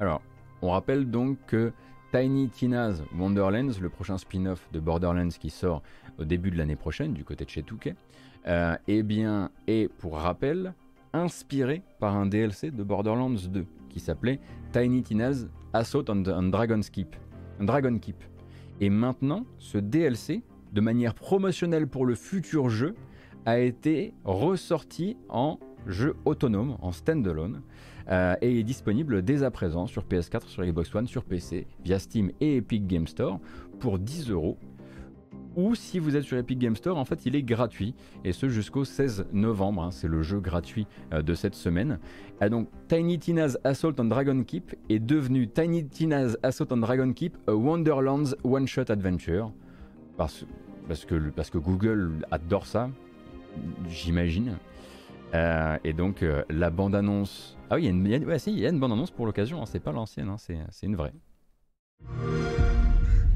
[0.00, 0.20] Alors,
[0.60, 1.72] on rappelle donc que
[2.12, 5.82] Tiny Tina's Wonderlands, le prochain spin-off de Borderlands qui sort
[6.18, 7.94] au début de l'année prochaine du côté de chez Touquet,
[8.48, 9.04] euh, eh
[9.68, 10.74] est pour rappel
[11.12, 14.40] inspiré par un DLC de Borderlands 2 qui s'appelait
[14.72, 17.14] Tiny Tina's Assault on, Dragon's Keep,
[17.60, 18.16] Dragon Keep.
[18.80, 20.42] Et maintenant, ce DLC,
[20.72, 22.94] de manière promotionnelle pour le futur jeu,
[23.46, 27.62] a été ressorti en jeu autonome, en standalone,
[28.10, 31.98] euh, et est disponible dès à présent sur PS4, sur Xbox One, sur PC, via
[31.98, 33.40] Steam et Epic Game Store
[33.78, 34.58] pour 10 euros.
[35.56, 38.48] Ou si vous êtes sur Epic Game Store, en fait, il est gratuit et ce
[38.48, 39.82] jusqu'au 16 novembre.
[39.82, 41.98] Hein, c'est le jeu gratuit euh, de cette semaine.
[42.50, 47.36] Donc, Tiny Tina's Assault on Dragon Keep est devenu Tiny Tina's Assault on Dragon Keep
[47.48, 49.52] a Wonderlands One Shot Adventure
[50.16, 50.46] parce,
[50.86, 52.90] parce, que, parce que Google adore ça,
[53.88, 54.56] j'imagine.
[55.34, 57.56] Euh, et donc euh, la bande-annonce.
[57.70, 58.80] Ah oui, il y a une, il y a- ouais, si, il y a une
[58.80, 61.12] bande-annonce pour l'occasion, hein, c'est pas l'ancienne, hein, c'est c'est une vraie.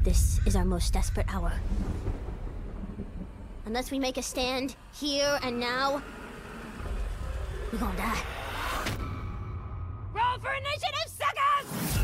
[0.03, 1.51] This is our most desperate hour.
[3.65, 6.01] Unless we make a stand here and now,
[7.71, 8.21] we're gonna die.
[10.13, 11.99] Roll for initiative, suckers!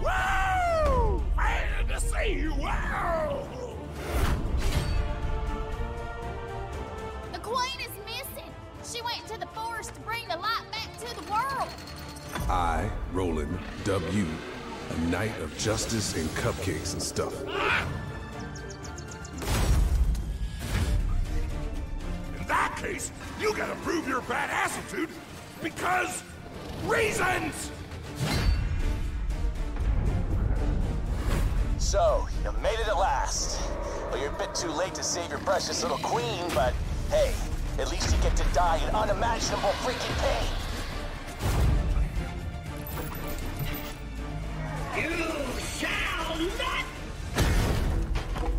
[0.00, 1.22] Woo!
[1.34, 2.54] Glad to see you!
[2.58, 3.46] Wow!
[8.96, 11.68] She went into the forest to bring the light back to the world.
[12.48, 14.26] I, Roland W.,
[14.88, 17.38] a knight of justice and cupcakes and stuff.
[22.40, 25.10] In that case, you gotta prove your badassitude
[25.62, 26.22] because
[26.86, 27.70] reasons!
[31.76, 33.60] So, you made it at last.
[34.10, 36.72] Well, you're a bit too late to save your precious little queen, but
[37.10, 37.34] hey,
[37.78, 40.66] at least you get to die in unimaginable freaking pain.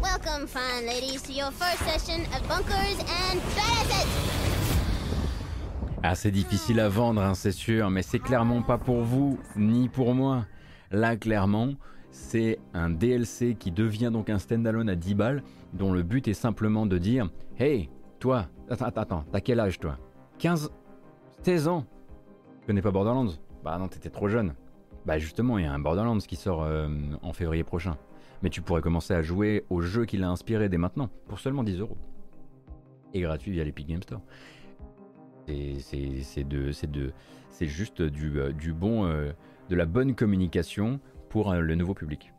[0.02, 4.08] Welcome, fine ladies, to your first session of Bunkers and Badasses.
[6.04, 9.90] Ah, c'est difficile à vendre, hein, c'est sûr, mais c'est clairement pas pour vous ni
[9.90, 10.46] pour moi.
[10.92, 11.74] Là, clairement,
[12.12, 16.34] c'est un DLC qui devient donc un standalone à 10 balles, dont le but est
[16.34, 17.30] simplement de dire
[17.60, 17.90] Hey,
[18.20, 19.98] toi, attends, attends, t'as quel âge toi?
[20.40, 20.72] 15
[21.44, 21.86] 16 ans
[22.62, 23.34] Tu connais pas Borderlands?
[23.64, 24.54] Bah non, t'étais trop jeune.
[25.06, 26.90] Bah justement, il y a un Borderlands qui sort euh,
[27.22, 27.98] en février prochain.
[28.44, 31.64] Mais tu pourrais commencer à jouer au jeu qui l'a inspiré dès maintenant, pour seulement
[31.64, 31.98] 10 euros.
[33.14, 34.22] Et gratuit via l'Epic Game Store.
[35.48, 36.48] C'est-
[37.62, 39.32] juste du, euh, bon, euh,
[39.70, 41.00] de la bonne communication
[41.30, 42.34] pour le nouveau public.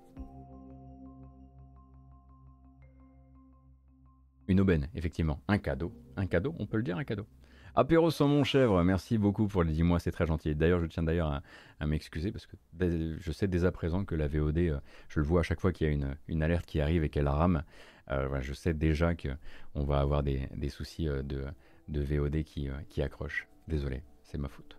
[4.48, 5.40] Une aubaine, effectivement.
[5.46, 5.92] Un cadeau.
[6.16, 7.26] Un cadeau, on peut le dire, un cadeau.
[7.74, 10.54] Apéro mon chèvre, merci beaucoup pour les 10 mois, c'est très gentil.
[10.56, 11.42] D'ailleurs, je tiens d'ailleurs
[11.78, 15.26] à, m'excuser parce que je sais dès à présent que la VOD, euh, je le
[15.26, 17.62] vois à chaque fois qu'il y a une, alerte qui arrive et qu'elle rame.
[18.10, 23.46] euh, je sais déjà qu'on va avoir des, soucis euh, de, VOD qui, qui accrochent.
[23.68, 24.78] Désolé, c'est ma faute.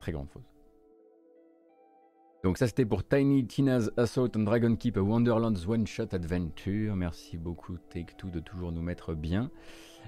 [0.00, 0.55] Très grande faute.
[2.46, 6.94] Donc ça c'était pour Tiny Tina's Assault on Dragon Keep, Wonderland's One Shot Adventure.
[6.94, 9.50] Merci beaucoup Take Two de toujours nous mettre bien.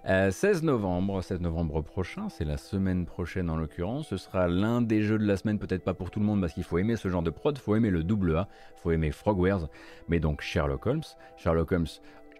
[0.06, 4.06] Euh, 16 novembre, 16 novembre prochain, c'est la semaine prochaine en l'occurrence.
[4.10, 6.52] Ce sera l'un des jeux de la semaine, peut-être pas pour tout le monde parce
[6.52, 9.69] qu'il faut aimer ce genre de prod, faut aimer le double A, faut aimer Frogwares,
[10.06, 11.02] mais donc Sherlock Holmes,
[11.39, 11.89] Sherlock Holmes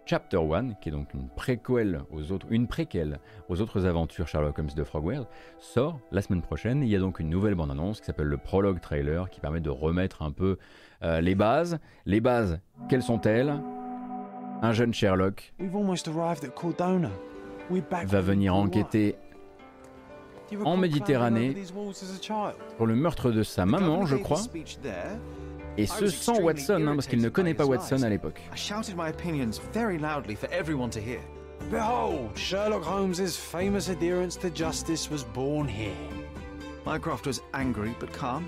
[0.09, 4.57] Chapter 1, qui est donc une préquelle aux autres, une préquelle aux autres aventures Sherlock
[4.57, 5.27] Holmes de Frogwares,
[5.59, 6.81] sort la semaine prochaine.
[6.81, 9.69] Il y a donc une nouvelle bande-annonce qui s'appelle le Prologue Trailer, qui permet de
[9.69, 10.57] remettre un peu
[11.03, 11.77] euh, les bases.
[12.07, 12.59] Les bases,
[12.89, 13.53] quelles sont-elles?
[14.63, 15.53] Un jeune Sherlock
[18.07, 19.15] va venir enquêter
[20.65, 21.55] en Méditerranée.
[21.67, 24.41] sur le meurtre de sa maman, je crois,
[25.79, 28.41] et ce sans Watson, hein, parce qu'il ne connaît pas Watson à l'époque.
[28.53, 31.21] I shouted my opinions very loudly for everyone to hear.
[31.71, 35.95] Behold, Sherlock Holmes's famous adherence to justice was born here.
[36.85, 38.47] Mycroft was angry but calm.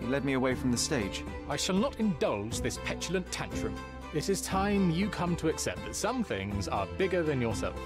[0.00, 1.24] He led me away from the stage.
[1.48, 3.74] I shall not indulge this petulant tantrum.
[4.14, 7.80] It is time you come to accept that some things are bigger than yourself.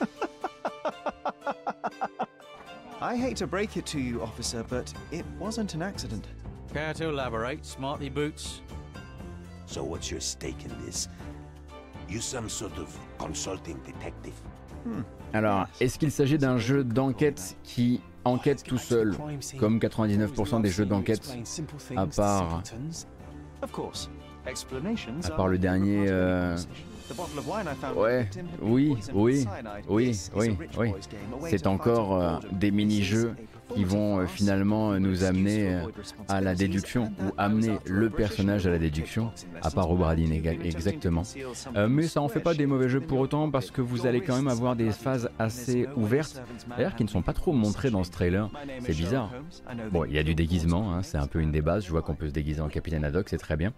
[3.00, 6.26] I hate to break it to you, officer, but it wasn't an accident.
[6.74, 8.60] Care to elaborate, Smarty Boots?
[9.66, 11.08] So what's your stake in this?
[12.08, 12.88] You some sort of
[13.18, 14.34] consulting detective?
[15.32, 19.16] Alors, est-ce qu'il s'agit d'un jeu d'enquête qui enquête tout seul,
[19.58, 21.34] comme 99% des jeux d'enquête,
[21.96, 22.62] à part,
[23.62, 24.10] Of course.
[24.46, 26.06] Explanations à part le dernier...
[26.08, 26.54] euh,
[27.08, 28.28] The bottle of wine I found Ouais,
[28.60, 29.46] oui, oui,
[29.88, 30.92] oui, oui, oui.
[31.48, 33.34] C'est encore euh, des mini-jeux
[33.74, 35.86] qui vont euh, finalement farce, nous amener euh,
[36.28, 39.30] à la déduction ou amener le personnage à la déduction,
[39.62, 39.96] à part to
[40.62, 41.22] exactement.
[41.76, 44.20] Euh, mais ça en fait pas des mauvais jeux pour autant parce que vous allez
[44.20, 48.04] quand même avoir des phases assez ouvertes, d'ailleurs qui ne sont pas trop montrées dans
[48.04, 48.50] ce trailer.
[48.80, 49.30] C'est bizarre.
[49.92, 51.84] Bon, il y a du déguisement, hein, c'est un peu une des bases.
[51.84, 53.72] Je vois qu'on peut se déguiser en Capitaine Haddock, c'est très bien.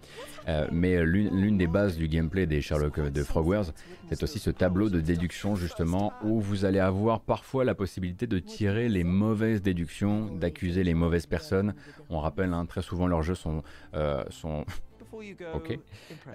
[0.47, 3.73] Euh, mais euh, l'une des bases du gameplay des Sherlock euh, de Frogwares,
[4.09, 8.39] c'est aussi ce tableau de déduction justement où vous allez avoir parfois la possibilité de
[8.39, 9.76] tirer les mauvaises déductions,
[10.35, 11.75] d'accuser les mauvaises personnes.
[12.09, 13.63] On rappelle, hein, très souvent leurs jeux sont,
[13.93, 14.65] euh, sont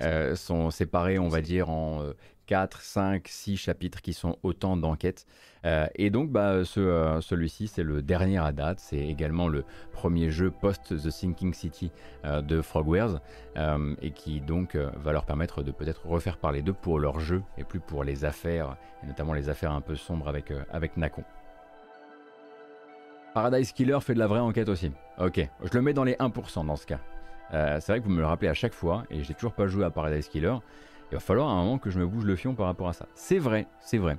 [0.01, 2.03] euh, sont séparés, on va dire, en
[2.47, 5.27] 4, 5, 6 chapitres qui sont autant d'enquêtes.
[5.65, 8.81] Euh, et donc, bah, ce, euh, celui-ci, c'est le dernier à date.
[8.81, 11.93] C'est également le premier jeu post-The Sinking City
[12.25, 13.21] euh, de Frogwares.
[14.03, 17.65] et qui donc va leur permettre de peut-être refaire parler d'eux pour leur jeu et
[17.65, 21.25] plus pour les affaires, et notamment les affaires un peu sombres avec, avec Nacon.
[23.35, 24.91] Paradise Killer fait de la vraie enquête aussi.
[25.19, 26.99] Ok, je le mets dans les 1% dans ce cas.
[27.51, 29.85] c'est vrai que vous me le rappelez à chaque fois, et j'ai toujours pas joué
[29.85, 30.55] à Paradise Killer.
[31.11, 32.93] Il va falloir à un moment que je me bouge le fion par rapport à
[32.93, 33.07] ça.
[33.15, 34.17] C'est vrai, c'est vrai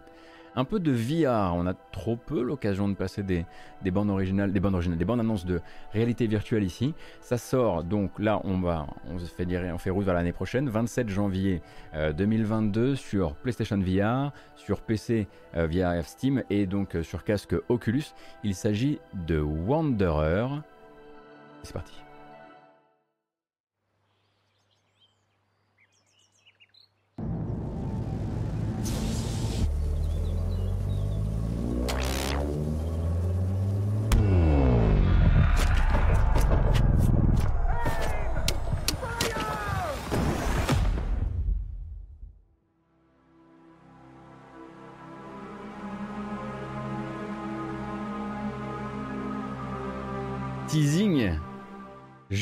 [0.55, 1.53] un peu de VR.
[1.55, 3.45] On a trop peu l'occasion de passer des,
[3.91, 5.61] bandes originales, des bandes originales, des bandes annonces de
[5.91, 6.93] réalité virtuelle ici.
[7.21, 10.33] Ça sort donc là, on va, on se fait dire, on fait route vers l'année
[10.33, 11.61] prochaine, 27 janvier
[11.93, 17.55] 2022 euh, sur PlayStation VR, sur PC euh, VR Steam et donc euh, sur casque
[17.69, 18.13] Oculus.
[18.43, 20.61] Il s'agit de Wanderer.
[21.63, 22.02] C'est parti.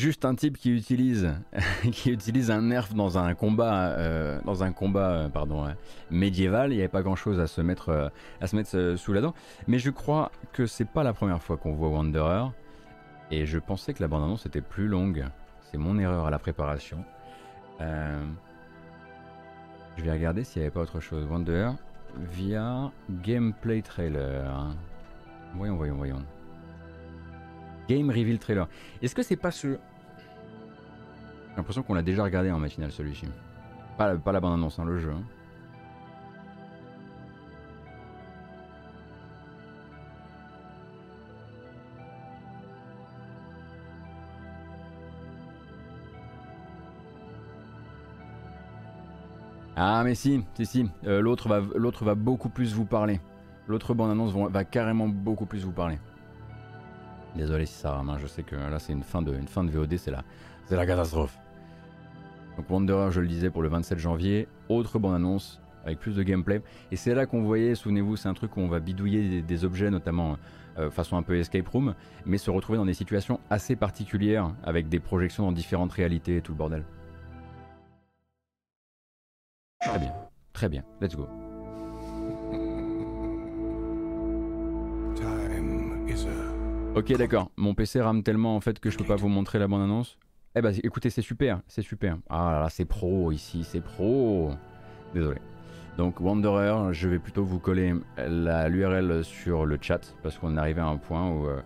[0.02, 1.32] Juste un type qui utilise,
[1.92, 5.70] qui utilise un nerf dans un combat, euh, dans un combat, euh, pardon, euh,
[6.10, 6.72] médiéval.
[6.72, 8.10] Il n'y avait pas grand chose à se mettre,
[8.40, 9.32] à se mettre sous la dent.
[9.68, 12.50] Mais je crois que c'est pas la première fois qu'on voit Wanderer.
[13.30, 15.24] Et je pensais que la bande-annonce était plus longue.
[15.70, 17.04] C'est mon erreur à la préparation.
[17.78, 18.24] je
[20.02, 21.28] vais regarder s'il n'y avait pas autre chose.
[21.30, 21.74] Wanderer
[22.32, 22.90] via
[23.22, 24.74] gameplay trailer.
[25.54, 26.24] Voyons, voyons, voyons.
[27.88, 28.68] Game Reveal Trailer.
[29.00, 29.78] Est-ce que c'est pas ce.
[31.52, 33.26] J'ai l'impression qu'on l'a déjà regardé en matinale celui-ci.
[33.98, 35.10] Pas, la bande-annonce, hein, le jeu.
[35.10, 35.22] Hein.
[49.76, 50.90] Ah mais si, si, si.
[51.04, 53.20] Euh, l'autre va, va beaucoup plus vous parler.
[53.68, 55.98] L'autre bande-annonce va carrément beaucoup plus vous parler.
[57.36, 58.18] Désolé si ça rame, hein.
[58.18, 60.22] je sais que là c'est une fin de, une fin de VOD, c'est la,
[60.72, 61.38] c'est la catastrophe.
[62.56, 66.62] Donc Wanderer, je le disais, pour le 27 janvier, autre bande-annonce avec plus de gameplay.
[66.90, 69.90] Et c'est là qu'on voyait, souvenez-vous, c'est un truc où on va bidouiller des, objets,
[69.90, 70.38] notamment
[70.78, 71.94] euh, façon un peu escape room,
[72.24, 76.40] mais se retrouver dans des situations assez particulières, avec des projections dans différentes réalités et
[76.40, 76.84] tout le bordel.
[79.82, 80.12] Très bien,
[80.54, 81.28] très bien, let's go.
[86.94, 87.50] Ok, d'accord.
[87.56, 90.18] Mon PC rame tellement en fait que je peux pas vous montrer la bande annonce.
[90.54, 92.18] Eh bah écoutez, c'est super, c'est super.
[92.28, 94.52] Ah là, c'est pro ici, c'est pro.
[95.14, 95.40] Désolé.
[95.96, 100.80] Donc Wanderer, je vais plutôt vous coller l'URL sur le chat parce qu'on est arrivé
[100.80, 101.60] à un point où euh,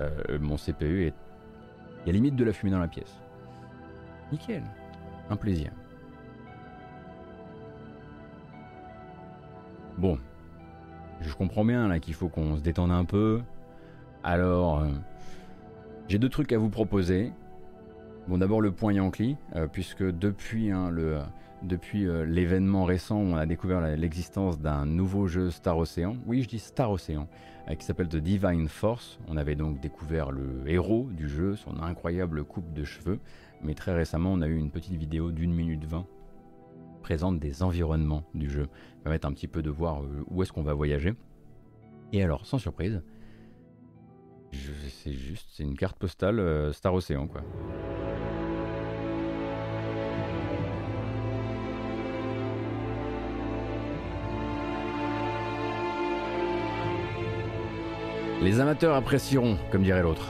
[0.00, 1.14] euh, mon CPU est.
[2.04, 3.16] Il y a limite de la fumée dans la pièce.
[4.32, 4.62] Nickel.
[5.30, 5.70] Un plaisir.
[9.98, 10.18] Bon.
[11.20, 13.42] Je comprends bien là qu'il faut qu'on se détende un peu,
[14.24, 14.88] alors, euh,
[16.08, 17.32] j'ai deux trucs à vous proposer.
[18.28, 20.94] Bon, d'abord le point Yankee, euh, puisque depuis, hein,
[21.64, 26.16] depuis euh, l'événement récent, on a découvert l'existence d'un nouveau jeu Star Ocean.
[26.26, 27.26] Oui, je dis Star Ocean,
[27.76, 29.18] qui s'appelle The Divine Force.
[29.26, 33.18] On avait donc découvert le héros du jeu, son incroyable coupe de cheveux.
[33.60, 36.06] Mais très récemment, on a eu une petite vidéo d'une minute vingt
[37.02, 38.68] présente des environnements du jeu.
[39.04, 41.14] Un petit peu de voir où est-ce qu'on va voyager.
[42.12, 43.02] Et alors, sans surprise,
[44.52, 47.42] c'est juste, c'est une carte postale euh, Star Ocean quoi.
[58.42, 60.26] Les amateurs apprécieront, comme dirait l'autre.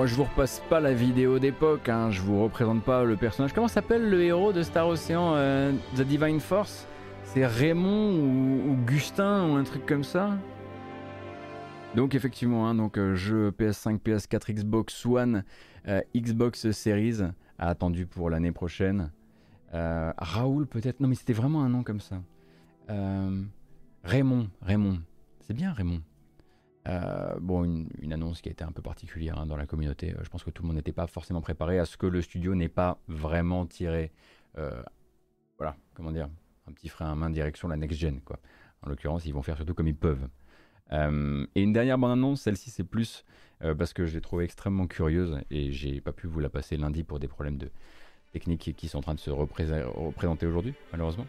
[0.00, 3.52] Bon, je vous repasse pas la vidéo d'époque, hein, je vous représente pas le personnage.
[3.52, 6.86] Comment s'appelle le héros de Star Ocean euh, The Divine Force?
[7.24, 10.38] C'est Raymond ou, Gustin ou un truc comme ça?
[11.94, 15.44] Donc effectivement, hein, donc euh, jeu PS5, PS4, Xbox One,
[15.86, 17.18] euh, Xbox Series
[17.58, 19.10] attendu pour l'année prochaine.
[19.70, 22.22] Raoul peut-être, non mais c'était vraiment un nom comme ça.
[24.02, 25.00] Raymond, Raymond,
[25.40, 26.00] c'est bien Raymond.
[26.88, 30.12] Euh, bon, une, annonce qui a été un peu particulière hein, dans la communauté.
[30.12, 32.22] Euh, je pense que tout le monde n'était pas forcément préparé à ce que le
[32.22, 34.12] studio n'ait pas vraiment tiré,
[34.56, 34.82] euh,
[35.58, 36.28] voilà, comment dire,
[36.66, 38.38] un petit frein à main direction la next gen, quoi.
[38.82, 40.26] En l'occurrence, ils vont faire surtout comme ils peuvent.
[40.90, 43.24] et une dernière bonne annonce, celle-ci c'est plus
[43.60, 47.04] parce que je l'ai trouvée extrêmement curieuse et j'ai pas pu vous la passer lundi
[47.04, 47.70] pour des problèmes de
[48.32, 51.26] techniques qui sont en train de se représenter aujourd'hui, malheureusement.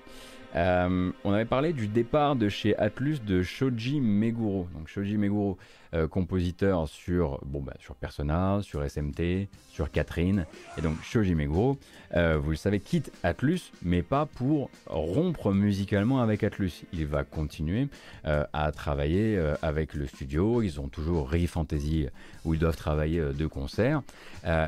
[0.55, 4.67] Euh, on avait parlé du départ de chez Atlus de Shoji Meguro.
[4.73, 5.57] Donc Shoji Meguro,
[5.93, 10.45] euh, compositeur sur, bon, bah, sur Persona, sur SMT, sur Catherine.
[10.77, 11.77] Et donc Shoji Meguro,
[12.15, 16.83] euh, vous le savez, quitte Atlus, mais pas pour rompre musicalement avec Atlus.
[16.93, 17.87] Il va continuer
[18.23, 20.61] à travailler avec le studio.
[20.61, 22.07] Ils ont toujours Re Fantasy
[22.45, 24.01] où ils doivent travailler de concert.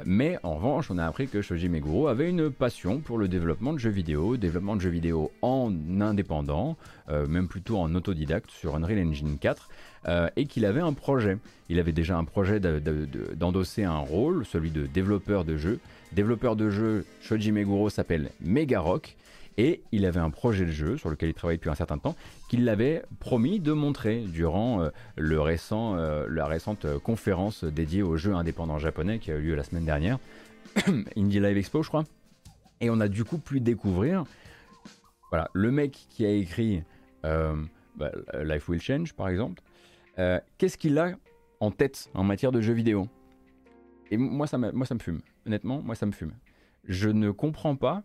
[0.05, 3.73] mais en revanche, on a appris que Shoji Meguro avait une passion pour le développement
[3.73, 6.77] de jeux vidéo, développement de jeux vidéo en indépendant,
[7.09, 9.69] euh, même plutôt en autodidacte sur Unreal Engine 4,
[10.07, 11.37] euh, et qu'il avait un projet.
[11.69, 15.79] Il avait déjà un projet d'endosser un rôle, celui de développeur de jeu.
[16.11, 19.15] Développeur de jeu, Shoji Meguro s'appelle Megarock,
[19.57, 22.15] et il avait un projet de jeu sur lequel il travaillait depuis un certain temps,
[22.49, 28.33] qu'il l'avait promis de montrer durant euh, le récent, la récente conférence dédiée aux jeux
[28.33, 30.19] indépendants japonais qui a eu lieu la semaine dernière,
[31.17, 32.03] Indie Live Expo je crois.
[32.81, 34.25] Et on a du coup pu découvrir
[35.34, 36.84] voilà, le mec qui a écrit
[37.26, 37.55] euh,
[37.95, 38.11] bah,
[38.43, 39.64] Life Will Change, par exemple,
[40.19, 41.14] euh, qu'est-ce qu'il a
[41.60, 43.07] en tête en matière de jeux vidéo?
[44.11, 44.69] Et moi ça, me
[44.99, 45.22] fume.
[45.47, 46.34] Honnêtement, moi, ça me fume.
[46.88, 48.03] Je ne comprends pas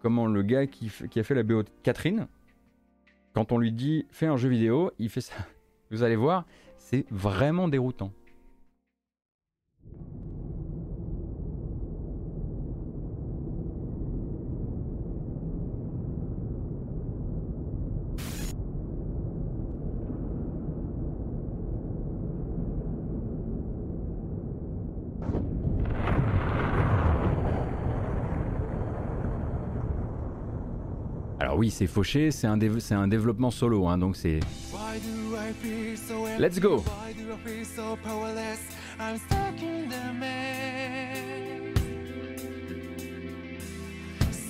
[0.00, 2.26] comment le gars qui, a fait la BO Catherine,
[3.34, 5.34] quand on lui dit fais un jeu vidéo, il fait ça.
[5.92, 6.44] Vous allez voir,
[6.76, 8.10] c'est vraiment déroutant.
[31.56, 34.40] Oui, c'est fauché, c'est un, c'est un développement solo, hein, donc c'est...
[36.38, 36.82] Let's go.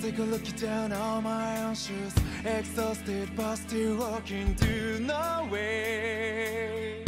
[0.05, 2.13] Take a look down on my own shoes
[2.45, 7.03] Exhausted but still walking to nowhere.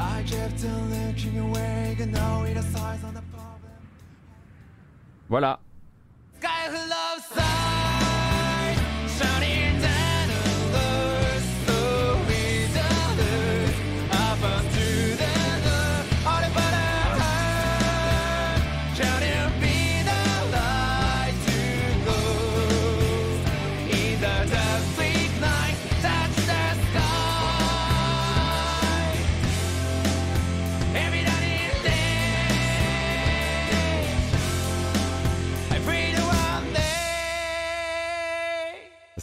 [0.00, 3.70] I kept on looking away And now it size on the problem.
[5.28, 5.60] Voilà
[9.14, 9.53] sunny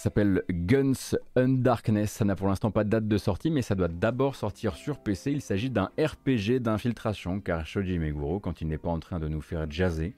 [0.02, 2.12] s'appelle Guns Undarkness.
[2.12, 5.00] Ça n'a pour l'instant pas de date de sortie, mais ça doit d'abord sortir sur
[5.00, 5.32] PC.
[5.32, 9.28] Il s'agit d'un RPG d'infiltration, car Shoji Meguro, quand il n'est pas en train de
[9.28, 10.14] nous faire jazzer,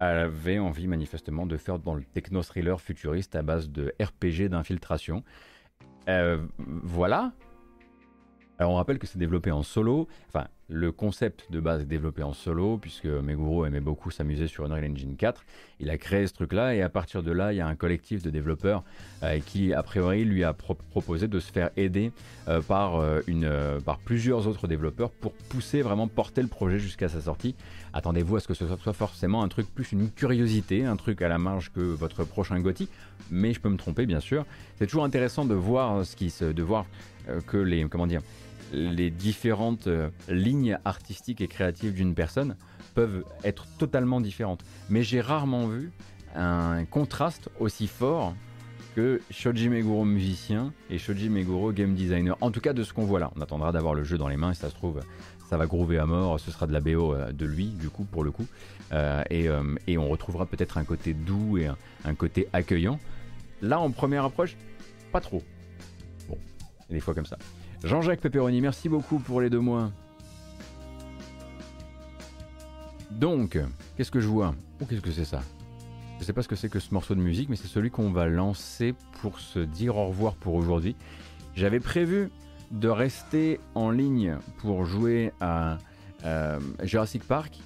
[0.00, 5.22] avait envie manifestement de faire dans le techno-thriller futuriste à base de RPG d'infiltration.
[6.08, 7.32] Euh, voilà.
[8.58, 12.22] Alors on rappelle que c'est développé en solo, enfin le concept de base est développé
[12.22, 15.44] en solo, puisque Meguro aimait beaucoup s'amuser sur Unreal Engine 4.
[15.80, 18.22] Il a créé ce truc-là, et à partir de là, il y a un collectif
[18.22, 18.82] de développeurs
[19.22, 22.10] euh, qui, a priori, lui a proposé de se faire aider
[22.48, 27.20] euh, par, euh, par plusieurs autres développeurs pour pousser, vraiment porter le projet jusqu'à sa
[27.20, 27.54] sortie.
[27.92, 31.28] Attendez-vous à ce que ce soit forcément un truc plus une curiosité, un truc à
[31.28, 32.88] la marge que votre prochain Gotti,
[33.30, 34.46] mais je peux me tromper, bien sûr.
[34.76, 36.86] C'est toujours intéressant de voir ce qui se, de voir
[37.46, 38.22] que les, comment dire,
[38.72, 42.56] les différentes euh, lignes artistiques et créatives d'une personne
[42.94, 44.64] peuvent être totalement différentes.
[44.88, 45.92] Mais j'ai rarement vu
[46.34, 48.34] un contraste aussi fort
[48.96, 52.36] que Shoji Meguro musicien et Shoji Meguro game designer.
[52.40, 53.30] En tout cas de ce qu'on voit là.
[53.36, 55.00] On attendra d'avoir le jeu dans les mains et ça se trouve
[55.48, 58.04] ça va groover à mort, ce sera de la BO euh, de lui du coup
[58.04, 58.46] pour le coup.
[58.92, 61.68] Euh, et, on retrouvera peut-être un côté doux et
[62.04, 62.98] un, côté accueillant.
[63.60, 64.56] Là en première approche,
[65.12, 65.42] pas trop.
[66.28, 66.38] Bon,
[66.92, 67.38] des fois comme ça.
[67.82, 69.90] Jean-Jacques Pepperoni, merci beaucoup pour les deux mois.
[73.10, 73.58] Donc,
[73.96, 74.54] qu'est-ce que je vois?
[74.80, 75.42] Oh, qu'est-ce que c'est ça?
[76.20, 78.10] Je sais pas ce que c'est que ce morceau de musique, mais c'est celui qu'on
[78.10, 80.94] va lancer pour se dire au revoir pour aujourd'hui.
[81.56, 82.30] J'avais prévu
[82.70, 85.78] de rester en ligne pour jouer à
[86.24, 87.58] euh, Jurassic Park.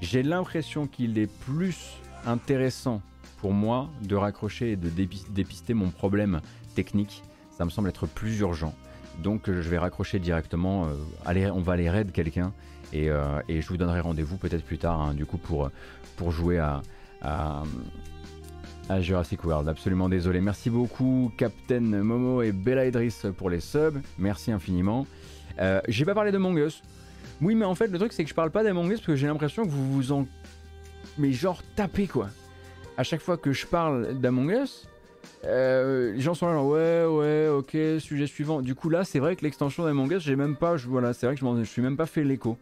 [0.00, 3.02] J'ai l'impression qu'il est plus intéressant
[3.38, 6.40] pour moi de raccrocher et de dépister mon problème
[6.74, 7.22] technique.
[7.56, 8.74] Ça me semble être plus urgent.
[9.22, 10.88] Donc je vais raccrocher directement.
[10.88, 12.52] Euh, on va aller raid quelqu'un
[12.94, 15.70] euh, et, je vous donnerai rendez-vous peut-être plus tard hein, du coup pour,
[16.16, 16.82] pour jouer à,
[19.00, 19.68] Jurassic World.
[19.68, 20.40] Absolument désolé.
[20.40, 24.00] Merci beaucoup Captain Momo et Bella Idris pour les subs.
[24.18, 25.06] Merci infiniment.
[25.58, 26.82] Euh, j'ai pas parlé de Mongus.
[27.40, 29.16] Oui mais en fait le truc c'est que je parle pas d'Among Us parce que
[29.16, 30.26] j'ai l'impression que vous vous en...
[31.18, 32.28] Mais genre tapez quoi.
[32.98, 34.86] À chaque fois que je parle d'Among Us,
[35.44, 38.62] euh, les gens sont là, ouais, ouais, ok, sujet suivant.
[38.62, 41.26] Du coup, là, c'est vrai que l'extension d'Among Us, j'ai même pas, je, voilà, c'est
[41.26, 42.58] vrai que je, suis même pas fait l'écho.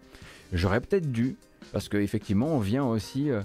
[0.52, 1.36] J'aurais peut-être dû,
[1.72, 3.40] parce qu'effectivement, on vient aussi euh,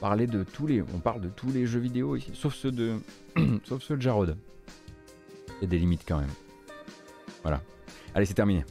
[0.00, 2.96] parler de tous les, on parle de tous les jeux vidéo ici, sauf ceux de,
[3.64, 4.36] sauf ceux de Jarod.
[5.60, 6.30] Il y a des limites quand même.
[7.42, 7.60] Voilà.
[8.14, 8.64] Allez, c'est terminé.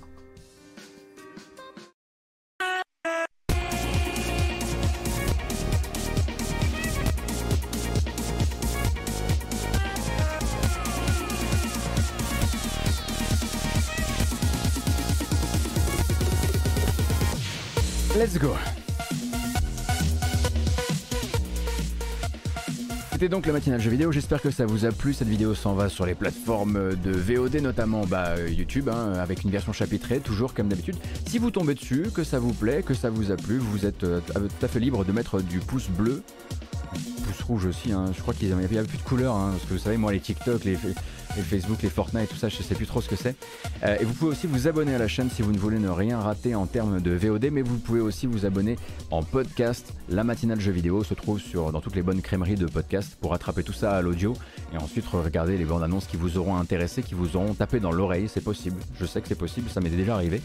[18.19, 18.53] Let's go.
[23.13, 25.13] C'était donc la matinale jeu vidéo, j'espère que ça vous a plu.
[25.13, 29.51] Cette vidéo s'en va sur les plateformes de VOD, notamment bah, YouTube, hein, avec une
[29.51, 30.97] version chapitrée, toujours comme d'habitude.
[31.29, 34.03] Si vous tombez dessus, que ça vous plaît, que ça vous a plu, vous êtes
[34.03, 36.21] euh, tout à fait libre de mettre du pouce bleu
[37.19, 37.91] pouce rouge aussi.
[37.91, 38.05] Hein.
[38.13, 39.35] Je crois qu'il n'y avait plus de couleurs.
[39.35, 40.77] Hein, parce que vous savez, moi, les TikTok, les,
[41.43, 43.35] Facebook, les Fortnite, tout ça, je sais plus trop ce que c'est.
[43.83, 45.89] Euh, et vous pouvez aussi vous abonner à la chaîne si vous ne voulez ne
[45.89, 47.49] rien rater en termes de VOD.
[47.51, 48.77] Mais vous pouvez aussi vous abonner
[49.11, 49.93] en podcast.
[50.09, 53.33] La matinale jeux vidéo se trouve sur, dans toutes les bonnes crèmeries de podcast pour
[53.33, 54.33] attraper tout ça à l'audio.
[54.73, 57.91] Et ensuite regarder les bandes annonces qui vous auront intéressé, qui vous auront tapé dans
[57.91, 58.27] l'oreille.
[58.27, 58.77] C'est possible.
[58.99, 59.69] Je sais que c'est possible.
[59.69, 60.41] Ça m'est déjà arrivé.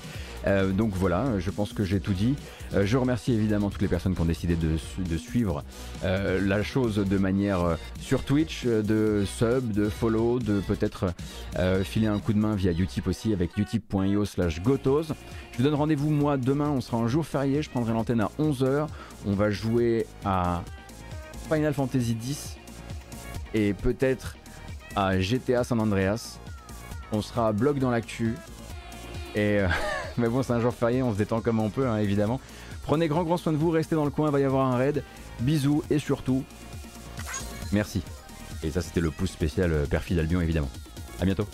[0.47, 2.35] Euh, donc voilà, je pense que j'ai tout dit.
[2.75, 5.65] Euh, je remercie évidemment toutes les personnes qui ont décidé de, de suivre
[6.03, 11.13] la chose de manière sur Twitch, de sub, de follow, de peut-être
[11.59, 15.13] euh, filer un coup de main via Utip aussi avec utip.io slash gotos.
[15.53, 18.31] Je vous donne rendez-vous moi demain, on sera un jour férié, je prendrai l'antenne à
[18.39, 18.87] 11h.
[19.27, 20.63] On va jouer à
[21.51, 22.57] Final Fantasy X
[23.55, 24.37] et peut-être
[24.97, 26.39] à GTA San Andreas.
[27.13, 28.35] On sera bloc dans l'actu.
[29.35, 29.61] Et
[30.17, 32.41] mais bon, c'est un jour férié, on se détend comme on peut, hein, évidemment.
[32.83, 34.77] Prenez grand grand soin de vous, restez dans le coin, il va y avoir un
[34.77, 35.03] raid.
[35.41, 36.45] Bisous et surtout,
[37.73, 38.03] merci.
[38.65, 40.71] Et ça c'était le pouce spécial euh, Perfide Albion évidemment.
[41.21, 41.47] A bientôt.